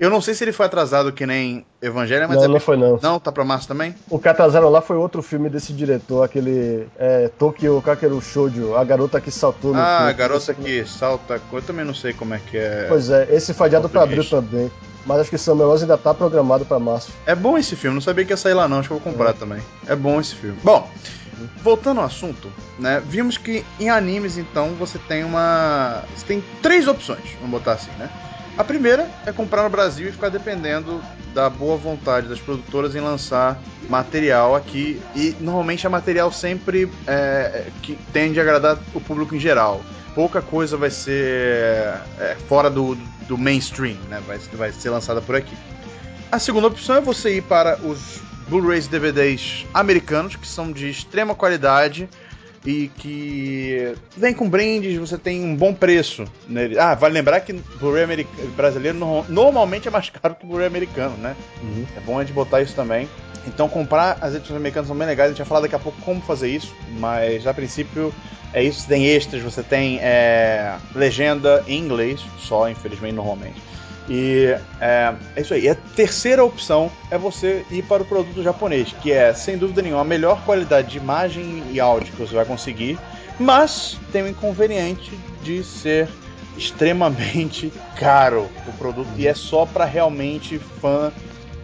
Eu 0.00 0.10
não 0.10 0.20
sei 0.20 0.34
se 0.34 0.42
ele 0.42 0.50
foi 0.50 0.66
atrasado 0.66 1.12
que 1.12 1.24
nem 1.24 1.64
Evangelho, 1.80 2.26
mas 2.26 2.38
não, 2.38 2.44
é 2.44 2.48
não 2.48 2.58
foi 2.58 2.76
não. 2.76 2.98
Não, 3.00 3.20
tá 3.20 3.30
para 3.30 3.44
março 3.44 3.68
também? 3.68 3.94
O 4.10 4.18
que 4.18 4.26
atrasaram 4.26 4.68
lá 4.68 4.80
foi 4.80 4.96
outro 4.96 5.22
filme 5.22 5.48
desse 5.48 5.72
diretor, 5.72 6.24
aquele 6.24 6.88
é, 6.98 7.30
Tokyo 7.38 7.80
Kakeru 7.80 8.20
Shoujo, 8.20 8.74
a 8.74 8.82
garota 8.82 9.20
que 9.20 9.30
saltou 9.30 9.72
no 9.72 9.80
Ah, 9.80 9.98
filme, 9.98 10.10
a 10.10 10.12
garota 10.12 10.54
que 10.54 10.84
salta, 10.84 11.40
eu 11.52 11.62
também 11.62 11.84
não 11.84 11.94
sei 11.94 12.12
como 12.12 12.34
é 12.34 12.40
que 12.50 12.58
é. 12.58 12.86
Pois 12.88 13.10
é, 13.10 13.28
esse 13.30 13.54
foi 13.54 13.66
adiado 13.66 13.88
para 13.88 14.02
abril 14.02 14.28
também. 14.28 14.68
Mas 15.06 15.20
acho 15.20 15.30
que 15.30 15.38
Samuel 15.38 15.68
Rose 15.68 15.84
ainda 15.84 15.98
tá 15.98 16.14
programado 16.14 16.64
para 16.64 16.78
março. 16.78 17.12
É 17.26 17.34
bom 17.34 17.56
esse 17.56 17.76
filme, 17.76 17.94
não 17.94 18.02
sabia 18.02 18.24
que 18.24 18.32
ia 18.32 18.36
sair 18.36 18.54
lá 18.54 18.66
não, 18.66 18.80
acho 18.80 18.88
que 18.88 18.94
eu 18.94 18.98
vou 18.98 19.12
comprar 19.12 19.30
é. 19.30 19.34
também. 19.34 19.60
É 19.86 19.94
bom 19.94 20.20
esse 20.20 20.34
filme. 20.34 20.58
Bom, 20.64 20.88
voltando 21.62 22.00
ao 22.00 22.06
assunto, 22.06 22.50
né? 22.78 23.02
Vimos 23.06 23.38
que 23.38 23.64
em 23.78 23.88
animes, 23.88 24.36
então, 24.36 24.74
você 24.74 24.98
tem 24.98 25.24
uma. 25.24 26.04
Você 26.14 26.26
tem 26.26 26.44
três 26.62 26.88
opções, 26.88 27.24
vamos 27.40 27.50
botar 27.50 27.72
assim, 27.72 27.90
né? 27.98 28.10
A 28.56 28.64
primeira 28.64 29.08
é 29.24 29.32
comprar 29.32 29.62
no 29.62 29.70
Brasil 29.70 30.08
e 30.08 30.12
ficar 30.12 30.28
dependendo 30.28 31.02
da 31.32 31.48
boa 31.48 31.76
vontade 31.76 32.28
das 32.28 32.38
produtoras 32.38 32.94
em 32.94 33.00
lançar 33.00 33.58
material 33.88 34.54
aqui. 34.54 35.00
E 35.16 35.34
normalmente 35.40 35.86
é 35.86 35.88
material 35.88 36.30
sempre 36.30 36.90
é, 37.06 37.66
que 37.82 37.96
tende 38.12 38.38
a 38.38 38.42
agradar 38.42 38.78
o 38.94 39.00
público 39.00 39.34
em 39.34 39.40
geral. 39.40 39.80
Pouca 40.14 40.42
coisa 40.42 40.76
vai 40.76 40.90
ser 40.90 41.94
é, 42.18 42.36
fora 42.46 42.68
do, 42.68 42.94
do 43.26 43.38
mainstream, 43.38 43.96
né? 44.10 44.22
Vai, 44.26 44.38
vai 44.38 44.70
ser 44.70 44.90
lançada 44.90 45.22
por 45.22 45.34
aqui. 45.34 45.56
A 46.30 46.38
segunda 46.38 46.66
opção 46.66 46.96
é 46.96 47.00
você 47.00 47.36
ir 47.36 47.42
para 47.42 47.78
os 47.82 48.20
Blu-rays 48.52 48.84
e 48.84 48.90
DVDs 48.90 49.66
americanos, 49.72 50.36
que 50.36 50.46
são 50.46 50.70
de 50.70 50.90
extrema 50.90 51.34
qualidade 51.34 52.06
e 52.66 52.90
que 52.98 53.94
vem 54.14 54.34
com 54.34 54.48
brindes, 54.48 54.98
você 54.98 55.16
tem 55.16 55.42
um 55.42 55.56
bom 55.56 55.72
preço 55.72 56.26
nele. 56.46 56.78
Ah, 56.78 56.94
vale 56.94 57.14
lembrar 57.14 57.40
que 57.40 57.54
Blu-ray 57.54 58.26
brasileiro 58.54 58.98
no 58.98 59.24
normalmente 59.26 59.88
é 59.88 59.90
mais 59.90 60.10
caro 60.12 60.34
que 60.34 60.44
o 60.44 60.48
Blu-ray 60.48 60.66
americano, 60.66 61.16
né? 61.16 61.34
Uhum. 61.62 61.86
É 61.96 62.00
bom 62.00 62.18
a 62.18 62.22
gente 62.22 62.34
botar 62.34 62.60
isso 62.60 62.74
também. 62.74 63.08
Então 63.46 63.70
comprar 63.70 64.18
as 64.20 64.34
edições 64.34 64.58
americanas 64.58 64.86
são 64.86 64.96
bem 64.96 65.06
legais, 65.06 65.30
a 65.30 65.32
gente 65.32 65.38
vai 65.38 65.46
falar 65.46 65.60
daqui 65.62 65.74
a 65.74 65.78
pouco 65.78 65.98
como 66.02 66.20
fazer 66.20 66.48
isso, 66.48 66.74
mas 66.98 67.46
a 67.46 67.54
princípio 67.54 68.12
é 68.52 68.62
isso, 68.62 68.82
você 68.82 68.88
tem 68.88 69.06
extras, 69.08 69.42
você 69.42 69.62
tem 69.62 69.98
é, 70.02 70.76
legenda 70.94 71.64
em 71.66 71.78
inglês, 71.78 72.20
só 72.38 72.68
infelizmente 72.68 73.14
normalmente. 73.14 73.72
E 74.08 74.56
é, 74.80 75.14
é, 75.36 75.40
isso 75.40 75.54
aí. 75.54 75.64
E 75.64 75.68
a 75.68 75.74
terceira 75.74 76.44
opção 76.44 76.90
é 77.10 77.16
você 77.16 77.64
ir 77.70 77.82
para 77.82 78.02
o 78.02 78.06
produto 78.06 78.42
japonês, 78.42 78.94
que 79.00 79.12
é, 79.12 79.32
sem 79.32 79.56
dúvida 79.56 79.82
nenhuma, 79.82 80.02
a 80.02 80.04
melhor 80.04 80.44
qualidade 80.44 80.88
de 80.88 80.98
imagem 80.98 81.62
e 81.70 81.78
áudio 81.78 82.12
que 82.12 82.20
você 82.20 82.34
vai 82.34 82.44
conseguir, 82.44 82.98
Mas 83.38 83.98
tem 84.12 84.22
o 84.22 84.28
inconveniente 84.28 85.18
de 85.42 85.62
ser 85.64 86.08
extremamente 86.56 87.72
caro 87.96 88.48
o 88.66 88.72
produto 88.72 89.08
e 89.16 89.26
é 89.26 89.34
só 89.34 89.64
para 89.64 89.84
realmente 89.84 90.58
fã 90.58 91.12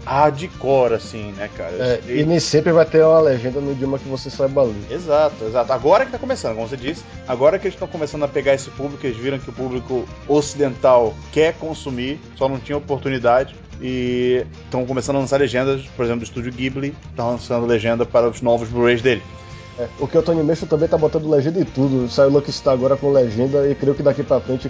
hardcore, 0.08 0.94
assim, 0.94 1.32
né, 1.32 1.50
cara? 1.54 1.74
É, 1.76 2.00
e 2.08 2.24
nem 2.24 2.40
sempre 2.40 2.72
vai 2.72 2.86
ter 2.86 3.04
uma 3.04 3.20
legenda 3.20 3.60
no 3.60 3.72
idioma 3.72 3.98
que 3.98 4.08
você 4.08 4.30
saiba 4.30 4.62
ler. 4.62 4.74
Exato, 4.90 5.44
exato. 5.44 5.70
Agora 5.70 6.06
que 6.06 6.12
tá 6.12 6.18
começando, 6.18 6.54
como 6.54 6.66
você 6.66 6.78
disse, 6.78 7.04
agora 7.26 7.58
que 7.58 7.66
eles 7.66 7.74
estão 7.74 7.86
começando 7.86 8.22
a 8.22 8.28
pegar 8.28 8.54
esse 8.54 8.70
público, 8.70 9.06
eles 9.06 9.18
viram 9.18 9.38
que 9.38 9.50
o 9.50 9.52
público 9.52 10.08
ocidental 10.26 11.14
quer 11.30 11.52
consumir, 11.54 12.18
só 12.36 12.48
não 12.48 12.58
tinha 12.58 12.78
oportunidade. 12.78 13.54
E 13.80 14.44
estão 14.64 14.84
começando 14.84 15.16
a 15.16 15.18
lançar 15.20 15.38
legendas, 15.38 15.82
por 15.94 16.04
exemplo, 16.04 16.20
do 16.20 16.24
estúdio 16.24 16.52
Ghibli, 16.52 16.96
tá 17.14 17.24
lançando 17.24 17.64
legenda 17.64 18.04
para 18.04 18.28
os 18.28 18.40
novos 18.40 18.68
Blu-rays 18.68 19.02
dele. 19.02 19.22
É, 19.78 19.86
o 20.00 20.08
que 20.08 20.18
o 20.18 20.22
Tony 20.22 20.42
Mestre 20.42 20.68
também 20.68 20.88
tá 20.88 20.98
botando 20.98 21.30
legenda 21.30 21.60
em 21.60 21.64
tudo. 21.64 22.08
Saiu 22.10 22.30
Lucky 22.30 22.50
Star 22.50 22.74
agora 22.74 22.96
com 22.96 23.12
legenda 23.12 23.68
e 23.68 23.76
creio 23.76 23.94
que 23.94 24.02
daqui 24.02 24.24
pra 24.24 24.40
frente 24.40 24.68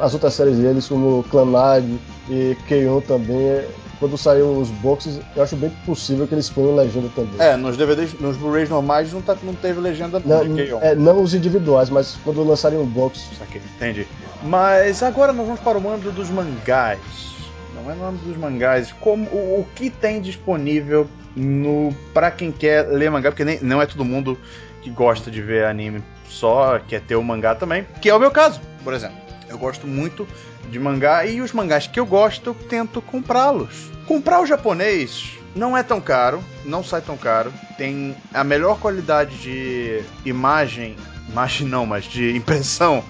as 0.00 0.14
outras 0.14 0.34
séries 0.34 0.58
deles, 0.58 0.86
como 0.86 1.24
Clanag 1.30 1.98
e 2.30 2.56
Keion 2.68 3.00
também, 3.00 3.64
quando 3.98 4.16
saiu 4.18 4.58
os 4.58 4.70
boxes, 4.70 5.20
eu 5.34 5.42
acho 5.42 5.56
bem 5.56 5.70
possível 5.84 6.26
que 6.26 6.34
eles 6.34 6.48
ponham 6.50 6.74
legenda 6.74 7.08
também. 7.14 7.34
É, 7.38 7.56
nos 7.56 7.76
DVDs, 7.76 8.14
nos 8.20 8.36
Blu-rays 8.36 8.68
normais 8.68 9.12
não, 9.12 9.22
tá, 9.22 9.36
não 9.42 9.54
teve 9.54 9.80
legenda 9.80 10.20
não, 10.24 10.80
é, 10.80 10.94
não 10.94 11.22
os 11.22 11.34
individuais, 11.34 11.90
mas 11.90 12.16
quando 12.24 12.42
lançarem 12.42 12.78
um 12.78 12.86
box. 12.86 13.28
Aqui, 13.40 13.60
entendi. 13.76 14.06
Mas 14.42 15.02
agora 15.02 15.32
nós 15.32 15.46
vamos 15.46 15.60
para 15.60 15.78
o 15.78 15.80
mando 15.80 16.12
dos 16.12 16.30
mangás. 16.30 16.98
Não 17.74 17.90
é 17.90 17.94
o 17.94 17.98
nome 17.98 18.18
dos 18.18 18.36
mangás. 18.36 18.92
Como, 19.00 19.26
o, 19.30 19.60
o 19.60 19.66
que 19.74 19.90
tem 19.90 20.20
disponível 20.20 21.06
no 21.34 21.94
para 22.12 22.30
quem 22.30 22.50
quer 22.50 22.86
ler 22.88 23.10
mangá, 23.10 23.30
porque 23.30 23.44
nem, 23.44 23.60
não 23.60 23.80
é 23.80 23.86
todo 23.86 24.04
mundo 24.04 24.38
que 24.82 24.90
gosta 24.90 25.30
de 25.30 25.42
ver 25.42 25.64
anime 25.64 26.02
só, 26.28 26.78
quer 26.78 27.00
ter 27.00 27.16
o 27.16 27.22
mangá 27.22 27.54
também, 27.54 27.86
que 28.00 28.08
é 28.08 28.14
o 28.14 28.18
meu 28.18 28.30
caso, 28.30 28.60
por 28.82 28.94
exemplo. 28.94 29.25
Eu 29.48 29.58
gosto 29.58 29.86
muito 29.86 30.26
de 30.70 30.78
mangá 30.78 31.24
e 31.24 31.40
os 31.40 31.52
mangás 31.52 31.86
que 31.86 31.98
eu 31.98 32.06
gosto 32.06 32.50
eu 32.50 32.54
tento 32.54 33.00
comprá-los. 33.00 33.90
Comprar 34.06 34.40
o 34.40 34.46
japonês 34.46 35.38
não 35.54 35.76
é 35.76 35.82
tão 35.82 36.00
caro, 36.00 36.42
não 36.64 36.84
sai 36.84 37.00
tão 37.00 37.16
caro, 37.16 37.52
tem 37.78 38.14
a 38.32 38.44
melhor 38.44 38.78
qualidade 38.78 39.38
de 39.38 40.02
imagem, 40.24 40.96
imagem 41.28 41.66
não, 41.66 41.86
mas 41.86 42.04
de 42.04 42.36
impressão 42.36 43.02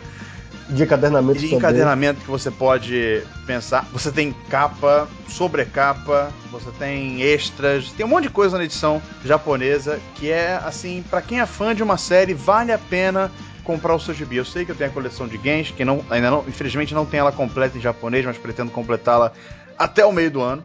de 0.69 0.83
encadernamento 0.83 1.39
de 1.39 1.55
encadernamento 1.55 2.21
que 2.21 2.31
você 2.31 2.51
pode 2.51 3.23
pensar. 3.47 3.87
Você 3.93 4.11
tem 4.11 4.35
capa, 4.51 5.09
sobrecapa, 5.29 6.31
você 6.51 6.71
tem 6.79 7.23
extras, 7.23 7.93
tem 7.93 8.05
um 8.05 8.09
monte 8.09 8.25
de 8.25 8.31
coisa 8.31 8.59
na 8.59 8.65
edição 8.65 9.01
japonesa 9.25 10.01
que 10.17 10.31
é 10.31 10.61
assim, 10.65 11.05
para 11.09 11.23
quem 11.23 11.41
é 11.41 11.47
fã 11.47 11.75
de 11.75 11.83
uma 11.83 11.97
série, 11.97 12.35
vale 12.35 12.73
a 12.73 12.79
pena 12.79 13.31
comprar 13.67 13.95
o 13.95 14.01
seu 14.01 14.15
gibi. 14.15 14.37
Eu 14.37 14.45
sei 14.45 14.65
que 14.65 14.71
eu 14.71 14.77
tenho 14.77 14.89
a 14.89 14.93
coleção 14.93 15.27
de 15.27 15.37
Gens, 15.37 15.73
que 15.73 15.85
não, 15.85 16.03
ainda 16.09 16.31
não, 16.31 16.45
infelizmente 16.47 16.95
não 16.95 17.05
tem 17.05 17.19
ela 17.21 17.33
completa 17.33 17.77
em 17.77 17.81
japonês, 17.81 18.25
mas 18.25 18.39
pretendo 18.39 18.71
completá-la 18.71 19.33
até 19.77 20.07
o 20.07 20.13
meio 20.13 20.31
do 20.31 20.41
ano. 20.41 20.65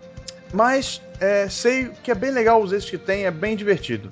Mas 0.54 1.02
é, 1.20 1.50
sei 1.50 1.90
que 2.04 2.12
é 2.12 2.16
bem 2.16 2.32
legal 2.32 2.62
os 2.62 2.72
esses 2.72 2.90
que 2.90 2.98
tem, 2.98 3.26
é 3.26 3.32
bem 3.32 3.56
divertido. 3.56 4.10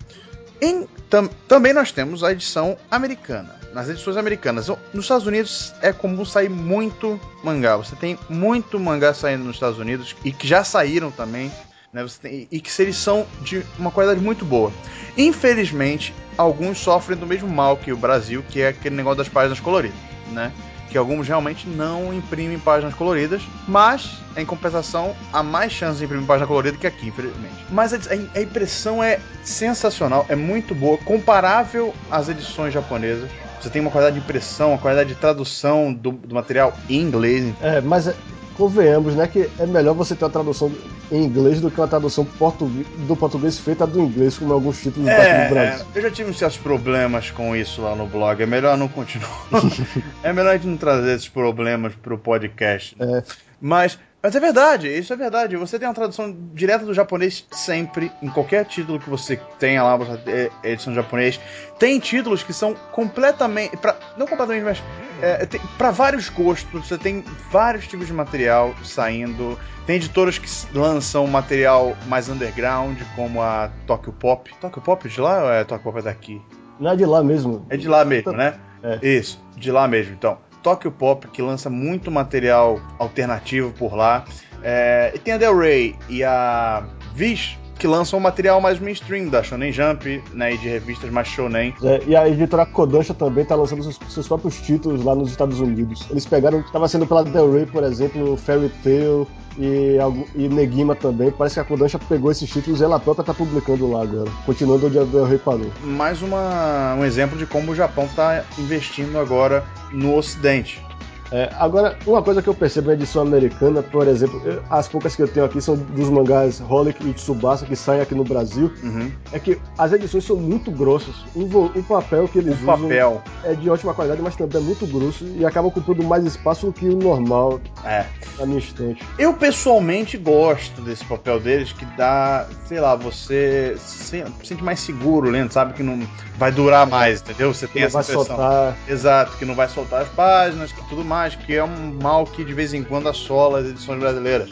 Em, 0.61 0.87
tam, 1.09 1.27
também 1.47 1.71
nós 1.71 1.91
temos 1.91 2.23
a 2.23 2.31
edição 2.31 2.77
americana. 2.89 3.57
Nas 3.73 3.87
edições 3.87 4.17
americanas. 4.17 4.67
Nos 4.93 5.05
Estados 5.05 5.27
Unidos 5.27 5.73
é 5.81 5.93
comum 5.93 6.25
sair 6.25 6.49
muito 6.49 7.19
mangá. 7.43 7.77
Você 7.77 7.95
tem 7.95 8.17
muito 8.27 8.79
mangá 8.79 9.13
saindo 9.13 9.43
nos 9.43 9.57
Estados 9.57 9.77
Unidos 9.77 10.15
e 10.25 10.31
que 10.31 10.47
já 10.47 10.63
saíram 10.63 11.11
também. 11.11 11.51
Né? 11.91 12.05
Tem, 12.21 12.47
e 12.51 12.59
que 12.59 12.81
eles 12.81 12.97
são 12.97 13.25
de 13.41 13.63
uma 13.77 13.91
qualidade 13.91 14.21
muito 14.21 14.45
boa. 14.45 14.71
Infelizmente, 15.17 16.13
alguns 16.37 16.77
sofrem 16.79 17.17
do 17.17 17.25
mesmo 17.25 17.49
mal 17.49 17.77
que 17.77 17.91
o 17.91 17.97
Brasil, 17.97 18.43
que 18.47 18.61
é 18.61 18.69
aquele 18.69 18.95
negócio 18.95 19.17
das 19.17 19.29
páginas 19.29 19.59
coloridas, 19.59 19.97
né? 20.31 20.51
Que 20.89 20.97
alguns 20.97 21.27
realmente 21.27 21.67
não 21.67 22.11
imprimem 22.11 22.57
páginas 22.57 22.95
coloridas, 22.95 23.43
mas, 23.67 24.17
em 24.35 24.45
compensação, 24.45 25.15
há 25.31 25.43
mais 25.43 25.71
chances 25.71 25.99
de 25.99 26.05
imprimir 26.05 26.25
página 26.25 26.47
colorida 26.47 26.77
que 26.77 26.87
aqui, 26.87 27.07
infelizmente. 27.07 27.65
Mas 27.69 27.93
a, 27.93 27.97
a 28.35 28.41
impressão 28.41 29.03
é 29.03 29.19
sensacional, 29.43 30.25
é 30.29 30.35
muito 30.35 30.73
boa, 30.73 30.97
comparável 30.97 31.93
às 32.09 32.27
edições 32.27 32.73
japonesas. 32.73 33.29
Você 33.61 33.69
tem 33.69 33.81
uma 33.81 33.91
qualidade 33.91 34.17
de 34.17 34.23
impressão, 34.23 34.69
uma 34.69 34.77
qualidade 34.77 35.09
de 35.09 35.15
tradução 35.15 35.93
do, 35.93 36.11
do 36.11 36.33
material 36.33 36.73
em 36.89 37.01
inglês. 37.01 37.53
É, 37.61 37.81
mas 37.81 38.11
convenhamos, 38.59 39.15
né, 39.15 39.25
que 39.25 39.49
é 39.57 39.65
melhor 39.65 39.95
você 39.95 40.13
ter 40.13 40.25
uma 40.25 40.29
tradução 40.29 40.69
em 41.09 41.23
inglês 41.23 41.61
do 41.61 41.71
que 41.71 41.79
uma 41.79 41.87
tradução 41.87 42.25
português, 42.25 42.85
do 43.07 43.15
português 43.15 43.57
feita 43.57 43.87
do 43.87 44.01
inglês, 44.01 44.37
como 44.37 44.51
alguns 44.51 44.81
títulos 44.81 45.07
é, 45.07 45.15
daqui 45.17 45.47
do 45.47 45.53
Brasil. 45.53 45.85
É, 45.95 45.97
eu 45.97 46.01
já 46.01 46.11
tive 46.11 46.33
certos 46.33 46.57
problemas 46.57 47.31
com 47.31 47.55
isso 47.55 47.81
lá 47.81 47.95
no 47.95 48.05
blog, 48.05 48.43
é 48.43 48.45
melhor 48.45 48.77
não 48.77 48.89
continuar. 48.89 49.47
é 50.21 50.33
melhor 50.33 50.49
a 50.49 50.53
gente 50.57 50.67
não 50.67 50.75
trazer 50.75 51.15
esses 51.15 51.29
problemas 51.29 51.95
pro 51.95 52.17
podcast. 52.17 52.97
É. 52.99 53.23
Mas 53.61 53.97
mas 54.21 54.35
é 54.35 54.39
verdade, 54.41 54.89
isso 54.89 55.13
é 55.13 55.15
verdade. 55.15 55.55
Você 55.55 55.79
tem 55.79 55.87
uma 55.87 55.93
tradução 55.93 56.35
direta 56.53 56.85
do 56.85 56.93
japonês 56.93 57.45
sempre, 57.51 58.11
em 58.21 58.27
qualquer 58.27 58.65
título 58.65 58.99
que 58.99 59.09
você 59.09 59.39
tenha 59.57 59.81
lá, 59.81 59.95
você 59.95 60.19
é, 60.27 60.49
é 60.61 60.71
edição 60.73 60.93
japonês. 60.93 61.39
Tem 61.79 61.97
títulos 61.99 62.43
que 62.43 62.51
são 62.51 62.73
completamente. 62.91 63.77
Pra, 63.77 63.95
não 64.17 64.27
completamente, 64.27 64.65
mas. 64.65 64.83
É, 65.21 65.47
para 65.77 65.91
vários 65.91 66.29
gostos, 66.29 66.87
você 66.87 66.97
tem 66.97 67.23
vários 67.51 67.87
tipos 67.87 68.07
de 68.07 68.13
material 68.13 68.73
saindo. 68.83 69.57
Tem 69.85 69.95
editoras 69.95 70.37
que 70.37 70.47
lançam 70.77 71.25
material 71.27 71.95
mais 72.07 72.29
underground, 72.29 72.99
como 73.15 73.41
a 73.41 73.71
Tokyo 73.87 74.13
Pop. 74.13 74.51
Tokyo 74.61 74.81
Pop 74.81 75.07
é 75.07 75.09
de 75.09 75.19
lá 75.19 75.43
ou 75.43 75.51
é 75.51 75.63
Tokyo 75.63 75.83
Pop 75.83 75.99
é 75.99 76.01
daqui? 76.01 76.41
Não 76.79 76.91
é 76.91 76.95
de 76.95 77.05
lá 77.05 77.23
mesmo. 77.23 77.65
É 77.69 77.75
de 77.75 77.87
lá 77.87 78.05
mesmo, 78.05 78.31
né? 78.31 78.59
É. 78.83 78.99
Isso, 79.01 79.43
de 79.57 79.71
lá 79.71 79.87
mesmo. 79.87 80.13
Então, 80.13 80.37
Tokyo 80.63 80.91
Pop, 80.91 81.27
que 81.27 81.41
lança 81.41 81.69
muito 81.69 82.09
material 82.11 82.79
alternativo 82.97 83.71
por 83.71 83.95
lá. 83.95 84.25
É, 84.61 85.11
e 85.15 85.19
tem 85.19 85.33
a 85.33 85.37
Del 85.37 85.57
Rey 85.57 85.95
e 86.09 86.23
a 86.23 86.85
Vish, 87.13 87.57
que 87.79 87.87
lançam 87.87 88.19
um 88.19 88.21
material 88.21 88.59
mais 88.59 88.77
mainstream 88.77 89.29
da 89.29 89.41
Shonen 89.41 89.71
Jump, 89.71 90.21
né, 90.33 90.53
e 90.53 90.57
de 90.57 90.67
revistas 90.67 91.09
mais 91.09 91.27
shonen. 91.27 91.73
É, 91.81 92.03
e 92.05 92.15
a 92.15 92.27
editora 92.27 92.65
Kodansha 92.65 93.13
também 93.13 93.43
está 93.43 93.55
lançando 93.55 93.81
seus, 93.81 93.97
seus, 94.09 94.27
próprios 94.27 94.59
títulos 94.59 95.03
lá 95.03 95.15
nos 95.15 95.31
Estados 95.31 95.59
Unidos. 95.61 96.05
Eles 96.11 96.25
pegaram, 96.25 96.59
estava 96.59 96.87
sendo 96.89 97.07
pela 97.07 97.23
Del 97.23 97.51
Rey, 97.51 97.65
por 97.65 97.83
exemplo, 97.83 98.35
Fairy 98.35 98.69
Tail 98.83 99.25
e, 99.57 99.97
e 100.35 100.49
Negima 100.49 100.93
também. 100.93 101.31
Parece 101.31 101.55
que 101.55 101.61
a 101.61 101.63
Kodansha 101.63 101.97
pegou 101.97 102.29
esses 102.29 102.49
títulos 102.49 102.81
e 102.81 102.83
ela 102.83 102.99
própria 102.99 103.23
está 103.23 103.33
publicando 103.33 103.89
lá 103.89 104.03
agora, 104.03 104.29
continuando 104.45 104.87
onde 104.87 104.99
a 104.99 105.03
Del 105.05 105.25
Rey 105.25 105.39
parou. 105.39 105.71
Mais 105.81 106.21
uma, 106.21 106.95
um 106.95 107.05
exemplo 107.05 107.37
de 107.37 107.45
como 107.45 107.71
o 107.71 107.75
Japão 107.75 108.05
está 108.05 108.43
investindo 108.57 109.17
agora 109.17 109.63
no 109.91 110.15
Ocidente. 110.15 110.83
É, 111.31 111.49
agora, 111.57 111.97
uma 112.07 112.23
coisa 112.23 112.41
que 112.41 112.47
eu 112.47 112.53
percebo 112.53 112.87
na 112.87 112.93
edição 112.93 113.21
americana, 113.21 113.83
por 113.83 114.07
exemplo, 114.07 114.41
eu, 114.43 114.63
as 114.69 114.87
poucas 114.87 115.15
que 115.15 115.21
eu 115.21 115.27
tenho 115.27 115.45
aqui 115.45 115.61
são 115.61 115.75
dos 115.75 116.09
mangás 116.09 116.61
Holic 116.61 117.05
e 117.07 117.13
Tsubasa 117.13 117.65
que 117.65 117.75
saem 117.75 118.01
aqui 118.01 118.15
no 118.15 118.23
Brasil, 118.23 118.71
uhum. 118.83 119.11
é 119.31 119.39
que 119.39 119.59
as 119.77 119.93
edições 119.93 120.25
são 120.25 120.35
muito 120.35 120.71
grossas. 120.71 121.15
O, 121.35 121.43
o 121.43 121.83
papel 121.83 122.27
que 122.27 122.39
eles 122.39 122.59
o 122.59 122.63
usam 122.63 122.81
papel. 122.81 123.21
é 123.43 123.53
de 123.53 123.69
ótima 123.69 123.93
qualidade, 123.93 124.21
mas 124.21 124.35
também 124.35 124.61
é 124.61 124.63
muito 124.63 124.87
grosso 124.87 125.25
e 125.25 125.45
acaba 125.45 125.67
ocupando 125.67 126.03
mais 126.03 126.25
espaço 126.25 126.65
do 126.67 126.73
que 126.73 126.87
o 126.87 126.95
normal 126.95 127.59
é. 127.85 128.05
na 128.39 128.45
minha 128.45 128.59
estante. 128.59 129.03
Eu 129.17 129.33
pessoalmente 129.33 130.17
gosto 130.17 130.81
desse 130.81 131.05
papel 131.05 131.39
deles, 131.39 131.71
que 131.71 131.85
dá, 131.97 132.47
sei 132.65 132.79
lá, 132.79 132.95
você 132.95 133.75
se 133.77 134.23
sente 134.43 134.63
mais 134.63 134.79
seguro 134.79 135.29
lendo, 135.29 135.51
sabe 135.51 135.73
que 135.73 135.83
não 135.83 135.99
vai 136.37 136.51
durar 136.51 136.87
mais, 136.87 137.21
entendeu? 137.21 137.53
Você 137.53 137.67
tem 137.67 137.83
essa 137.83 138.01
vai 138.01 138.03
impressão. 138.03 138.25
Soltar... 138.25 138.77
Exato, 138.87 139.37
que 139.37 139.45
não 139.45 139.53
vai 139.53 139.67
soltar 139.67 140.01
as 140.01 140.09
páginas, 140.09 140.71
que 140.71 140.81
tudo 140.89 141.03
mais 141.03 141.18
mais, 141.19 141.35
que 141.35 141.55
é 141.55 141.63
um 141.63 141.99
mal 142.01 142.25
que 142.25 142.45
de 142.45 142.53
vez 142.53 142.73
em 142.73 142.81
quando 142.81 143.09
assola 143.09 143.59
as 143.59 143.67
edições 143.67 143.99
brasileiras. 143.99 144.49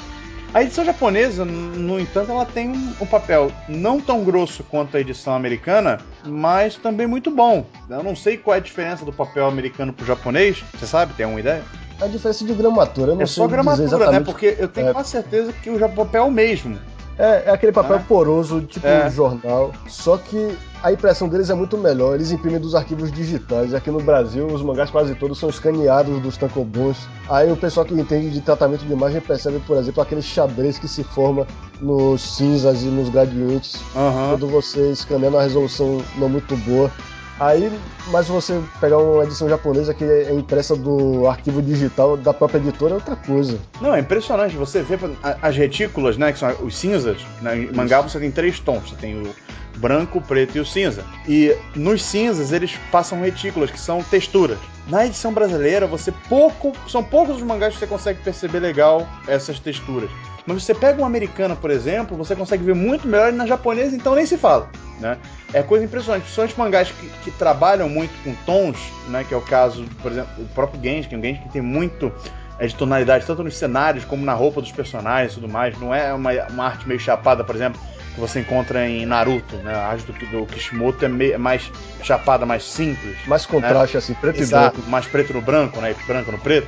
A 0.54 0.64
edição 0.64 0.84
japonesa, 0.84 1.46
no 1.46 2.00
entanto, 2.00 2.32
ela 2.32 2.46
tem 2.46 2.70
um, 3.00 3.06
papel 3.06 3.52
não 3.68 4.00
tão 4.00 4.24
grosso 4.24 4.64
quanto 4.64 4.96
a 4.96 5.00
edição 5.00 5.34
americana, 5.34 6.00
mas 6.26 6.76
também 6.76 7.06
muito 7.06 7.30
bom. 7.30 7.66
Eu 7.90 8.04
não 8.04 8.16
sei 8.16 8.38
qual 8.38 8.56
é 8.56 8.58
a 8.58 8.62
diferença 8.62 9.06
do 9.06 9.14
papel 9.14 9.46
americano 9.46 9.94
pro 9.94 10.06
japonês. 10.06 10.64
Você 10.74 10.88
sabe? 10.88 11.14
Tem 11.14 11.26
alguma 11.26 11.42
ideia? 11.42 11.64
A 12.02 12.08
diferença 12.08 12.46
de 12.46 12.54
gramatura, 12.54 13.12
eu 13.12 13.16
não 13.16 13.24
é 13.24 13.26
sei 13.26 13.36
só 13.36 13.48
gramatura, 13.48 14.12
né? 14.12 14.20
Porque 14.22 14.56
eu 14.58 14.68
tenho 14.68 14.90
é. 14.90 14.94
quase 14.94 15.10
certeza 15.10 15.52
que 15.52 15.70
o 15.70 15.80
papel 15.90 16.24
é 16.24 16.26
o 16.26 16.32
mesmo. 16.32 16.78
É, 17.18 17.46
é 17.48 17.52
aquele 17.52 17.72
papel 17.72 17.98
é. 17.98 18.00
poroso, 18.00 18.62
tipo 18.62 18.86
é. 18.86 19.10
jornal. 19.10 19.72
Só 19.88 20.18
que 20.18 20.56
a 20.84 20.92
impressão 20.92 21.28
deles 21.28 21.50
é 21.50 21.54
muito 21.54 21.78
melhor. 21.78 22.16
Eles 22.16 22.32
imprimem 22.32 22.60
dos 22.60 22.76
arquivos 22.76 23.12
digitais. 23.12 23.74
Aqui 23.74 23.90
no 23.90 24.02
Brasil, 24.02 24.46
os 24.46 24.62
mangás 24.62 24.92
quase 24.92 25.16
todos 25.16 25.40
são 25.40 25.50
escaneados 25.50 26.22
dos 26.22 26.38
tankobons. 26.38 27.08
Aí 27.30 27.52
o 27.52 27.58
pessoal 27.58 27.86
que 27.86 27.94
entende 27.94 28.30
de 28.30 28.42
tratamento 28.42 28.86
de 28.86 28.94
imagem 28.94 29.20
percebe, 29.20 29.60
por 29.66 29.78
exemplo, 29.78 30.02
aquele 30.02 30.22
xadrez 30.22 30.78
que 30.78 30.88
se 30.88 31.04
forma 31.04 31.48
nos 31.82 32.22
cinzas 32.22 32.84
e 32.84 32.86
nos 32.86 33.10
gradientes. 33.10 33.82
Uhum. 33.96 34.30
Quando 34.30 34.48
você 34.48 34.92
escaneia 34.92 35.32
uma 35.32 35.42
resolução 35.42 36.02
não 36.18 36.30
muito 36.30 36.56
boa. 36.58 36.92
Aí, 37.40 37.72
mas 38.08 38.28
você 38.28 38.60
pegar 38.80 38.98
uma 38.98 39.24
edição 39.24 39.48
japonesa 39.48 39.94
que 39.94 40.04
é 40.04 40.34
impressa 40.34 40.76
do 40.76 41.28
arquivo 41.28 41.62
digital 41.62 42.18
da 42.18 42.34
própria 42.34 42.58
editora 42.58 42.94
é 42.94 42.96
outra 42.96 43.16
coisa. 43.16 43.60
Não, 43.80 43.94
é 43.94 44.00
impressionante. 44.00 44.56
Você 44.56 44.82
vê 44.82 44.98
as 45.42 45.56
retículas, 45.56 46.18
né, 46.18 46.32
que 46.32 46.40
são 46.40 46.50
os 46.64 46.76
cinzas. 46.76 47.18
Né, 47.42 47.58
em 47.58 47.72
mangá 47.74 48.02
você 48.02 48.20
tem 48.20 48.32
três 48.32 48.60
tons. 48.60 48.90
Você 48.90 48.96
tem 48.96 49.22
o 49.22 49.36
branco, 49.78 50.20
preto 50.20 50.58
e 50.58 50.60
o 50.60 50.66
cinza. 50.66 51.06
E 51.28 51.56
nos 51.76 52.02
cinzas 52.04 52.52
eles 52.52 52.76
passam 52.92 53.22
retículas, 53.22 53.70
que 53.70 53.80
são 53.80 54.02
texturas. 54.02 54.58
Na 54.88 55.06
edição 55.06 55.32
brasileira, 55.32 55.86
você 55.86 56.12
pouco. 56.28 56.74
São 56.88 57.04
poucos 57.04 57.38
os 57.38 57.44
mangás 57.44 57.74
que 57.74 57.80
você 57.80 57.88
consegue 57.88 58.20
perceber 58.22 58.60
legal 58.60 59.08
essas 59.28 59.60
texturas. 59.60 60.10
Mas 60.48 60.64
você 60.64 60.74
pega 60.74 61.02
um 61.02 61.06
americano, 61.06 61.56
por 61.56 61.70
exemplo, 61.70 62.16
você 62.16 62.36
consegue 62.36 62.64
ver 62.64 62.74
muito 62.74 63.06
melhor 63.06 63.34
e 63.34 63.36
na 63.36 63.46
japonesa, 63.46 63.96
então 63.96 64.16
nem 64.16 64.26
se 64.26 64.38
fala. 64.38 64.70
Né? 65.00 65.18
É 65.54 65.64
coisa 65.64 65.86
impressionante. 65.86 66.24
Principalmente 66.24 66.58
mangás 66.58 66.92
que, 66.92 67.10
que, 67.24 67.32
trabalham 67.32 67.88
muito 67.88 68.12
com 68.24 68.34
tons, 68.46 68.78
né? 69.08 69.24
que 69.24 69.34
é 69.34 69.38
o 69.38 69.42
caso, 69.42 69.86
por 70.02 70.12
exemplo, 70.12 70.34
do 70.38 70.54
próprio 70.54 70.82
Genshin. 70.82 71.16
O 71.16 71.22
Genshin 71.22 71.48
tem 71.52 71.62
muito 71.62 72.12
é, 72.60 72.68
de 72.68 72.76
tonalidade, 72.76 73.26
tanto 73.26 73.44
nos 73.44 73.56
cenários 73.56 74.04
como 74.04 74.26
na 74.26 74.34
roupa 74.34 74.62
dos 74.62 74.72
personagens 74.72 75.32
e 75.32 75.36
tudo 75.36 75.48
mais. 75.48 75.78
Não 75.80 75.94
é 75.94 76.14
uma, 76.14 76.32
uma 76.50 76.66
arte 76.66 76.88
meio 76.88 77.00
chapada, 77.00 77.44
por 77.44 77.56
exemplo, 77.56 77.80
que 78.14 78.20
você 78.20 78.42
encontra 78.42 78.88
em 78.90 79.06
Naruto, 79.06 79.56
né? 79.58 79.74
A 79.74 79.88
arte 79.88 80.12
do, 80.12 80.14
do 80.14 80.46
Kishimoto 80.48 81.06
é 81.06 81.08
meio, 81.08 81.40
mais 81.40 81.72
chapada, 82.04 82.46
mais 82.46 82.64
simples. 82.64 83.16
Mais 83.26 83.46
contraste, 83.46 83.96
né? 83.96 84.00
assim, 84.00 84.14
preto 84.16 84.42
Exato, 84.42 84.66
e 84.66 84.78
branco. 84.78 84.90
Mais 84.90 85.06
preto 85.06 85.34
no 85.34 85.42
branco, 85.42 85.80
né? 85.80 85.92
E 85.92 86.08
branco 86.08 86.32
no 86.32 86.40
preto. 86.40 86.68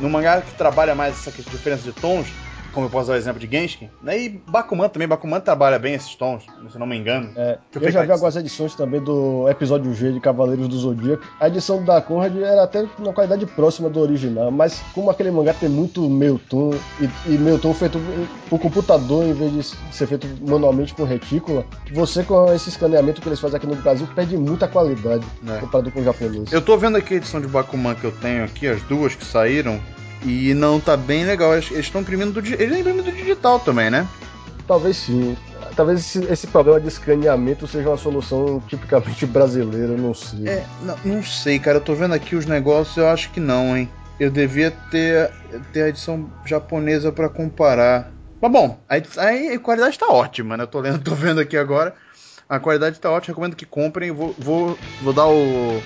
No 0.00 0.10
mangá 0.10 0.40
que 0.40 0.52
trabalha 0.54 0.94
mais 0.94 1.14
essa 1.14 1.30
diferença 1.30 1.82
de 1.82 1.92
tons, 1.92 2.26
como 2.72 2.86
eu 2.86 2.90
posso 2.90 3.08
dar 3.08 3.14
o 3.14 3.16
exemplo 3.16 3.40
de 3.40 3.46
Genshin, 3.46 3.90
né? 4.02 4.18
E 4.18 4.28
Bakuman 4.28 4.88
também, 4.88 5.08
Bakuman 5.08 5.40
trabalha 5.40 5.78
bem 5.78 5.94
esses 5.94 6.14
tons, 6.14 6.44
se 6.70 6.78
não 6.78 6.86
me 6.86 6.96
engano. 6.96 7.30
É, 7.36 7.58
eu, 7.74 7.82
eu 7.82 7.90
já 7.90 8.02
vi 8.02 8.12
algumas 8.12 8.36
edições 8.36 8.74
também 8.74 9.02
do 9.02 9.48
episódio 9.48 9.92
G 9.94 10.12
de 10.12 10.20
Cavaleiros 10.20 10.68
do 10.68 10.78
Zodíaco. 10.78 11.22
A 11.40 11.48
edição 11.48 11.84
da 11.84 12.00
Conrad 12.00 12.36
era 12.36 12.64
até 12.64 12.86
uma 12.98 13.12
qualidade 13.12 13.44
próxima 13.46 13.88
do 13.88 14.00
original, 14.00 14.50
mas 14.50 14.80
como 14.94 15.10
aquele 15.10 15.30
mangá 15.30 15.54
tem 15.54 15.68
muito 15.68 16.08
meio 16.08 16.38
tom 16.38 16.70
e, 17.00 17.32
e 17.32 17.38
meio 17.38 17.58
tom 17.58 17.74
feito 17.74 17.98
por 18.48 18.58
computador 18.58 19.24
em 19.24 19.32
vez 19.32 19.52
de 19.52 19.62
ser 19.94 20.06
feito 20.06 20.26
manualmente 20.46 20.94
com 20.94 21.04
retícula, 21.04 21.64
você 21.92 22.22
com 22.22 22.52
esse 22.52 22.68
escaneamento 22.68 23.20
que 23.20 23.28
eles 23.28 23.40
fazem 23.40 23.56
aqui 23.56 23.66
no 23.66 23.76
Brasil 23.76 24.06
perde 24.14 24.36
muita 24.36 24.66
qualidade 24.68 25.24
é. 25.46 25.58
comparado 25.58 25.90
com 25.90 26.00
o 26.00 26.04
japonês. 26.04 26.52
Eu 26.52 26.62
tô 26.62 26.76
vendo 26.76 26.96
aqui 26.96 27.14
a 27.14 27.16
edição 27.16 27.40
de 27.40 27.46
Bakuman 27.46 27.94
que 27.94 28.04
eu 28.04 28.12
tenho 28.12 28.44
aqui, 28.44 28.66
as 28.66 28.82
duas 28.82 29.14
que 29.14 29.24
saíram, 29.24 29.80
e 30.24 30.54
não 30.54 30.80
tá 30.80 30.96
bem 30.96 31.24
legal. 31.24 31.54
Eles 31.54 31.70
estão 31.70 32.00
imprimindo 32.00 32.40
do, 32.40 32.46
eles 32.46 32.78
imprimindo 32.78 33.04
do 33.04 33.12
digital 33.12 33.58
também, 33.60 33.90
né? 33.90 34.06
Talvez 34.66 34.96
sim. 34.96 35.36
Talvez 35.74 36.00
esse, 36.00 36.24
esse, 36.32 36.46
problema 36.46 36.80
de 36.80 36.88
escaneamento 36.88 37.66
seja 37.66 37.88
uma 37.88 37.96
solução 37.96 38.62
tipicamente 38.68 39.24
brasileira, 39.26 39.96
não 39.96 40.14
sei. 40.14 40.48
É, 40.48 40.66
não, 40.82 40.96
não, 41.04 41.22
sei, 41.22 41.58
cara. 41.58 41.78
Eu 41.78 41.80
tô 41.80 41.94
vendo 41.94 42.14
aqui 42.14 42.36
os 42.36 42.46
negócios, 42.46 42.96
eu 42.96 43.08
acho 43.08 43.30
que 43.30 43.40
não, 43.40 43.76
hein. 43.76 43.88
Eu 44.18 44.30
devia 44.30 44.70
ter, 44.90 45.30
ter 45.72 45.82
a 45.84 45.88
edição 45.88 46.30
japonesa 46.44 47.10
para 47.10 47.28
comparar. 47.28 48.12
Mas 48.40 48.52
bom, 48.52 48.78
a, 48.88 48.96
a, 48.96 49.54
a, 49.54 49.58
qualidade 49.58 49.98
tá 49.98 50.08
ótima, 50.08 50.56
né? 50.56 50.64
Eu 50.64 50.68
tô, 50.68 50.80
lendo, 50.80 51.00
tô 51.02 51.14
vendo 51.14 51.40
aqui 51.40 51.56
agora. 51.56 51.94
A 52.48 52.58
qualidade 52.58 53.00
tá 53.00 53.10
ótima, 53.10 53.32
recomendo 53.32 53.56
que 53.56 53.64
comprem. 53.64 54.10
Vou, 54.10 54.34
vou, 54.38 54.78
vou 55.02 55.12
dar 55.12 55.26
o, 55.28 55.82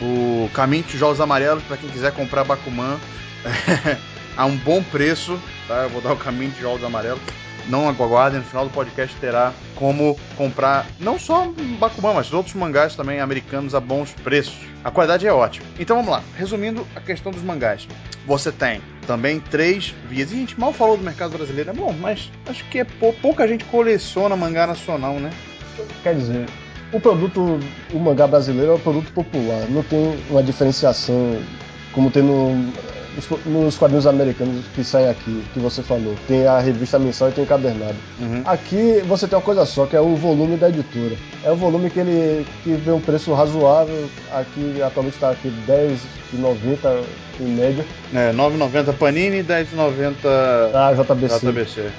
o 0.00 0.50
caminho 0.54 0.84
de 0.84 0.90
tijolos 0.90 1.20
amarelos 1.20 1.62
para 1.64 1.76
quem 1.76 1.90
quiser 1.90 2.12
comprar 2.12 2.44
Bakuman 2.44 2.98
a 4.36 4.46
um 4.46 4.56
bom 4.56 4.82
preço, 4.82 5.38
tá? 5.68 5.82
Eu 5.82 5.90
vou 5.90 6.00
dar 6.00 6.12
o 6.12 6.16
caminho 6.16 6.50
de 6.50 6.60
jogos 6.60 6.84
amarelos. 6.84 7.20
Não 7.68 7.88
aguardem, 7.88 8.40
no 8.40 8.44
final 8.44 8.64
do 8.64 8.72
podcast 8.72 9.14
terá 9.20 9.52
como 9.76 10.18
comprar 10.36 10.84
não 10.98 11.16
só 11.16 11.46
Bakuman, 11.78 12.14
mas 12.14 12.32
outros 12.32 12.56
mangás 12.56 12.96
também 12.96 13.20
americanos 13.20 13.74
a 13.74 13.80
bons 13.80 14.12
preços. 14.24 14.56
A 14.82 14.90
qualidade 14.90 15.26
é 15.26 15.32
ótima. 15.32 15.64
Então 15.78 15.96
vamos 15.96 16.10
lá, 16.10 16.22
resumindo 16.36 16.84
a 16.96 17.00
questão 17.00 17.30
dos 17.30 17.42
mangás. 17.42 17.86
Você 18.26 18.50
tem 18.50 18.80
também 19.06 19.38
três 19.38 19.94
vias. 20.08 20.32
E 20.32 20.34
a 20.34 20.38
gente 20.38 20.58
mal 20.58 20.72
falou 20.72 20.96
do 20.96 21.04
mercado 21.04 21.36
brasileiro, 21.36 21.70
é 21.70 21.72
bom, 21.72 21.94
mas 22.00 22.30
acho 22.46 22.64
que 22.64 22.80
é 22.80 22.84
pou, 22.84 23.12
pouca 23.12 23.46
gente 23.46 23.64
coleciona 23.66 24.36
mangá 24.36 24.66
nacional, 24.66 25.14
né? 25.14 25.30
Quer 26.02 26.16
dizer, 26.16 26.46
o 26.92 27.00
produto, 27.00 27.60
o 27.92 27.98
mangá 27.98 28.26
brasileiro 28.26 28.72
é 28.72 28.74
um 28.74 28.80
produto 28.80 29.12
popular, 29.12 29.68
não 29.70 29.84
tem 29.84 30.18
uma 30.28 30.42
diferenciação 30.42 31.40
como 31.92 32.10
tem 32.10 32.22
no 32.22 32.72
nos 33.44 33.76
quadrinhos 33.76 34.06
americanos 34.06 34.64
que 34.74 34.82
saem 34.82 35.08
aqui, 35.08 35.42
que 35.52 35.60
você 35.60 35.82
falou, 35.82 36.14
tem 36.26 36.46
a 36.46 36.58
revista 36.58 36.98
mensal 36.98 37.28
e 37.28 37.32
tem 37.32 37.44
encadernado. 37.44 37.96
Uhum. 38.20 38.42
Aqui 38.44 39.02
você 39.06 39.26
tem 39.26 39.36
uma 39.36 39.44
coisa 39.44 39.66
só, 39.66 39.86
que 39.86 39.96
é 39.96 40.00
o 40.00 40.16
volume 40.16 40.56
da 40.56 40.68
editora. 40.68 41.16
É 41.44 41.50
o 41.50 41.56
volume 41.56 41.90
que 41.90 42.00
ele 42.00 42.46
que 42.62 42.72
vê 42.72 42.90
um 42.90 43.00
preço 43.00 43.32
razoável, 43.34 44.08
aqui 44.32 44.80
atualmente 44.82 45.14
está 45.14 45.30
aqui 45.30 45.48
R$10,90 45.48 47.04
em 47.40 47.48
média. 47.48 47.84
É, 48.14 48.32
9,90 48.32 48.92
Panini 48.94 49.38
e 49.38 49.44
10,90 49.44 50.14
ah, 50.74 50.92
JBC. 50.94 51.46
JBC. 51.46 51.90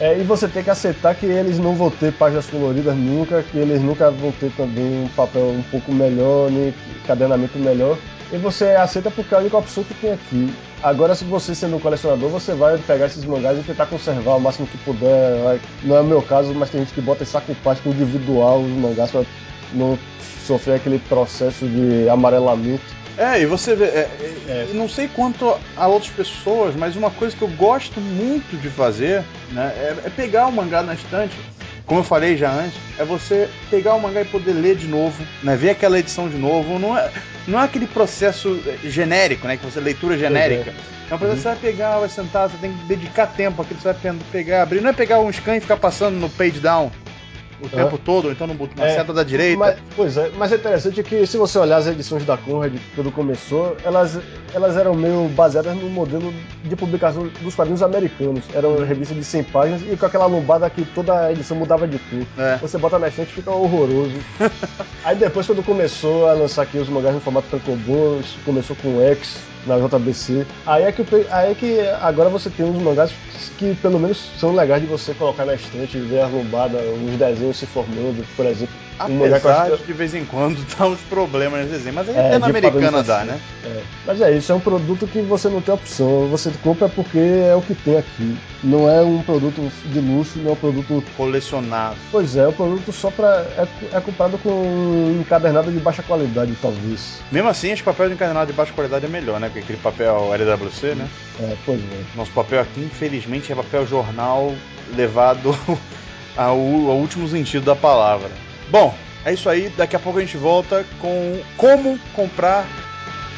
É, 0.00 0.16
e 0.18 0.22
você 0.22 0.46
tem 0.46 0.62
que 0.62 0.70
aceitar 0.70 1.14
que 1.14 1.26
eles 1.26 1.58
não 1.58 1.74
vão 1.74 1.90
ter 1.90 2.12
páginas 2.12 2.46
coloridas 2.46 2.94
nunca, 2.96 3.42
que 3.42 3.58
eles 3.58 3.82
nunca 3.82 4.10
vão 4.10 4.30
ter 4.32 4.50
também 4.56 5.04
um 5.04 5.08
papel 5.08 5.48
um 5.48 5.62
pouco 5.70 5.92
melhor, 5.92 6.50
nem 6.50 6.72
encadernamento 7.02 7.58
melhor 7.58 7.98
e 8.32 8.36
você 8.36 8.66
aceita 8.70 9.10
porque 9.10 9.34
é 9.34 9.38
a 9.38 9.40
única 9.40 9.56
opção 9.56 9.82
que 9.84 9.94
tem 9.94 10.12
aqui. 10.12 10.52
Agora, 10.82 11.14
se 11.14 11.24
você 11.24 11.54
sendo 11.54 11.76
um 11.76 11.80
colecionador, 11.80 12.28
você 12.28 12.52
vai 12.54 12.76
pegar 12.78 13.06
esses 13.06 13.24
mangás 13.24 13.58
e 13.58 13.62
tentar 13.62 13.86
conservar 13.86 14.36
o 14.36 14.40
máximo 14.40 14.66
que 14.66 14.78
puder. 14.78 15.60
Não 15.82 15.96
é 15.96 16.00
o 16.00 16.04
meu 16.04 16.22
caso, 16.22 16.54
mas 16.54 16.70
tem 16.70 16.80
gente 16.80 16.92
que 16.92 17.00
bota 17.00 17.22
em 17.22 17.26
saco 17.26 17.54
plástico 17.56 17.88
individual 17.88 18.60
os 18.60 18.70
mangás 18.70 19.10
para 19.10 19.24
não 19.72 19.98
sofrer 20.46 20.76
aquele 20.76 20.98
processo 20.98 21.66
de 21.66 22.08
amarelamento. 22.08 22.98
É, 23.16 23.40
e 23.40 23.46
você 23.46 23.74
vê, 23.74 23.86
é, 23.86 24.08
é, 24.46 24.68
não 24.74 24.88
sei 24.88 25.08
quanto 25.08 25.52
a 25.76 25.88
outras 25.88 26.12
pessoas, 26.12 26.76
mas 26.76 26.94
uma 26.94 27.10
coisa 27.10 27.36
que 27.36 27.42
eu 27.42 27.48
gosto 27.48 28.00
muito 28.00 28.56
de 28.60 28.70
fazer 28.70 29.24
né, 29.50 29.72
é, 29.76 29.96
é 30.06 30.10
pegar 30.10 30.46
o 30.46 30.52
mangá 30.52 30.84
na 30.84 30.94
estante 30.94 31.36
como 31.88 32.00
eu 32.00 32.04
falei 32.04 32.36
já 32.36 32.52
antes, 32.52 32.78
é 32.98 33.04
você 33.04 33.48
pegar 33.70 33.94
o 33.94 34.00
mangá 34.00 34.20
e 34.20 34.24
poder 34.26 34.52
ler 34.52 34.76
de 34.76 34.86
novo, 34.86 35.24
né? 35.42 35.56
Ver 35.56 35.70
aquela 35.70 35.98
edição 35.98 36.28
de 36.28 36.36
novo. 36.36 36.78
Não 36.78 36.96
é, 36.96 37.10
não 37.46 37.58
é 37.58 37.64
aquele 37.64 37.86
processo 37.86 38.60
eh, 38.66 38.76
genérico, 38.84 39.48
né? 39.48 39.56
Que 39.56 39.64
você 39.64 39.80
leitura 39.80 40.16
genérica. 40.18 40.70
É, 40.70 41.12
é 41.12 41.14
um 41.14 41.18
processo 41.18 41.48
uhum. 41.48 41.54
que 41.54 41.60
você 41.60 41.66
vai 41.66 41.72
pegar, 41.72 41.98
vai 41.98 42.08
sentar, 42.10 42.50
você 42.50 42.58
tem 42.58 42.72
que 42.72 42.84
dedicar 42.84 43.26
tempo 43.28 43.62
aquilo, 43.62 43.80
você 43.80 43.90
vai 43.94 44.16
pegar, 44.30 44.62
abrir. 44.62 44.82
Não 44.82 44.90
é 44.90 44.92
pegar 44.92 45.18
um 45.20 45.32
scan 45.32 45.56
e 45.56 45.60
ficar 45.60 45.78
passando 45.78 46.16
no 46.16 46.28
page 46.28 46.60
down 46.60 46.92
o 47.60 47.66
é. 47.66 47.84
tempo 47.84 47.98
todo, 47.98 48.30
então 48.30 48.46
na 48.46 48.86
é, 48.86 48.94
seta 48.94 49.12
da 49.12 49.22
direita. 49.22 49.58
Mas, 49.58 49.78
pois 49.96 50.16
é, 50.16 50.30
mas 50.36 50.52
é 50.52 50.56
interessante 50.56 51.02
que 51.02 51.26
se 51.26 51.36
você 51.36 51.58
olhar 51.58 51.78
as 51.78 51.86
edições 51.86 52.24
da 52.24 52.36
Conrad 52.36 52.74
quando 52.94 53.10
começou, 53.10 53.76
elas, 53.84 54.18
elas 54.54 54.76
eram 54.76 54.94
meio 54.94 55.28
baseadas 55.28 55.74
no 55.76 55.88
modelo 55.90 56.32
de 56.64 56.76
publicação 56.76 57.28
dos 57.40 57.54
quadrinhos 57.54 57.82
americanos. 57.82 58.44
Eram 58.54 58.70
uhum. 58.70 58.84
revistas 58.84 59.16
de 59.16 59.24
100 59.24 59.44
páginas 59.44 59.82
e 59.82 59.96
com 59.96 60.06
aquela 60.06 60.26
lombada 60.26 60.68
que 60.70 60.84
toda 60.84 61.26
a 61.26 61.32
edição 61.32 61.56
mudava 61.56 61.86
de 61.86 61.98
cor. 61.98 62.26
É. 62.38 62.56
Você 62.58 62.78
bota 62.78 62.98
na 62.98 63.10
frente 63.10 63.32
fica 63.32 63.50
horroroso. 63.50 64.14
Aí 65.04 65.16
depois 65.16 65.46
quando 65.46 65.62
começou 65.62 66.28
a 66.28 66.32
lançar 66.32 66.62
aqui 66.62 66.78
os 66.78 66.88
mangás 66.88 67.14
no 67.14 67.20
formato 67.20 67.48
tankobon, 67.50 68.20
começou 68.44 68.76
com 68.76 69.00
X, 69.00 69.38
na 69.66 69.76
JBC. 69.78 70.46
Aí 70.66 70.84
é 70.84 70.92
que, 70.92 71.04
aí 71.30 71.52
é 71.52 71.54
que 71.54 71.80
agora 72.00 72.28
você 72.28 72.50
tem 72.50 72.66
uns 72.66 72.82
mangás 72.82 73.12
que 73.58 73.74
pelo 73.76 73.98
menos 73.98 74.30
são 74.38 74.54
legais 74.54 74.80
de 74.80 74.88
você 74.88 75.12
colocar 75.14 75.44
na 75.44 75.54
estante, 75.54 75.98
ver 75.98 76.20
a 76.20 76.26
lombada, 76.26 76.78
uns 76.78 77.18
desenhos 77.18 77.56
se 77.56 77.66
formando, 77.66 78.24
por 78.36 78.46
exemplo. 78.46 78.74
Apesar 78.98 79.66
um 79.72 79.76
de 79.76 79.84
de 79.84 79.92
vez 79.92 80.14
em 80.14 80.24
quando 80.24 80.58
dá 80.76 80.86
uns 80.86 81.00
problemas 81.02 81.60
nesse 81.60 81.72
desenho, 81.72 81.94
mas 81.94 82.08
é, 82.08 82.34
é 82.34 82.38
na 82.38 82.46
americana 82.46 83.02
dá, 83.02 83.24
né? 83.24 83.38
É. 83.64 83.82
Mas 84.06 84.20
é 84.20 84.32
isso, 84.32 84.50
é 84.50 84.54
um 84.54 84.60
produto 84.60 85.06
que 85.06 85.20
você 85.20 85.48
não 85.48 85.60
tem 85.60 85.72
opção. 85.72 86.28
Você 86.28 86.50
compra 86.62 86.88
porque 86.88 87.18
é 87.18 87.54
o 87.54 87.62
que 87.62 87.74
tem 87.74 87.96
aqui. 87.96 88.36
Não 88.62 88.90
é 88.90 89.00
um 89.02 89.22
produto 89.22 89.60
de 89.86 90.00
luxo, 90.00 90.38
não 90.38 90.50
é 90.50 90.52
um 90.52 90.56
produto. 90.56 91.04
Colecionado. 91.16 91.96
Pois 92.10 92.36
é, 92.36 92.40
é 92.40 92.48
um 92.48 92.52
produto 92.52 92.92
só 92.92 93.10
pra. 93.10 93.44
É, 93.56 93.66
é 93.96 94.00
comprado 94.00 94.36
com 94.38 95.16
encadernado 95.20 95.70
de 95.70 95.78
baixa 95.78 96.02
qualidade, 96.02 96.56
talvez. 96.60 97.20
Mesmo 97.30 97.48
assim, 97.48 97.74
que 97.74 97.82
papel 97.82 98.08
de 98.08 98.14
encadernado 98.14 98.50
de 98.50 98.56
baixa 98.56 98.72
qualidade 98.72 99.04
é 99.04 99.08
melhor, 99.08 99.38
né? 99.38 99.47
Porque 99.48 99.60
aquele 99.60 99.78
papel 99.78 100.34
LWC, 100.34 100.94
né? 100.94 101.08
É, 101.40 101.56
pois 101.64 101.80
é. 101.80 102.04
Nosso 102.16 102.30
papel 102.32 102.60
aqui, 102.60 102.80
infelizmente, 102.80 103.52
é 103.52 103.54
papel 103.54 103.86
jornal 103.86 104.54
levado 104.94 105.56
ao, 106.36 106.56
ao 106.56 106.96
último 106.96 107.28
sentido 107.28 107.64
da 107.64 107.76
palavra. 107.76 108.30
Bom, 108.70 108.94
é 109.24 109.32
isso 109.32 109.48
aí. 109.48 109.72
Daqui 109.76 109.96
a 109.96 109.98
pouco 109.98 110.18
a 110.18 110.22
gente 110.22 110.36
volta 110.36 110.84
com 111.00 111.40
como 111.56 111.98
comprar 112.14 112.66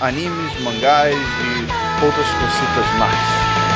animes, 0.00 0.60
mangás 0.62 1.14
e 1.14 2.04
outras 2.04 2.26
cositas 2.26 2.98
mais. 2.98 3.69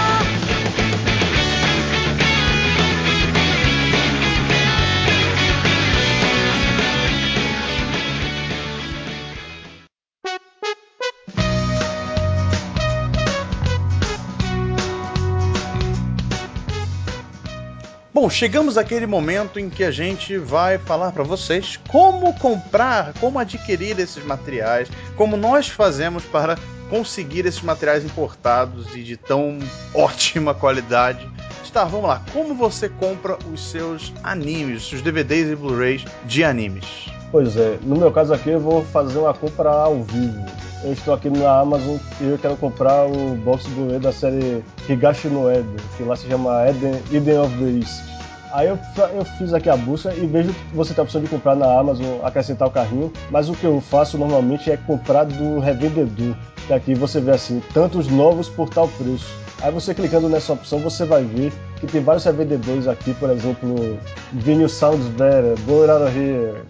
Bom, 18.14 18.30
chegamos 18.30 18.78
àquele 18.78 19.08
momento 19.08 19.58
em 19.58 19.68
que 19.68 19.82
a 19.82 19.90
gente 19.90 20.38
vai 20.38 20.78
falar 20.78 21.10
para 21.10 21.24
vocês 21.24 21.80
como 21.88 22.32
comprar, 22.34 23.12
como 23.14 23.40
adquirir 23.40 23.98
esses 23.98 24.24
materiais, 24.24 24.88
como 25.16 25.36
nós 25.36 25.68
fazemos 25.68 26.24
para 26.24 26.56
conseguir 26.88 27.44
esses 27.44 27.60
materiais 27.60 28.04
importados 28.04 28.94
e 28.94 29.02
de 29.02 29.16
tão 29.16 29.58
ótima 29.92 30.54
qualidade. 30.54 31.28
Tá, 31.72 31.82
vamos 31.82 32.06
lá. 32.06 32.22
Como 32.32 32.54
você 32.54 32.88
compra 32.88 33.36
os 33.52 33.72
seus 33.72 34.12
animes, 34.22 34.92
os 34.92 35.02
DVDs 35.02 35.50
e 35.50 35.56
Blu-rays 35.56 36.04
de 36.24 36.44
animes? 36.44 36.86
Pois 37.34 37.56
é, 37.56 37.80
no 37.82 37.96
meu 37.96 38.12
caso 38.12 38.32
aqui 38.32 38.50
eu 38.50 38.60
vou 38.60 38.84
fazer 38.84 39.18
uma 39.18 39.34
compra 39.34 39.68
ao 39.68 40.04
vivo. 40.04 40.40
Eu 40.84 40.92
estou 40.92 41.12
aqui 41.12 41.28
na 41.28 41.58
Amazon 41.58 41.96
e 42.20 42.28
eu 42.28 42.38
quero 42.38 42.56
comprar 42.56 43.08
o 43.08 43.34
box 43.34 43.66
Blu-ray 43.70 43.98
da 43.98 44.12
série 44.12 44.62
Higashi 44.88 45.26
no 45.26 45.50
Eden, 45.50 45.74
que 45.96 46.04
lá 46.04 46.14
se 46.14 46.28
chama 46.28 46.68
Eden, 46.68 46.94
Eden 47.12 47.40
of 47.40 47.52
the 47.58 47.70
East. 47.70 48.04
Aí 48.52 48.68
eu, 48.68 48.78
eu 49.16 49.24
fiz 49.24 49.52
aqui 49.52 49.68
a 49.68 49.76
busca 49.76 50.14
e 50.14 50.24
vejo 50.28 50.52
que 50.52 50.76
você 50.76 50.94
tem 50.94 51.02
a 51.02 51.04
opção 51.04 51.20
de 51.20 51.26
comprar 51.26 51.56
na 51.56 51.66
Amazon, 51.76 52.20
acrescentar 52.22 52.68
o 52.68 52.70
carrinho, 52.70 53.12
mas 53.32 53.48
o 53.48 53.54
que 53.54 53.64
eu 53.64 53.80
faço 53.80 54.16
normalmente 54.16 54.70
é 54.70 54.76
comprar 54.76 55.24
do 55.24 55.58
revendedor, 55.58 56.36
aqui 56.70 56.94
você 56.94 57.20
vê 57.20 57.32
assim, 57.32 57.60
tantos 57.74 58.06
novos 58.06 58.48
por 58.48 58.68
tal 58.70 58.86
preço. 58.86 59.26
Aí 59.60 59.72
você 59.72 59.92
clicando 59.92 60.28
nessa 60.28 60.52
opção, 60.52 60.78
você 60.78 61.04
vai 61.04 61.24
ver 61.24 61.52
que 61.80 61.86
tem 61.88 62.00
vários 62.00 62.24
revendedores 62.24 62.86
aqui, 62.86 63.12
por 63.14 63.28
exemplo, 63.30 63.98
Vinyl 64.32 64.68
Sounds 64.68 65.06
Better, 65.08 65.58
Go 65.66 65.90
Out 65.90 66.16
Here, 66.16 66.62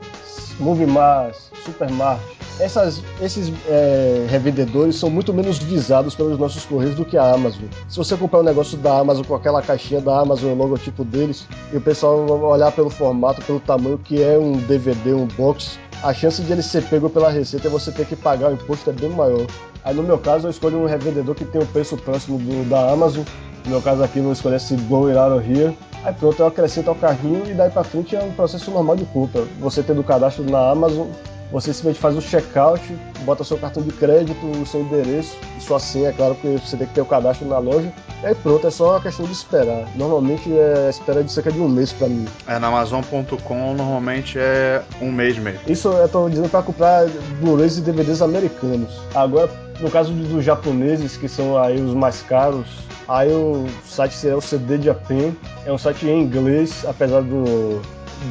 Movie 0.59 0.87
Mass, 0.87 1.51
Supermart, 1.65 2.21
essas, 2.61 3.03
esses 3.21 3.53
é, 3.67 4.27
revendedores 4.31 4.97
são 4.97 5.11
muito 5.11 5.33
menos 5.35 5.59
visados 5.59 6.15
pelos 6.15 6.39
nossos 6.39 6.65
correios 6.65 6.95
do 6.95 7.05
que 7.05 7.17
a 7.17 7.33
Amazon. 7.33 7.65
Se 7.89 7.97
você 7.97 8.17
comprar 8.17 8.41
um 8.41 8.45
negócio 8.45 8.79
da 8.79 8.99
Amazon 8.99 9.25
com 9.25 9.35
aquela 9.35 9.61
caixinha 9.61 10.01
da 10.01 10.21
Amazon, 10.21 10.53
o 10.53 10.55
logotipo 10.55 11.05
deles, 11.05 11.47
e 11.73 11.77
o 11.77 11.81
pessoal 11.81 12.25
olhar 12.43 12.71
pelo 12.71 12.91
formato, 12.91 13.43
pelo 13.43 13.59
tamanho 13.59 13.99
que 13.99 14.23
é 14.23 14.39
um 14.39 14.53
DVD, 14.53 15.15
um 15.15 15.27
box, 15.27 15.79
a 16.03 16.15
chance 16.15 16.43
de 16.43 16.53
ele 16.53 16.63
ser 16.63 16.85
pego 16.85 17.11
pela 17.11 17.31
receita 17.31 17.67
e 17.67 17.71
você 17.71 17.91
ter 17.91 18.07
que 18.07 18.15
pagar 18.15 18.51
o 18.51 18.55
imposto 18.55 18.91
é 18.91 18.93
bem 18.93 19.11
maior. 19.11 19.47
Aí 19.85 19.95
no 19.95 20.03
meu 20.03 20.19
caso 20.19 20.47
eu 20.47 20.51
escolho 20.51 20.79
um 20.79 20.87
revendedor 20.87 21.35
que 21.35 21.45
tem 21.45 21.61
o 21.61 21.67
preço 21.67 21.97
próximo 21.97 22.39
do, 22.39 22.69
da 22.69 22.93
Amazon. 22.93 23.25
No 23.65 23.71
meu 23.71 23.83
caso 23.83 24.03
aqui 24.03 24.19
eu 24.19 24.33
escolho 24.33 24.57
esse 24.57 24.77
Go 24.77 25.07
It 25.09 25.19
Out 25.19 25.51
Here. 25.51 25.75
Aí 26.05 26.13
pronto, 26.13 26.41
eu 26.41 26.47
acrescento 26.47 26.89
ao 26.89 26.95
carrinho 26.95 27.51
e 27.51 27.55
daí 27.55 27.71
pra 27.71 27.83
frente 27.83 28.15
é 28.15 28.23
um 28.23 28.31
processo 28.33 28.71
normal 28.71 28.97
de 28.97 29.05
compra. 29.07 29.43
Você 29.59 29.83
tendo 29.83 30.03
o 30.03 30.05
cadastro 30.05 30.45
na 30.45 30.71
Amazon, 30.71 31.09
você 31.51 31.73
simplesmente 31.73 32.01
faz 32.01 32.17
o 32.17 32.21
checkout, 32.21 32.83
bota 33.25 33.43
seu 33.43 33.57
cartão 33.57 33.83
de 33.83 33.91
crédito, 33.93 34.47
o 34.47 34.67
seu 34.67 34.81
endereço 34.81 35.37
sua 35.65 35.81
senha, 35.81 36.11
é 36.11 36.13
claro 36.13 36.35
que 36.35 36.49
você 36.59 36.77
tem 36.77 36.87
que 36.87 36.95
ter 36.95 37.01
o 37.01 37.07
cadastro 37.07 37.47
na 37.49 37.59
loja. 37.59 37.91
E 38.23 38.27
aí 38.27 38.35
pronto, 38.35 38.67
é 38.67 38.71
só 38.71 38.91
uma 38.91 39.01
questão 39.01 39.27
de 39.27 39.33
esperar. 39.33 39.87
Normalmente 39.97 40.53
é 40.53 40.89
espera 40.91 41.23
de 41.23 41.33
cerca 41.33 41.51
de 41.51 41.59
um 41.59 41.69
mês 41.69 41.93
para 41.93 42.09
mim. 42.09 42.27
É, 42.47 42.59
na 42.59 42.69
Amazon.com 42.69 43.75
normalmente 43.75 44.39
é 44.39 44.83
um 45.01 45.11
mês 45.11 45.39
mesmo. 45.39 45.61
Isso 45.67 45.89
eu 45.89 46.09
tô 46.09 46.29
dizendo 46.29 46.49
para 46.49 46.63
comprar 46.63 47.07
Blu-rays 47.41 47.79
e 47.79 47.81
DVDs 47.81 48.23
americanos. 48.23 48.91
Agora, 49.15 49.51
no 49.81 49.91
caso 49.91 50.13
dos 50.13 50.45
japoneses, 50.45 51.17
que 51.17 51.29
são 51.29 51.59
aí 51.59 51.81
os 51.81 51.95
mais 51.95 52.23
caros, 52.23 52.67
aí 53.09 53.31
o 53.31 53.67
site 53.85 54.15
será 54.15 54.37
o 54.37 54.41
CD 54.41 54.81
Japan. 54.81 55.33
É 55.67 55.73
um 55.73 55.79
site 55.79 56.07
em 56.07 56.23
inglês, 56.23 56.85
apesar 56.87 57.23
do 57.23 57.81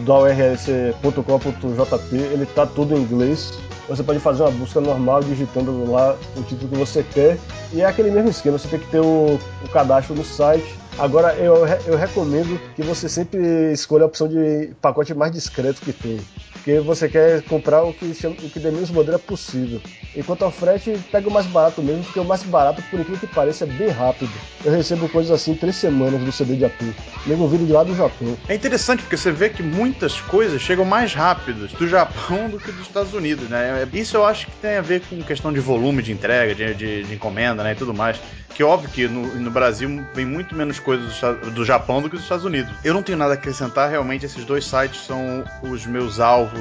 da 0.05 0.17
urls.com.jp, 0.17 2.15
ele 2.15 2.45
tá 2.47 2.65
tudo 2.65 2.95
em 2.95 3.01
inglês. 3.01 3.53
Você 3.87 4.01
pode 4.01 4.19
fazer 4.19 4.43
uma 4.43 4.51
busca 4.51 4.81
normal 4.81 5.21
digitando 5.21 5.91
lá 5.91 6.15
o 6.35 6.43
título 6.43 6.71
que 6.71 6.77
você 6.77 7.03
quer. 7.03 7.37
E 7.71 7.81
é 7.81 7.85
aquele 7.85 8.09
mesmo 8.09 8.29
esquema, 8.29 8.57
você 8.57 8.67
tem 8.67 8.79
que 8.79 8.87
ter 8.87 9.01
o, 9.01 9.37
o 9.63 9.69
cadastro 9.71 10.15
no 10.15 10.23
site. 10.23 10.79
Agora 10.97 11.35
eu, 11.35 11.67
eu 11.85 11.97
recomendo 11.97 12.59
que 12.75 12.81
você 12.81 13.09
sempre 13.09 13.71
escolha 13.71 14.03
a 14.03 14.07
opção 14.07 14.27
de 14.27 14.73
pacote 14.81 15.13
mais 15.13 15.31
discreto 15.31 15.81
que 15.81 15.91
tem 15.91 16.19
porque 16.63 16.79
você 16.79 17.09
quer 17.09 17.41
comprar 17.43 17.83
o 17.83 17.93
que, 17.93 18.05
o 18.05 18.49
que 18.49 18.59
dê 18.59 18.71
menos 18.71 18.89
bobeira 18.89 19.19
possível. 19.19 19.81
Enquanto 20.15 20.43
ao 20.43 20.51
frete, 20.51 20.97
pega 21.11 21.27
o 21.27 21.31
mais 21.31 21.45
barato 21.45 21.83
mesmo, 21.83 22.03
porque 22.05 22.19
o 22.21 22.23
mais 22.23 22.41
barato, 22.43 22.81
por 22.83 23.01
incrível 23.01 23.19
que 23.19 23.35
pareça, 23.35 23.65
é 23.65 23.67
bem 23.67 23.89
rápido. 23.89 24.31
Eu 24.63 24.71
recebo 24.71 25.09
coisas 25.09 25.31
assim 25.31 25.55
três 25.55 25.75
semanas 25.75 26.21
do 26.21 26.31
CD 26.31 26.55
de 26.55 26.63
Apu, 26.63 26.85
mesmo 27.25 27.49
vindo 27.49 27.65
de 27.67 27.73
lá 27.73 27.83
do 27.83 27.93
Japão. 27.93 28.37
É 28.47 28.55
interessante 28.55 29.01
porque 29.01 29.17
você 29.17 29.31
vê 29.31 29.49
que 29.49 29.61
muitas 29.61 30.21
coisas 30.21 30.61
chegam 30.61 30.85
mais 30.85 31.13
rápidas 31.13 31.73
do 31.73 31.87
Japão 31.87 32.49
do 32.49 32.57
que 32.57 32.71
dos 32.71 32.87
Estados 32.87 33.13
Unidos, 33.13 33.49
né? 33.49 33.85
Isso 33.91 34.15
eu 34.15 34.25
acho 34.25 34.45
que 34.45 34.53
tem 34.53 34.77
a 34.77 34.81
ver 34.81 35.01
com 35.01 35.21
questão 35.21 35.51
de 35.51 35.59
volume 35.59 36.01
de 36.01 36.13
entrega, 36.13 36.55
de, 36.55 36.73
de, 36.73 37.03
de 37.03 37.13
encomenda, 37.13 37.61
né, 37.61 37.73
e 37.73 37.75
tudo 37.75 37.93
mais. 37.93 38.21
Que 38.55 38.63
óbvio 38.63 38.89
que 38.89 39.07
no, 39.07 39.25
no, 39.39 39.49
Brasil 39.49 40.05
vem 40.13 40.25
muito 40.25 40.55
menos 40.55 40.79
coisas 40.79 41.19
do, 41.19 41.51
do, 41.51 41.65
Japão 41.65 42.03
do 42.03 42.09
que 42.09 42.15
dos 42.15 42.23
Estados 42.23 42.45
Unidos. 42.45 42.71
Eu 42.83 42.93
não 42.93 43.01
tenho 43.01 43.17
nada 43.17 43.31
a 43.31 43.33
acrescentar, 43.33 43.89
realmente 43.89 44.25
esses 44.25 44.45
dois 44.45 44.63
sites 44.63 45.05
são 45.05 45.43
os 45.63 45.87
meus 45.87 46.19
alvos 46.19 46.52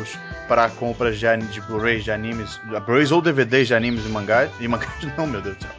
para 0.49 0.68
compras 0.70 1.18
de, 1.18 1.26
de 1.49 1.61
Blu-rays 1.61 2.05
de 2.05 2.11
animes, 2.11 2.61
Blu-rays 2.64 3.11
ou 3.11 3.22
DVDs 3.22 3.68
de 3.68 3.74
animes 3.74 4.05
e 4.05 4.09
mangás. 4.09 4.51
E 4.61 4.68
mangás 4.68 4.93
não, 5.16 5.26
meu 5.26 5.40
Deus 5.40 5.57
do 5.57 5.62
céu. 5.62 5.72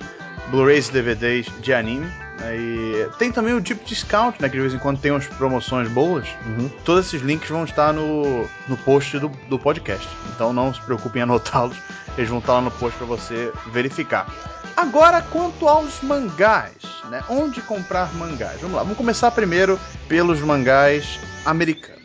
Blu-rays 0.49 0.89
e 0.89 0.93
DVDs 0.93 1.47
de 1.61 1.74
anime. 1.74 2.05
Né, 2.39 2.57
e 2.57 3.09
tem 3.18 3.32
também 3.32 3.53
o 3.53 3.61
Deep 3.61 3.86
Discount, 3.86 4.36
né? 4.39 4.49
Que 4.49 4.55
de 4.55 4.61
vez 4.61 4.74
em 4.74 4.80
quando 4.80 4.99
tem 4.99 5.11
umas 5.11 5.28
promoções 5.28 5.88
boas. 5.89 6.28
Uhum. 6.45 6.70
Todos 6.84 7.07
esses 7.07 7.22
links 7.22 7.49
vão 7.49 7.64
estar 7.64 7.93
no, 7.93 8.47
no 8.68 8.78
post 8.78 9.18
do, 9.20 9.30
do 9.49 9.57
podcast. 9.57 10.07
Então 10.34 10.51
não 10.53 10.74
se 10.74 10.82
preocupem 10.82 11.22
em 11.22 11.24
anotá-los. 11.24 11.78
Eles 12.18 12.30
vão 12.30 12.39
estar 12.39 12.53
lá 12.53 12.61
no 12.61 12.72
post 12.72 12.97
para 12.97 13.07
você 13.07 13.51
verificar. 13.72 14.28
Agora, 14.76 15.22
quanto 15.22 15.68
aos 15.68 16.01
mangás, 16.01 16.74
né? 17.09 17.24
Onde 17.30 17.61
comprar 17.61 18.14
mangás? 18.14 18.59
Vamos 18.59 18.76
lá, 18.76 18.84
vamos 18.84 18.97
começar 18.97 19.32
primeiro 19.32 19.80
pelos 20.07 20.39
mangás 20.41 21.20
americanos. 21.45 22.02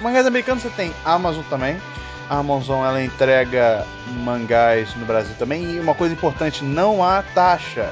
Mangás 0.00 0.26
americanos 0.26 0.62
você 0.62 0.70
tem 0.70 0.94
Amazon 1.04 1.42
também. 1.50 1.80
A 2.30 2.36
Amazon 2.36 2.84
ela 2.84 3.02
entrega 3.02 3.84
mangás 4.22 4.94
no 4.94 5.04
Brasil 5.04 5.34
também. 5.38 5.76
E 5.76 5.80
uma 5.80 5.94
coisa 5.94 6.14
importante, 6.14 6.64
não 6.64 7.02
há 7.02 7.22
taxa. 7.22 7.90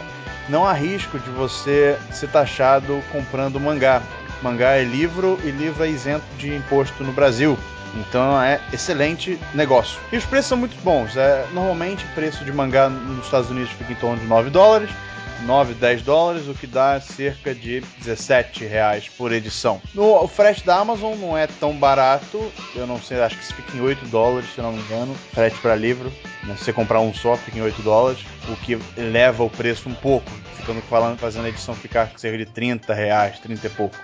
Não 0.48 0.64
há 0.64 0.72
risco 0.72 1.18
de 1.18 1.30
você 1.30 1.98
ser 2.12 2.28
taxado 2.28 3.02
comprando 3.11 3.59
mangá. 3.59 4.00
Mangá 4.42 4.76
é 4.76 4.84
livro 4.84 5.38
e 5.42 5.50
livro 5.50 5.84
é 5.84 5.88
isento 5.88 6.24
de 6.38 6.54
imposto 6.54 7.02
no 7.02 7.12
Brasil. 7.12 7.59
Então 7.96 8.40
é 8.40 8.61
excelente 8.72 9.38
negócio. 9.54 9.98
E 10.12 10.16
os 10.16 10.24
preços 10.24 10.48
são 10.48 10.59
muito 10.59 10.76
bons. 10.82 11.16
É, 11.16 11.46
normalmente 11.52 12.04
o 12.04 12.09
preço 12.09 12.44
de 12.44 12.52
mangá 12.52 12.88
nos 12.88 13.24
Estados 13.24 13.50
Unidos 13.50 13.70
fica 13.72 13.92
em 13.92 13.96
torno 13.96 14.18
de 14.18 14.26
9 14.26 14.50
dólares. 14.50 14.90
9, 15.43 15.74
10 15.74 16.03
dólares, 16.03 16.49
o 16.49 16.55
que 16.55 16.66
dá 16.66 17.01
cerca 17.01 17.55
de 17.55 17.80
17 17.99 18.64
reais 18.64 19.09
por 19.09 19.32
edição. 19.32 19.80
No, 19.95 20.22
o 20.22 20.28
frete 20.28 20.64
da 20.64 20.76
Amazon 20.76 21.14
não 21.16 21.37
é 21.37 21.47
tão 21.47 21.72
barato, 21.76 22.51
eu 22.74 22.87
não 22.87 23.01
sei, 23.01 23.20
acho 23.20 23.37
que 23.37 23.45
fica 23.53 23.76
em 23.76 23.80
8 23.80 24.07
dólares, 24.07 24.49
se 24.55 24.61
não 24.61 24.72
me 24.72 24.80
engano, 24.80 25.14
frete 25.32 25.57
para 25.59 25.74
livro. 25.74 26.12
Né? 26.45 26.55
Se 26.57 26.64
você 26.64 26.72
comprar 26.72 27.01
um 27.01 27.12
só, 27.12 27.37
fica 27.37 27.59
em 27.59 27.62
8 27.62 27.82
dólares, 27.82 28.24
o 28.49 28.57
que 28.57 28.78
eleva 28.97 29.45
o 29.45 29.51
preço 29.51 29.89
um 29.89 29.95
pouco, 29.95 30.30
ficando 30.57 30.80
falando, 30.82 31.18
fazendo 31.18 31.47
a 31.47 31.49
edição 31.49 31.74
ficar 31.74 32.11
cerca 32.16 32.39
de 32.39 32.47
30 32.47 32.95
reais, 32.95 33.39
30 33.39 33.66
e 33.66 33.70
pouco. 33.70 33.97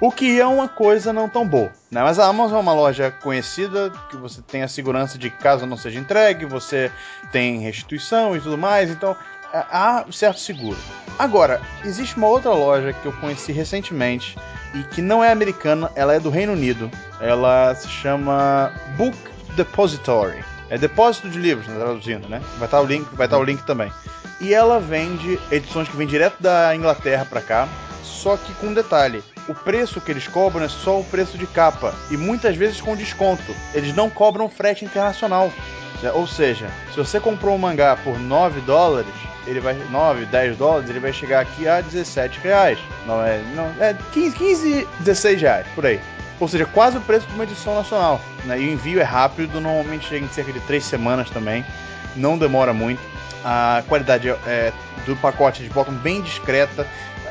O 0.00 0.10
que 0.10 0.40
é 0.40 0.46
uma 0.46 0.66
coisa 0.66 1.12
não 1.12 1.28
tão 1.28 1.46
boa. 1.46 1.70
Né? 1.90 2.02
Mas 2.02 2.18
a 2.18 2.26
Amazon 2.26 2.56
é 2.56 2.60
uma 2.60 2.72
loja 2.72 3.10
conhecida, 3.10 3.92
que 4.08 4.16
você 4.16 4.40
tem 4.40 4.62
a 4.62 4.68
segurança 4.68 5.18
de 5.18 5.28
que 5.28 5.36
caso 5.36 5.66
não 5.66 5.76
seja 5.76 6.00
entregue, 6.00 6.46
você 6.46 6.90
tem 7.30 7.58
restituição 7.58 8.34
e 8.34 8.40
tudo 8.40 8.56
mais, 8.56 8.88
então 8.88 9.14
é, 9.52 9.58
há 9.70 10.04
certo 10.10 10.40
seguro. 10.40 10.78
Agora, 11.18 11.60
existe 11.84 12.16
uma 12.16 12.28
outra 12.28 12.52
loja 12.52 12.92
que 12.92 13.06
eu 13.06 13.12
conheci 13.12 13.52
recentemente 13.52 14.36
e 14.74 14.82
que 14.84 15.02
não 15.02 15.22
é 15.22 15.30
americana, 15.30 15.90
ela 15.94 16.14
é 16.14 16.20
do 16.20 16.30
Reino 16.30 16.52
Unido. 16.52 16.90
Ela 17.20 17.74
se 17.74 17.88
chama 17.88 18.72
Book 18.96 19.16
Depository. 19.54 20.42
É 20.68 20.78
depósito 20.78 21.28
de 21.28 21.38
livros, 21.38 21.66
né, 21.66 21.78
traduzindo, 21.78 22.28
né? 22.28 22.40
Vai 22.56 22.66
estar 22.66 22.80
o 22.80 22.86
link, 22.86 23.06
vai 23.14 23.26
estar 23.26 23.38
o 23.38 23.44
link 23.44 23.62
também. 23.64 23.92
E 24.40 24.54
ela 24.54 24.78
vende 24.78 25.38
edições 25.50 25.88
que 25.88 25.96
vêm 25.96 26.06
direto 26.06 26.40
da 26.40 26.74
Inglaterra 26.74 27.26
para 27.28 27.42
cá, 27.42 27.68
só 28.02 28.36
que 28.36 28.54
com 28.54 28.68
um 28.68 28.74
detalhe 28.74 29.22
o 29.48 29.54
preço 29.54 30.00
que 30.00 30.10
eles 30.12 30.28
cobram 30.28 30.64
é 30.64 30.68
só 30.68 31.00
o 31.00 31.04
preço 31.04 31.36
de 31.36 31.46
capa 31.46 31.92
e 32.10 32.16
muitas 32.16 32.54
vezes 32.54 32.80
com 32.80 32.94
desconto. 32.94 33.54
Eles 33.74 33.94
não 33.94 34.08
cobram 34.08 34.48
frete 34.48 34.84
internacional. 34.84 35.52
Ou 36.14 36.26
seja, 36.26 36.70
se 36.90 36.96
você 36.96 37.18
comprou 37.18 37.54
um 37.54 37.58
mangá 37.58 37.96
por 37.96 38.18
9 38.18 38.60
dólares, 38.60 39.12
ele 39.46 39.60
vai 39.60 39.74
9, 39.90 40.26
10 40.26 40.56
dólares, 40.56 40.90
ele 40.90 41.00
vai 41.00 41.12
chegar 41.12 41.40
aqui 41.40 41.66
a 41.66 41.80
17 41.80 42.40
reais. 42.40 42.78
Não 43.06 43.24
é, 43.24 43.40
não, 43.54 43.72
é 43.80 43.96
15, 44.12 44.36
15, 44.36 44.88
16 45.00 45.42
reais 45.42 45.66
por 45.74 45.86
aí. 45.86 46.00
Ou 46.38 46.48
seja, 46.48 46.64
quase 46.64 46.96
o 46.96 47.00
preço 47.00 47.26
de 47.26 47.34
uma 47.34 47.44
edição 47.44 47.74
nacional. 47.74 48.20
Né? 48.44 48.60
E 48.60 48.68
o 48.68 48.72
envio 48.72 49.00
é 49.00 49.04
rápido, 49.04 49.60
normalmente 49.60 50.08
chega 50.08 50.24
em 50.24 50.28
cerca 50.28 50.52
de 50.52 50.60
3 50.60 50.82
semanas 50.82 51.28
também. 51.30 51.64
Não 52.16 52.38
demora 52.38 52.72
muito. 52.72 53.00
A 53.44 53.82
qualidade 53.88 54.28
é, 54.28 54.72
do 55.06 55.16
pacote 55.16 55.62
eles 55.62 55.72
botam 55.72 55.94
bem 55.94 56.20
discreta 56.20 56.86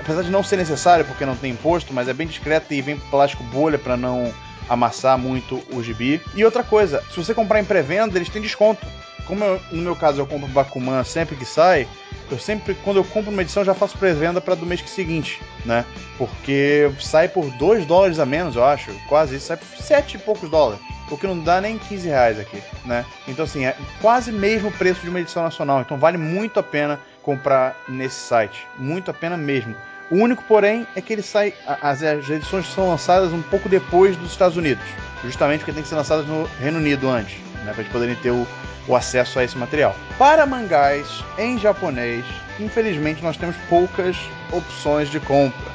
apesar 0.10 0.24
de 0.24 0.32
não 0.32 0.44
ser 0.44 0.58
necessário 0.58 1.06
porque 1.06 1.26
não 1.26 1.36
tem 1.36 1.52
imposto, 1.52 1.94
mas 1.94 2.08
é 2.08 2.14
bem 2.14 2.26
discreto 2.26 2.74
e 2.74 2.82
vem 2.82 2.98
plástico 2.98 3.44
bolha 3.44 3.78
para 3.78 3.96
não 3.96 4.34
amassar 4.68 5.18
muito 5.18 5.62
o 5.72 5.84
gibi. 5.84 6.22
E 6.34 6.44
outra 6.44 6.64
coisa, 6.64 7.04
se 7.12 7.18
você 7.18 7.34
comprar 7.34 7.60
em 7.60 7.66
pré-venda, 7.66 8.18
eles 8.18 8.30
têm 8.30 8.42
desconto. 8.42 8.86
Como 9.30 9.44
eu, 9.44 9.62
no 9.72 9.82
meu 9.84 9.96
caso 9.96 10.20
eu 10.20 10.26
compro 10.26 10.48
Bakuman 10.48 11.04
sempre 11.04 11.36
que 11.36 11.46
sai, 11.46 11.88
eu 12.32 12.40
sempre, 12.40 12.74
quando 12.84 12.98
eu 12.98 13.04
compro 13.04 13.32
uma 13.32 13.44
edição, 13.44 13.64
já 13.64 13.76
faço 13.76 13.96
pré-venda 13.96 14.42
para 14.42 14.56
do 14.56 14.66
mês 14.66 14.82
seguinte, 14.90 15.40
né? 15.64 15.86
Porque 16.18 16.92
sai 17.00 17.28
por 17.28 17.46
2 17.52 17.86
dólares 17.86 18.18
a 18.18 18.26
menos, 18.26 18.56
eu 18.56 18.66
acho, 18.66 18.92
quase 19.08 19.36
isso, 19.36 19.46
sai 19.46 19.58
por 19.58 19.68
7 19.68 20.16
e 20.16 20.20
poucos 20.20 20.50
dólares. 20.50 20.82
O 21.12 21.18
que 21.18 21.28
não 21.28 21.40
dá 21.40 21.62
nem 21.62 21.78
15 21.78 22.08
reais 22.08 22.40
aqui, 22.40 22.62
né? 22.86 23.06
Então, 23.28 23.46
assim, 23.46 23.66
é 23.66 23.76
quase 24.02 24.32
mesmo 24.32 24.70
o 24.70 24.72
preço 24.72 25.02
de 25.02 25.10
uma 25.10 25.20
edição 25.20 25.44
nacional. 25.44 25.82
Então, 25.82 25.98
vale 25.98 26.18
muito 26.18 26.60
a 26.60 26.64
pena 26.64 27.00
comprar 27.22 27.76
nesse 27.88 28.20
site. 28.20 28.68
Muito 28.78 29.10
a 29.10 29.14
pena 29.14 29.38
mesmo. 29.38 29.76
O 30.12 30.16
único, 30.16 30.44
porém, 30.44 30.88
é 30.96 31.02
que 31.02 31.14
ele 31.14 31.24
sai. 31.24 31.54
As, 31.66 32.04
as 32.04 32.30
edições 32.30 32.68
são 32.68 32.90
lançadas 32.90 33.32
um 33.32 33.42
pouco 33.42 33.70
depois 33.70 34.16
dos 34.18 34.32
Estados 34.32 34.58
Unidos. 34.58 34.84
Justamente 35.24 35.60
porque 35.60 35.74
tem 35.74 35.84
que 35.84 35.90
ser 35.90 35.96
lançadas 35.96 36.28
no 36.28 36.48
Reino 36.60 36.78
Unido 36.78 37.10
antes, 37.10 37.36
né? 37.64 37.72
Para 37.72 37.82
eles 37.82 37.92
poderem 37.92 38.16
ter 38.16 38.32
o, 38.32 38.48
o 38.88 38.96
acesso 38.96 39.40
a 39.40 39.44
esse 39.44 39.58
material. 39.58 39.96
Para 40.18 40.46
mangás 40.46 41.24
em 41.38 41.58
japonês, 41.58 42.26
infelizmente 42.60 43.24
nós 43.24 43.38
temos 43.38 43.56
poucas 43.70 44.18
opções 44.52 45.10
de 45.10 45.20
compra. 45.20 45.72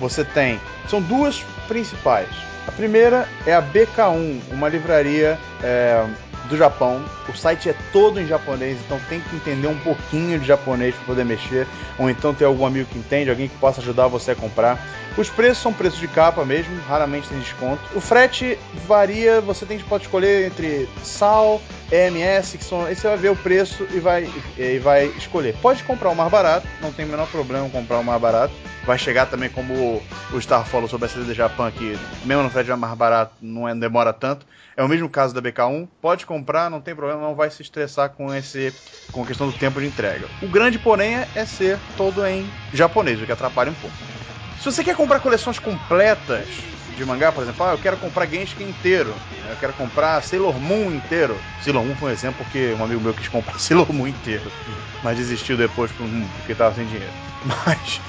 Você 0.00 0.24
tem. 0.24 0.60
São 0.88 1.02
duas 1.02 1.44
principais. 1.66 2.28
A 2.66 2.72
primeira 2.72 3.28
é 3.46 3.54
a 3.54 3.62
BK1, 3.62 4.40
uma 4.50 4.68
livraria 4.68 5.38
é, 5.62 6.06
do 6.48 6.56
Japão. 6.56 7.04
O 7.28 7.36
site 7.36 7.68
é 7.68 7.74
todo 7.92 8.20
em 8.20 8.26
japonês, 8.26 8.78
então 8.84 8.98
tem 9.08 9.20
que 9.20 9.36
entender 9.36 9.66
um 9.66 9.78
pouquinho 9.78 10.38
de 10.38 10.46
japonês 10.46 10.94
para 10.94 11.04
poder 11.04 11.24
mexer, 11.24 11.66
ou 11.98 12.08
então 12.08 12.34
ter 12.34 12.44
algum 12.44 12.66
amigo 12.66 12.88
que 12.90 12.98
entende, 12.98 13.30
alguém 13.30 13.48
que 13.48 13.56
possa 13.56 13.80
ajudar 13.80 14.08
você 14.08 14.32
a 14.32 14.34
comprar. 14.34 14.78
Os 15.16 15.28
preços 15.28 15.62
são 15.62 15.72
preços 15.72 15.98
de 15.98 16.08
capa 16.08 16.44
mesmo, 16.44 16.80
raramente 16.88 17.28
tem 17.28 17.38
desconto. 17.38 17.82
O 17.94 18.00
frete 18.00 18.58
varia, 18.86 19.40
você 19.40 19.66
tem, 19.66 19.78
pode 19.80 20.04
escolher 20.04 20.46
entre 20.46 20.88
sal, 21.02 21.60
EMS, 21.90 22.56
que 22.56 22.64
são. 22.64 22.84
Aí 22.84 22.94
você 22.94 23.08
vai 23.08 23.16
ver 23.16 23.30
o 23.30 23.36
preço 23.36 23.86
e 23.92 23.98
vai, 23.98 24.28
e 24.56 24.78
vai 24.78 25.06
escolher. 25.16 25.54
Pode 25.60 25.82
comprar 25.84 26.10
o 26.10 26.14
mais 26.14 26.30
barato, 26.30 26.66
não 26.80 26.92
tem 26.92 27.04
o 27.04 27.08
menor 27.08 27.26
problema 27.28 27.68
comprar 27.70 27.98
o 27.98 28.04
mais 28.04 28.20
barato. 28.20 28.54
Vai 28.84 28.98
chegar 28.98 29.26
também, 29.26 29.50
como 29.50 30.02
o 30.32 30.40
Star 30.40 30.64
falou 30.64 30.88
sobre 30.88 31.06
a 31.06 31.08
CD 31.08 31.34
Japan, 31.34 31.70
que 31.70 31.98
mesmo 32.24 32.42
no 32.42 32.50
frete 32.50 32.70
mais 32.70 32.96
barato 32.96 33.34
não 33.40 33.68
é, 33.68 33.74
demora 33.74 34.12
tanto. 34.12 34.46
É 34.76 34.82
o 34.82 34.88
mesmo 34.88 35.08
caso 35.08 35.34
da 35.34 35.42
BK1. 35.42 35.88
Pode 36.00 36.24
comprar, 36.24 36.70
não 36.70 36.80
tem 36.80 36.94
problema, 36.94 37.20
não 37.20 37.34
vai 37.34 37.50
se 37.50 37.62
estressar 37.62 38.10
com 38.10 38.32
esse 38.34 38.72
com 39.12 39.22
a 39.22 39.26
questão 39.26 39.48
do 39.48 39.52
tempo 39.56 39.80
de 39.80 39.86
entrega. 39.86 40.28
O 40.42 40.48
grande, 40.48 40.78
porém, 40.78 41.16
é, 41.16 41.28
é 41.34 41.44
ser 41.44 41.78
todo 41.96 42.24
em 42.26 42.48
japonês, 42.72 43.20
o 43.20 43.26
que 43.26 43.32
atrapalha 43.32 43.70
um 43.70 43.74
pouco. 43.74 43.96
Se 44.58 44.64
você 44.64 44.84
quer 44.84 44.96
comprar 44.96 45.20
coleções 45.20 45.58
completas 45.58 46.46
de 46.98 47.04
mangá, 47.04 47.32
por 47.32 47.42
exemplo, 47.42 47.64
ah, 47.64 47.72
eu 47.72 47.78
quero 47.78 47.96
comprar 47.96 48.26
Genshin 48.26 48.64
inteiro, 48.64 49.14
eu 49.48 49.56
quero 49.56 49.72
comprar 49.74 50.22
Sailor 50.22 50.58
Moon 50.58 50.92
inteiro. 50.92 51.38
Sailor 51.62 51.84
Moon 51.84 51.94
foi 51.94 52.10
um 52.10 52.12
exemplo 52.12 52.44
porque 52.44 52.74
um 52.78 52.84
amigo 52.84 53.00
meu 53.00 53.14
quis 53.14 53.28
comprar 53.28 53.56
Sailor 53.60 53.92
Moon 53.92 54.08
inteiro, 54.08 54.50
mas 55.02 55.16
desistiu 55.16 55.56
depois 55.56 55.90
porque 55.92 56.52
estava 56.52 56.74
sem 56.74 56.86
dinheiro. 56.86 57.12
Mas 57.44 58.00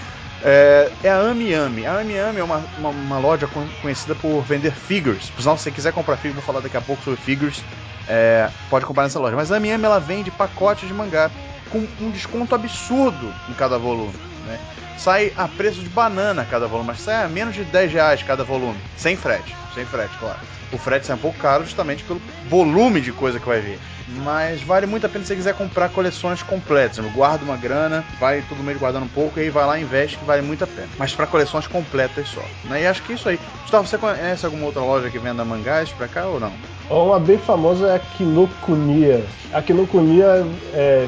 é, 0.41 0.91
é, 1.03 1.09
a 1.09 1.19
Ami 1.19 1.53
Ami. 1.53 1.85
A 1.85 1.99
Ami 1.99 2.17
Ami 2.17 2.39
é 2.39 2.43
uma, 2.43 2.65
uma, 2.77 2.89
uma, 2.89 3.19
loja 3.19 3.47
conhecida 3.81 4.15
por 4.15 4.41
vender 4.41 4.71
figures. 4.71 5.29
Por 5.29 5.41
se 5.41 5.47
você 5.47 5.71
quiser 5.71 5.93
comprar 5.93 6.17
figures, 6.17 6.35
vou 6.35 6.43
falar 6.43 6.61
daqui 6.61 6.77
a 6.77 6.81
pouco 6.81 7.03
sobre 7.03 7.19
figures, 7.19 7.63
é, 8.07 8.49
pode 8.69 8.85
comprar 8.85 9.03
nessa 9.03 9.19
loja. 9.19 9.35
Mas 9.35 9.51
a 9.51 9.57
Ami 9.57 9.71
Ami 9.71 9.85
ela 9.85 9.99
vende 9.99 10.31
pacotes 10.31 10.87
de 10.87 10.93
mangá 10.93 11.29
com 11.69 11.87
um 12.01 12.09
desconto 12.09 12.55
absurdo 12.55 13.31
em 13.47 13.53
cada 13.53 13.77
volume. 13.77 14.13
Né? 14.49 14.59
sai 14.99 15.31
a 15.37 15.47
preço 15.47 15.79
de 15.81 15.89
banana 15.89 16.45
cada 16.45 16.67
volume, 16.67 16.87
mas 16.87 16.99
sai 16.99 17.23
a 17.23 17.27
menos 17.27 17.55
de 17.55 17.63
10 17.63 17.91
reais 17.93 18.21
cada 18.21 18.43
volume, 18.43 18.77
sem 18.97 19.15
frete, 19.15 19.55
sem 19.73 19.85
frete, 19.85 20.17
claro. 20.19 20.37
O 20.71 20.77
frete 20.77 21.07
sai 21.07 21.15
um 21.15 21.19
pouco 21.19 21.39
caro 21.39 21.63
justamente 21.63 22.03
pelo 22.03 22.21
volume 22.47 23.01
de 23.01 23.11
coisa 23.11 23.39
que 23.39 23.47
vai 23.47 23.61
vir. 23.61 23.79
Mas 24.07 24.61
vale 24.61 24.85
muito 24.85 25.05
a 25.05 25.09
pena 25.09 25.23
se 25.23 25.29
você 25.29 25.35
quiser 25.35 25.53
comprar 25.53 25.89
coleções 25.89 26.43
completas. 26.43 27.03
Guarda 27.13 27.43
uma 27.43 27.57
grana, 27.57 28.03
vai 28.19 28.41
todo 28.41 28.63
mês 28.63 28.77
guardando 28.77 29.05
um 29.05 29.09
pouco 29.09 29.39
e 29.39 29.43
aí 29.43 29.49
vai 29.49 29.65
lá 29.65 29.79
e 29.79 29.83
investe 29.83 30.17
que 30.17 30.25
vale 30.25 30.41
muito 30.41 30.63
a 30.63 30.67
pena. 30.67 30.89
Mas 30.97 31.15
para 31.15 31.25
coleções 31.25 31.65
completas 31.65 32.27
só. 32.27 32.43
Né? 32.65 32.83
E 32.83 32.87
acho 32.87 33.01
que 33.03 33.13
é 33.13 33.15
isso 33.15 33.29
aí. 33.29 33.39
Gustavo, 33.61 33.87
você 33.87 33.97
conhece 33.97 34.45
alguma 34.45 34.65
outra 34.65 34.81
loja 34.81 35.09
que 35.09 35.19
venda 35.19 35.45
mangás 35.45 35.91
pra 35.91 36.07
cá 36.07 36.25
ou 36.25 36.39
não? 36.39 36.53
Uma 36.89 37.19
bem 37.19 37.37
famosa 37.37 37.87
é 37.87 37.95
a 37.95 37.99
Kinokuniya. 37.99 39.23
A 39.53 39.61
Kinokuniya 39.61 40.43
é, 40.73 41.07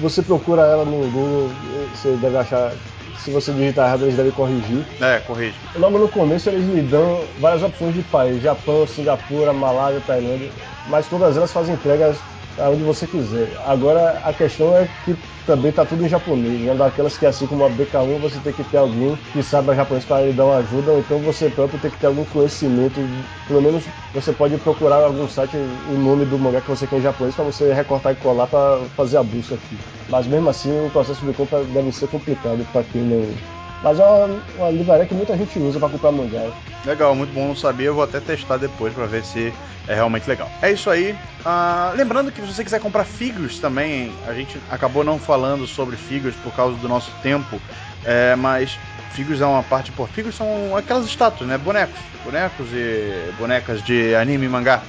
Você 0.00 0.20
procura 0.22 0.62
ela 0.62 0.84
no 0.84 1.08
Google, 1.10 1.48
você 1.94 2.16
deve 2.20 2.36
achar. 2.36 2.72
Se 3.18 3.30
você 3.30 3.52
digitar 3.52 3.86
errado, 3.86 4.02
eles 4.02 4.16
devem 4.16 4.32
corrigir. 4.32 4.84
É, 5.00 5.20
corrige. 5.20 5.54
Logo 5.76 5.96
no 5.98 6.08
começo, 6.08 6.50
eles 6.50 6.66
lhe 6.66 6.82
dão 6.82 7.24
várias 7.40 7.62
opções 7.62 7.94
de 7.94 8.02
país: 8.02 8.42
Japão, 8.42 8.86
Singapura, 8.86 9.52
Malásia, 9.52 10.02
Tailândia. 10.06 10.50
Mas 10.88 11.06
todas 11.06 11.36
elas 11.36 11.50
fazem 11.52 11.74
entregas 11.74 12.18
aonde 12.58 12.82
você 12.82 13.06
quiser. 13.06 13.48
Agora 13.66 14.20
a 14.24 14.32
questão 14.32 14.76
é 14.76 14.88
que 15.04 15.16
também 15.46 15.72
tá 15.72 15.84
tudo 15.84 16.04
em 16.04 16.08
japonês, 16.08 16.60
né? 16.60 16.74
Daquelas 16.74 17.16
que 17.16 17.26
assim 17.26 17.46
como 17.46 17.64
a 17.64 17.70
BK1 17.70 18.18
você 18.20 18.38
tem 18.38 18.52
que 18.52 18.64
ter 18.64 18.78
alguém 18.78 19.16
que 19.32 19.42
saiba 19.42 19.74
japonês 19.74 20.04
para 20.04 20.24
lhe 20.24 20.32
dar 20.32 20.46
uma 20.46 20.56
ajuda, 20.56 20.92
ou 20.92 21.00
então 21.00 21.18
você 21.18 21.50
próprio 21.50 21.78
tem 21.78 21.90
que 21.90 21.98
ter 21.98 22.06
algum 22.06 22.24
conhecimento. 22.24 23.00
Pelo 23.46 23.60
menos 23.60 23.84
você 24.12 24.32
pode 24.32 24.56
procurar 24.58 25.04
algum 25.04 25.28
site 25.28 25.56
o 25.56 25.98
nome 25.98 26.24
do 26.24 26.38
mangá 26.38 26.60
que 26.60 26.70
você 26.70 26.86
quer 26.86 26.98
em 26.98 27.02
japonês 27.02 27.34
para 27.34 27.44
você 27.44 27.72
recortar 27.72 28.12
e 28.12 28.16
colar 28.16 28.46
para 28.46 28.78
fazer 28.96 29.18
a 29.18 29.22
busca 29.22 29.54
aqui. 29.54 29.76
Mas 30.08 30.26
mesmo 30.26 30.48
assim 30.48 30.70
o 30.86 30.90
processo 30.90 31.24
de 31.24 31.32
compra 31.32 31.62
deve 31.64 31.92
ser 31.92 32.08
complicado 32.08 32.66
para 32.72 32.82
quem 32.84 33.02
não 33.02 33.53
mas 33.84 34.00
é 34.00 34.02
uma, 34.02 34.42
uma 34.56 34.70
livraria 34.70 35.04
que 35.04 35.14
muita 35.14 35.36
gente 35.36 35.58
usa 35.58 35.78
para 35.78 35.90
comprar 35.90 36.10
mangá. 36.10 36.50
Legal, 36.86 37.14
muito 37.14 37.34
bom 37.34 37.48
não 37.48 37.56
saber. 37.56 37.84
Eu 37.84 37.94
vou 37.94 38.02
até 38.02 38.18
testar 38.18 38.56
depois 38.56 38.94
para 38.94 39.04
ver 39.04 39.22
se 39.22 39.52
é 39.86 39.94
realmente 39.94 40.26
legal. 40.26 40.50
É 40.62 40.72
isso 40.72 40.88
aí. 40.88 41.14
Ah, 41.44 41.92
lembrando 41.94 42.32
que 42.32 42.40
se 42.40 42.46
você 42.46 42.64
quiser 42.64 42.80
comprar 42.80 43.04
figures 43.04 43.58
também, 43.58 44.10
a 44.26 44.32
gente 44.32 44.58
acabou 44.70 45.04
não 45.04 45.18
falando 45.18 45.66
sobre 45.66 45.96
figures 45.96 46.34
por 46.36 46.52
causa 46.54 46.76
do 46.78 46.88
nosso 46.88 47.10
tempo, 47.22 47.60
é, 48.04 48.34
mas 48.34 48.78
figures 49.10 49.42
é 49.42 49.46
uma 49.46 49.62
parte 49.62 49.92
por 49.92 50.08
figures 50.08 50.34
são 50.34 50.74
aquelas 50.74 51.04
estátuas, 51.04 51.48
né? 51.48 51.58
Bonecos, 51.58 52.00
bonecos 52.24 52.66
e 52.72 53.32
bonecas 53.38 53.82
de 53.82 54.14
anime 54.14 54.46
e 54.46 54.48
mangá. 54.48 54.82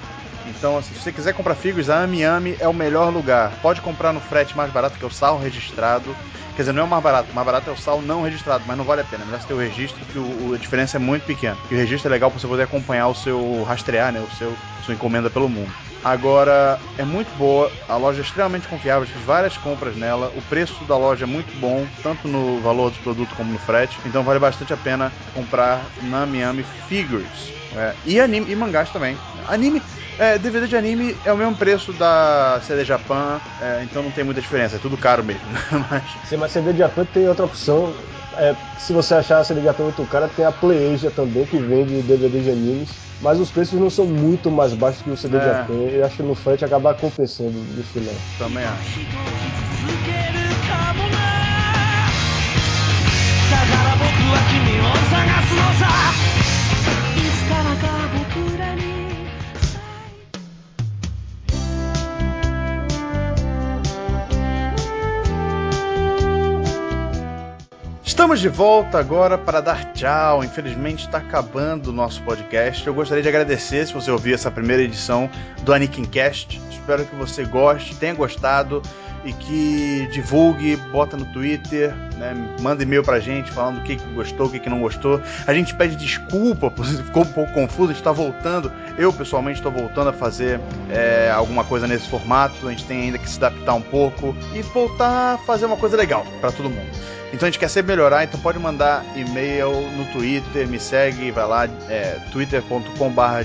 Então, 0.47 0.77
assim, 0.77 0.93
se 0.93 1.01
você 1.01 1.11
quiser 1.11 1.33
comprar 1.33 1.55
figures, 1.55 1.89
a 1.89 2.03
Ami 2.03 2.23
Ami 2.23 2.55
é 2.59 2.67
o 2.67 2.73
melhor 2.73 3.11
lugar. 3.11 3.51
Pode 3.61 3.81
comprar 3.81 4.13
no 4.13 4.19
frete 4.19 4.55
mais 4.55 4.71
barato, 4.71 4.97
que 4.97 5.03
é 5.03 5.07
o 5.07 5.11
sal 5.11 5.39
registrado. 5.39 6.15
Quer 6.55 6.61
dizer, 6.61 6.71
não 6.73 6.83
é 6.83 6.85
o 6.85 6.89
mais 6.89 7.03
barato, 7.03 7.31
o 7.31 7.35
mais 7.35 7.45
barato 7.45 7.69
é 7.69 7.73
o 7.73 7.77
sal 7.77 8.01
não 8.01 8.21
registrado, 8.21 8.63
mas 8.65 8.77
não 8.77 8.85
vale 8.85 9.01
a 9.01 9.03
pena. 9.03 9.23
É 9.23 9.25
melhor 9.25 9.41
você 9.41 9.47
ter 9.47 9.53
o 9.53 9.59
registro, 9.59 10.05
que 10.05 10.17
o, 10.17 10.53
a 10.53 10.57
diferença 10.57 10.97
é 10.97 10.99
muito 10.99 11.23
pequena. 11.23 11.57
E 11.69 11.73
o 11.73 11.77
registro 11.77 12.09
é 12.09 12.11
legal 12.11 12.31
para 12.31 12.39
você 12.39 12.47
poder 12.47 12.63
acompanhar 12.63 13.07
o 13.07 13.15
seu 13.15 13.63
rastrear, 13.63 14.13
né? 14.13 14.21
O 14.21 14.31
seu 14.37 14.55
sua 14.85 14.93
encomenda 14.93 15.29
pelo 15.29 15.49
mundo. 15.49 15.71
Agora, 16.05 16.79
é 16.99 17.03
muito 17.03 17.35
boa, 17.35 17.71
a 17.89 17.97
loja 17.97 18.21
é 18.21 18.23
extremamente 18.23 18.67
confiável, 18.67 19.07
fiz 19.07 19.23
várias 19.23 19.57
compras 19.57 19.95
nela, 19.95 20.31
o 20.35 20.41
preço 20.43 20.85
da 20.85 20.95
loja 20.95 21.25
é 21.25 21.27
muito 21.27 21.57
bom, 21.57 21.87
tanto 22.03 22.27
no 22.27 22.61
valor 22.61 22.91
dos 22.91 22.99
produtos 22.99 23.35
como 23.35 23.51
no 23.51 23.57
frete, 23.57 23.99
então 24.05 24.23
vale 24.23 24.37
bastante 24.37 24.71
a 24.71 24.77
pena 24.77 25.11
comprar 25.33 25.87
na 26.03 26.27
Miami 26.27 26.61
Figures. 26.61 27.51
É, 27.75 27.95
e 28.05 28.19
anime 28.19 28.51
e 28.51 28.55
mangás 28.55 28.91
também. 28.91 29.17
Anime, 29.47 29.81
é, 30.19 30.37
DVD 30.37 30.67
de 30.67 30.77
anime 30.77 31.17
é 31.25 31.33
o 31.33 31.37
mesmo 31.37 31.55
preço 31.55 31.91
da 31.93 32.59
CD 32.61 32.85
Japan, 32.85 33.41
é, 33.59 33.81
então 33.81 34.03
não 34.03 34.11
tem 34.11 34.23
muita 34.23 34.39
diferença, 34.39 34.75
é 34.75 34.79
tudo 34.79 34.97
caro 34.97 35.23
mesmo. 35.23 35.49
mas... 35.89 36.17
Sim, 36.23 36.37
mas 36.37 36.51
CD 36.51 36.71
Japan 36.77 37.03
tem 37.05 37.27
outra 37.27 37.45
opção. 37.45 37.95
É, 38.37 38.55
se 38.77 38.93
você 38.93 39.15
achar 39.15 39.39
a 39.39 39.43
CD 39.43 39.61
Japan 39.61 39.83
muito 39.83 40.05
cara, 40.05 40.27
tem 40.27 40.45
a 40.45 40.51
PlayAsia 40.51 41.11
também, 41.11 41.45
que 41.45 41.57
vende 41.57 42.01
DVD 42.01 42.41
de 42.41 42.51
animes. 42.51 42.89
Mas 43.21 43.39
os 43.39 43.49
preços 43.49 43.79
não 43.79 43.89
são 43.89 44.05
muito 44.05 44.51
mais 44.51 44.73
baixos 44.73 45.01
que 45.01 45.09
o 45.09 45.17
CD 45.17 45.37
é. 45.37 45.65
Eu 45.69 46.05
acho 46.05 46.17
que 46.17 46.23
no 46.23 46.35
frete 46.35 46.65
acaba 46.65 46.93
compensando 46.93 47.51
no 47.51 47.83
final. 47.83 48.13
Também 48.37 48.63
acho. 48.63 48.99
Estamos 68.05 68.39
de 68.39 68.47
volta 68.47 68.99
agora 68.99 69.35
para 69.35 69.59
dar 69.61 69.91
tchau. 69.93 70.43
Infelizmente 70.43 71.05
está 71.05 71.17
acabando 71.17 71.87
o 71.87 71.91
nosso 71.91 72.21
podcast. 72.21 72.85
Eu 72.85 72.93
gostaria 72.93 73.23
de 73.23 73.27
agradecer 73.27 73.87
se 73.87 73.93
você 73.93 74.11
ouviu 74.11 74.35
essa 74.35 74.51
primeira 74.51 74.83
edição 74.83 75.27
do 75.63 75.73
Anakin 75.73 76.05
Cast. 76.05 76.61
Espero 76.69 77.03
que 77.03 77.15
você 77.15 77.43
goste, 77.43 77.95
tenha 77.95 78.13
gostado 78.13 78.83
e 79.25 79.33
que 79.33 80.07
divulgue, 80.11 80.75
bota 80.75 81.17
no 81.17 81.25
Twitter, 81.25 81.93
né, 82.17 82.33
manda 82.61 82.83
e-mail 82.83 83.03
pra 83.03 83.19
gente 83.19 83.51
falando 83.51 83.79
o 83.79 83.81
que, 83.81 83.95
que 83.95 84.13
gostou, 84.13 84.45
o 84.45 84.49
que, 84.49 84.59
que 84.59 84.69
não 84.69 84.79
gostou. 84.79 85.19
A 85.47 85.53
gente 85.53 85.73
pede 85.73 85.95
desculpa, 85.95 86.71
ficou 86.71 87.23
um 87.23 87.25
pouco 87.25 87.51
confuso, 87.51 87.85
a 87.85 87.87
gente 87.87 87.97
está 87.97 88.11
voltando. 88.11 88.71
Eu 88.97 89.11
pessoalmente 89.11 89.59
estou 89.59 89.71
voltando 89.71 90.09
a 90.09 90.13
fazer 90.13 90.61
é, 90.89 91.31
alguma 91.31 91.63
coisa 91.63 91.87
nesse 91.87 92.07
formato. 92.07 92.67
A 92.67 92.69
gente 92.69 92.85
tem 92.85 93.01
ainda 93.01 93.17
que 93.17 93.27
se 93.27 93.37
adaptar 93.37 93.73
um 93.73 93.81
pouco 93.81 94.35
e 94.53 94.61
voltar 94.61 95.33
a 95.33 95.37
fazer 95.39 95.65
uma 95.65 95.77
coisa 95.77 95.97
legal 95.97 96.25
para 96.39 96.51
todo 96.51 96.69
mundo. 96.69 96.87
Então 97.33 97.47
a 97.47 97.51
gente 97.51 97.59
quer 97.59 97.67
sempre 97.67 97.93
melhorar, 97.93 98.23
então 98.23 98.39
pode 98.39 98.59
mandar 98.59 99.03
e-mail 99.15 99.69
no 99.97 100.05
Twitter, 100.13 100.67
me 100.67 100.79
segue, 100.79 101.31
vai 101.31 101.45
lá, 101.45 101.65
é, 101.89 102.19
twitter.com.br. 102.31 103.43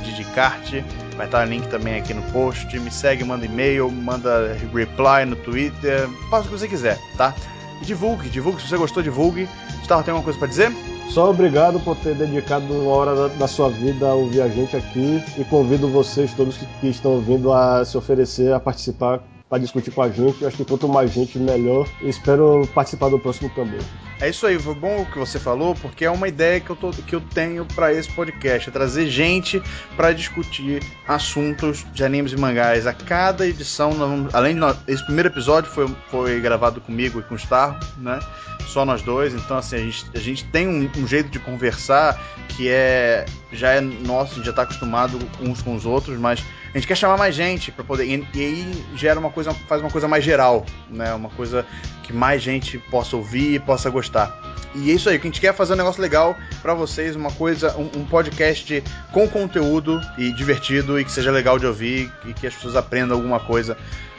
Vai 1.20 1.26
estar 1.26 1.44
link 1.44 1.68
também 1.68 1.96
aqui 1.96 2.14
no 2.14 2.22
post. 2.32 2.66
Me 2.80 2.90
segue, 2.90 3.22
manda 3.24 3.44
e-mail, 3.44 3.90
manda 3.90 4.54
reply 4.54 5.26
no 5.26 5.36
Twitter, 5.36 6.08
faça 6.30 6.44
o 6.44 6.50
que 6.50 6.58
você 6.58 6.66
quiser, 6.66 6.98
tá? 7.18 7.34
E 7.82 7.84
divulgue, 7.84 8.30
divulgue. 8.30 8.62
Se 8.62 8.68
você 8.68 8.78
gostou, 8.78 9.02
divulgue. 9.02 9.46
Gustavo, 9.80 10.02
tem 10.02 10.12
alguma 10.12 10.24
coisa 10.24 10.38
para 10.38 10.48
dizer? 10.48 10.72
Só 11.10 11.28
obrigado 11.28 11.78
por 11.80 11.94
ter 11.96 12.14
dedicado 12.14 12.72
uma 12.72 12.90
hora 12.90 13.14
da, 13.14 13.28
da, 13.34 13.46
sua 13.46 13.68
vida 13.68 14.08
a 14.08 14.14
ouvir 14.14 14.40
a 14.40 14.48
gente 14.48 14.74
aqui 14.74 15.22
e 15.36 15.44
convido 15.44 15.90
vocês 15.90 16.32
todos 16.32 16.56
que, 16.56 16.64
que 16.80 16.86
estão 16.86 17.10
ouvindo 17.10 17.52
a 17.52 17.84
se 17.84 17.98
oferecer 17.98 18.54
a 18.54 18.58
participar 18.58 19.20
para 19.46 19.58
discutir 19.58 19.90
com 19.90 20.00
a 20.00 20.08
gente. 20.08 20.40
Eu 20.40 20.48
acho 20.48 20.56
que 20.56 20.64
quanto 20.64 20.88
mais 20.88 21.12
gente, 21.12 21.38
melhor. 21.38 21.86
Espero 22.00 22.66
participar 22.72 23.10
do 23.10 23.18
próximo 23.18 23.50
também. 23.50 23.80
É 24.20 24.28
isso 24.28 24.46
aí, 24.46 24.58
foi 24.58 24.74
bom 24.74 25.00
o 25.00 25.06
que 25.06 25.18
você 25.18 25.38
falou, 25.38 25.74
porque 25.74 26.04
é 26.04 26.10
uma 26.10 26.28
ideia 26.28 26.60
que 26.60 26.68
eu, 26.68 26.76
tô, 26.76 26.90
que 26.90 27.14
eu 27.14 27.22
tenho 27.22 27.64
para 27.64 27.90
esse 27.90 28.10
podcast, 28.10 28.68
é 28.68 28.72
trazer 28.72 29.08
gente 29.08 29.62
para 29.96 30.12
discutir 30.12 30.82
assuntos 31.08 31.86
de 31.94 32.04
animes 32.04 32.32
e 32.32 32.36
mangás. 32.36 32.86
A 32.86 32.92
cada 32.92 33.46
edição, 33.46 33.92
além 34.34 34.52
de 34.52 34.60
nós, 34.60 34.76
esse 34.86 35.02
primeiro 35.06 35.30
episódio 35.30 35.70
foi, 35.70 35.88
foi 36.10 36.38
gravado 36.38 36.82
comigo 36.82 37.18
e 37.18 37.22
com 37.22 37.34
o 37.34 37.38
Star, 37.38 37.80
né? 37.96 38.20
Só 38.66 38.84
nós 38.84 39.00
dois, 39.00 39.32
então 39.32 39.56
assim, 39.56 39.76
a 39.76 39.78
gente, 39.78 40.10
a 40.14 40.18
gente 40.18 40.44
tem 40.44 40.68
um, 40.68 40.90
um 40.98 41.06
jeito 41.06 41.30
de 41.30 41.38
conversar 41.38 42.20
que 42.50 42.68
é 42.68 43.24
já 43.50 43.72
é 43.72 43.80
nosso, 43.80 44.32
a 44.32 44.36
gente 44.36 44.46
já 44.46 44.52
tá 44.52 44.62
acostumado 44.62 45.18
uns 45.40 45.62
com 45.62 45.74
os 45.74 45.86
outros, 45.86 46.18
mas 46.18 46.44
a 46.72 46.78
gente 46.78 46.86
quer 46.86 46.96
chamar 46.96 47.16
mais 47.16 47.34
gente 47.34 47.72
para 47.72 47.84
poder. 47.84 48.04
E, 48.04 48.26
e, 48.34 48.40
aí 48.40 48.84
gera 48.94 49.18
uma 49.18 49.30
coisa, 49.30 49.52
faz 49.52 49.80
uma 49.80 49.90
coisa 49.90 50.06
mais 50.06 50.24
geral, 50.24 50.64
né? 50.88 51.12
Uma 51.14 51.30
coisa 51.30 51.66
que 52.02 52.12
mais 52.12 52.42
gente 52.42 52.78
possa 52.78 53.16
ouvir 53.16 53.54
e 53.54 53.58
possa 53.58 53.90
gostar. 53.90 54.38
E 54.74 54.90
é 54.90 54.94
isso 54.94 55.08
aí, 55.08 55.16
o 55.16 55.20
que 55.20 55.26
a 55.26 55.30
gente 55.30 55.40
quer 55.40 55.48
é 55.48 55.52
fazer 55.52 55.72
um 55.72 55.76
negócio 55.76 56.00
legal 56.00 56.36
para 56.62 56.74
vocês, 56.74 57.16
uma 57.16 57.32
coisa, 57.32 57.76
um, 57.76 58.00
um, 58.00 58.04
podcast 58.04 58.84
com 59.12 59.28
conteúdo 59.28 60.00
e 60.16 60.32
divertido 60.32 60.98
e 60.98 61.04
que 61.04 61.10
seja 61.10 61.32
legal 61.32 61.58
de 61.58 61.66
ouvir 61.66 62.12
e 62.24 62.32
que 62.32 62.46
as 62.46 62.54
pessoas 62.54 62.76
aprendam 62.76 63.16
alguma 63.16 63.40
coisa 63.40 63.76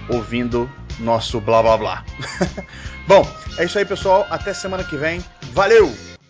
ouvindo 0.10 0.70
nosso 1.00 1.40
blá 1.40 1.62
blá 1.62 1.78
blá. 1.78 2.06
Bom, 3.08 3.26
é 3.58 3.66
isso 3.66 3.78
aí, 3.78 3.86
pessoal. 3.86 4.28
Até 4.30 4.54
semana 4.54 4.84
que 4.84 4.98
vem. 4.98 5.24
Valeu! 5.54 6.21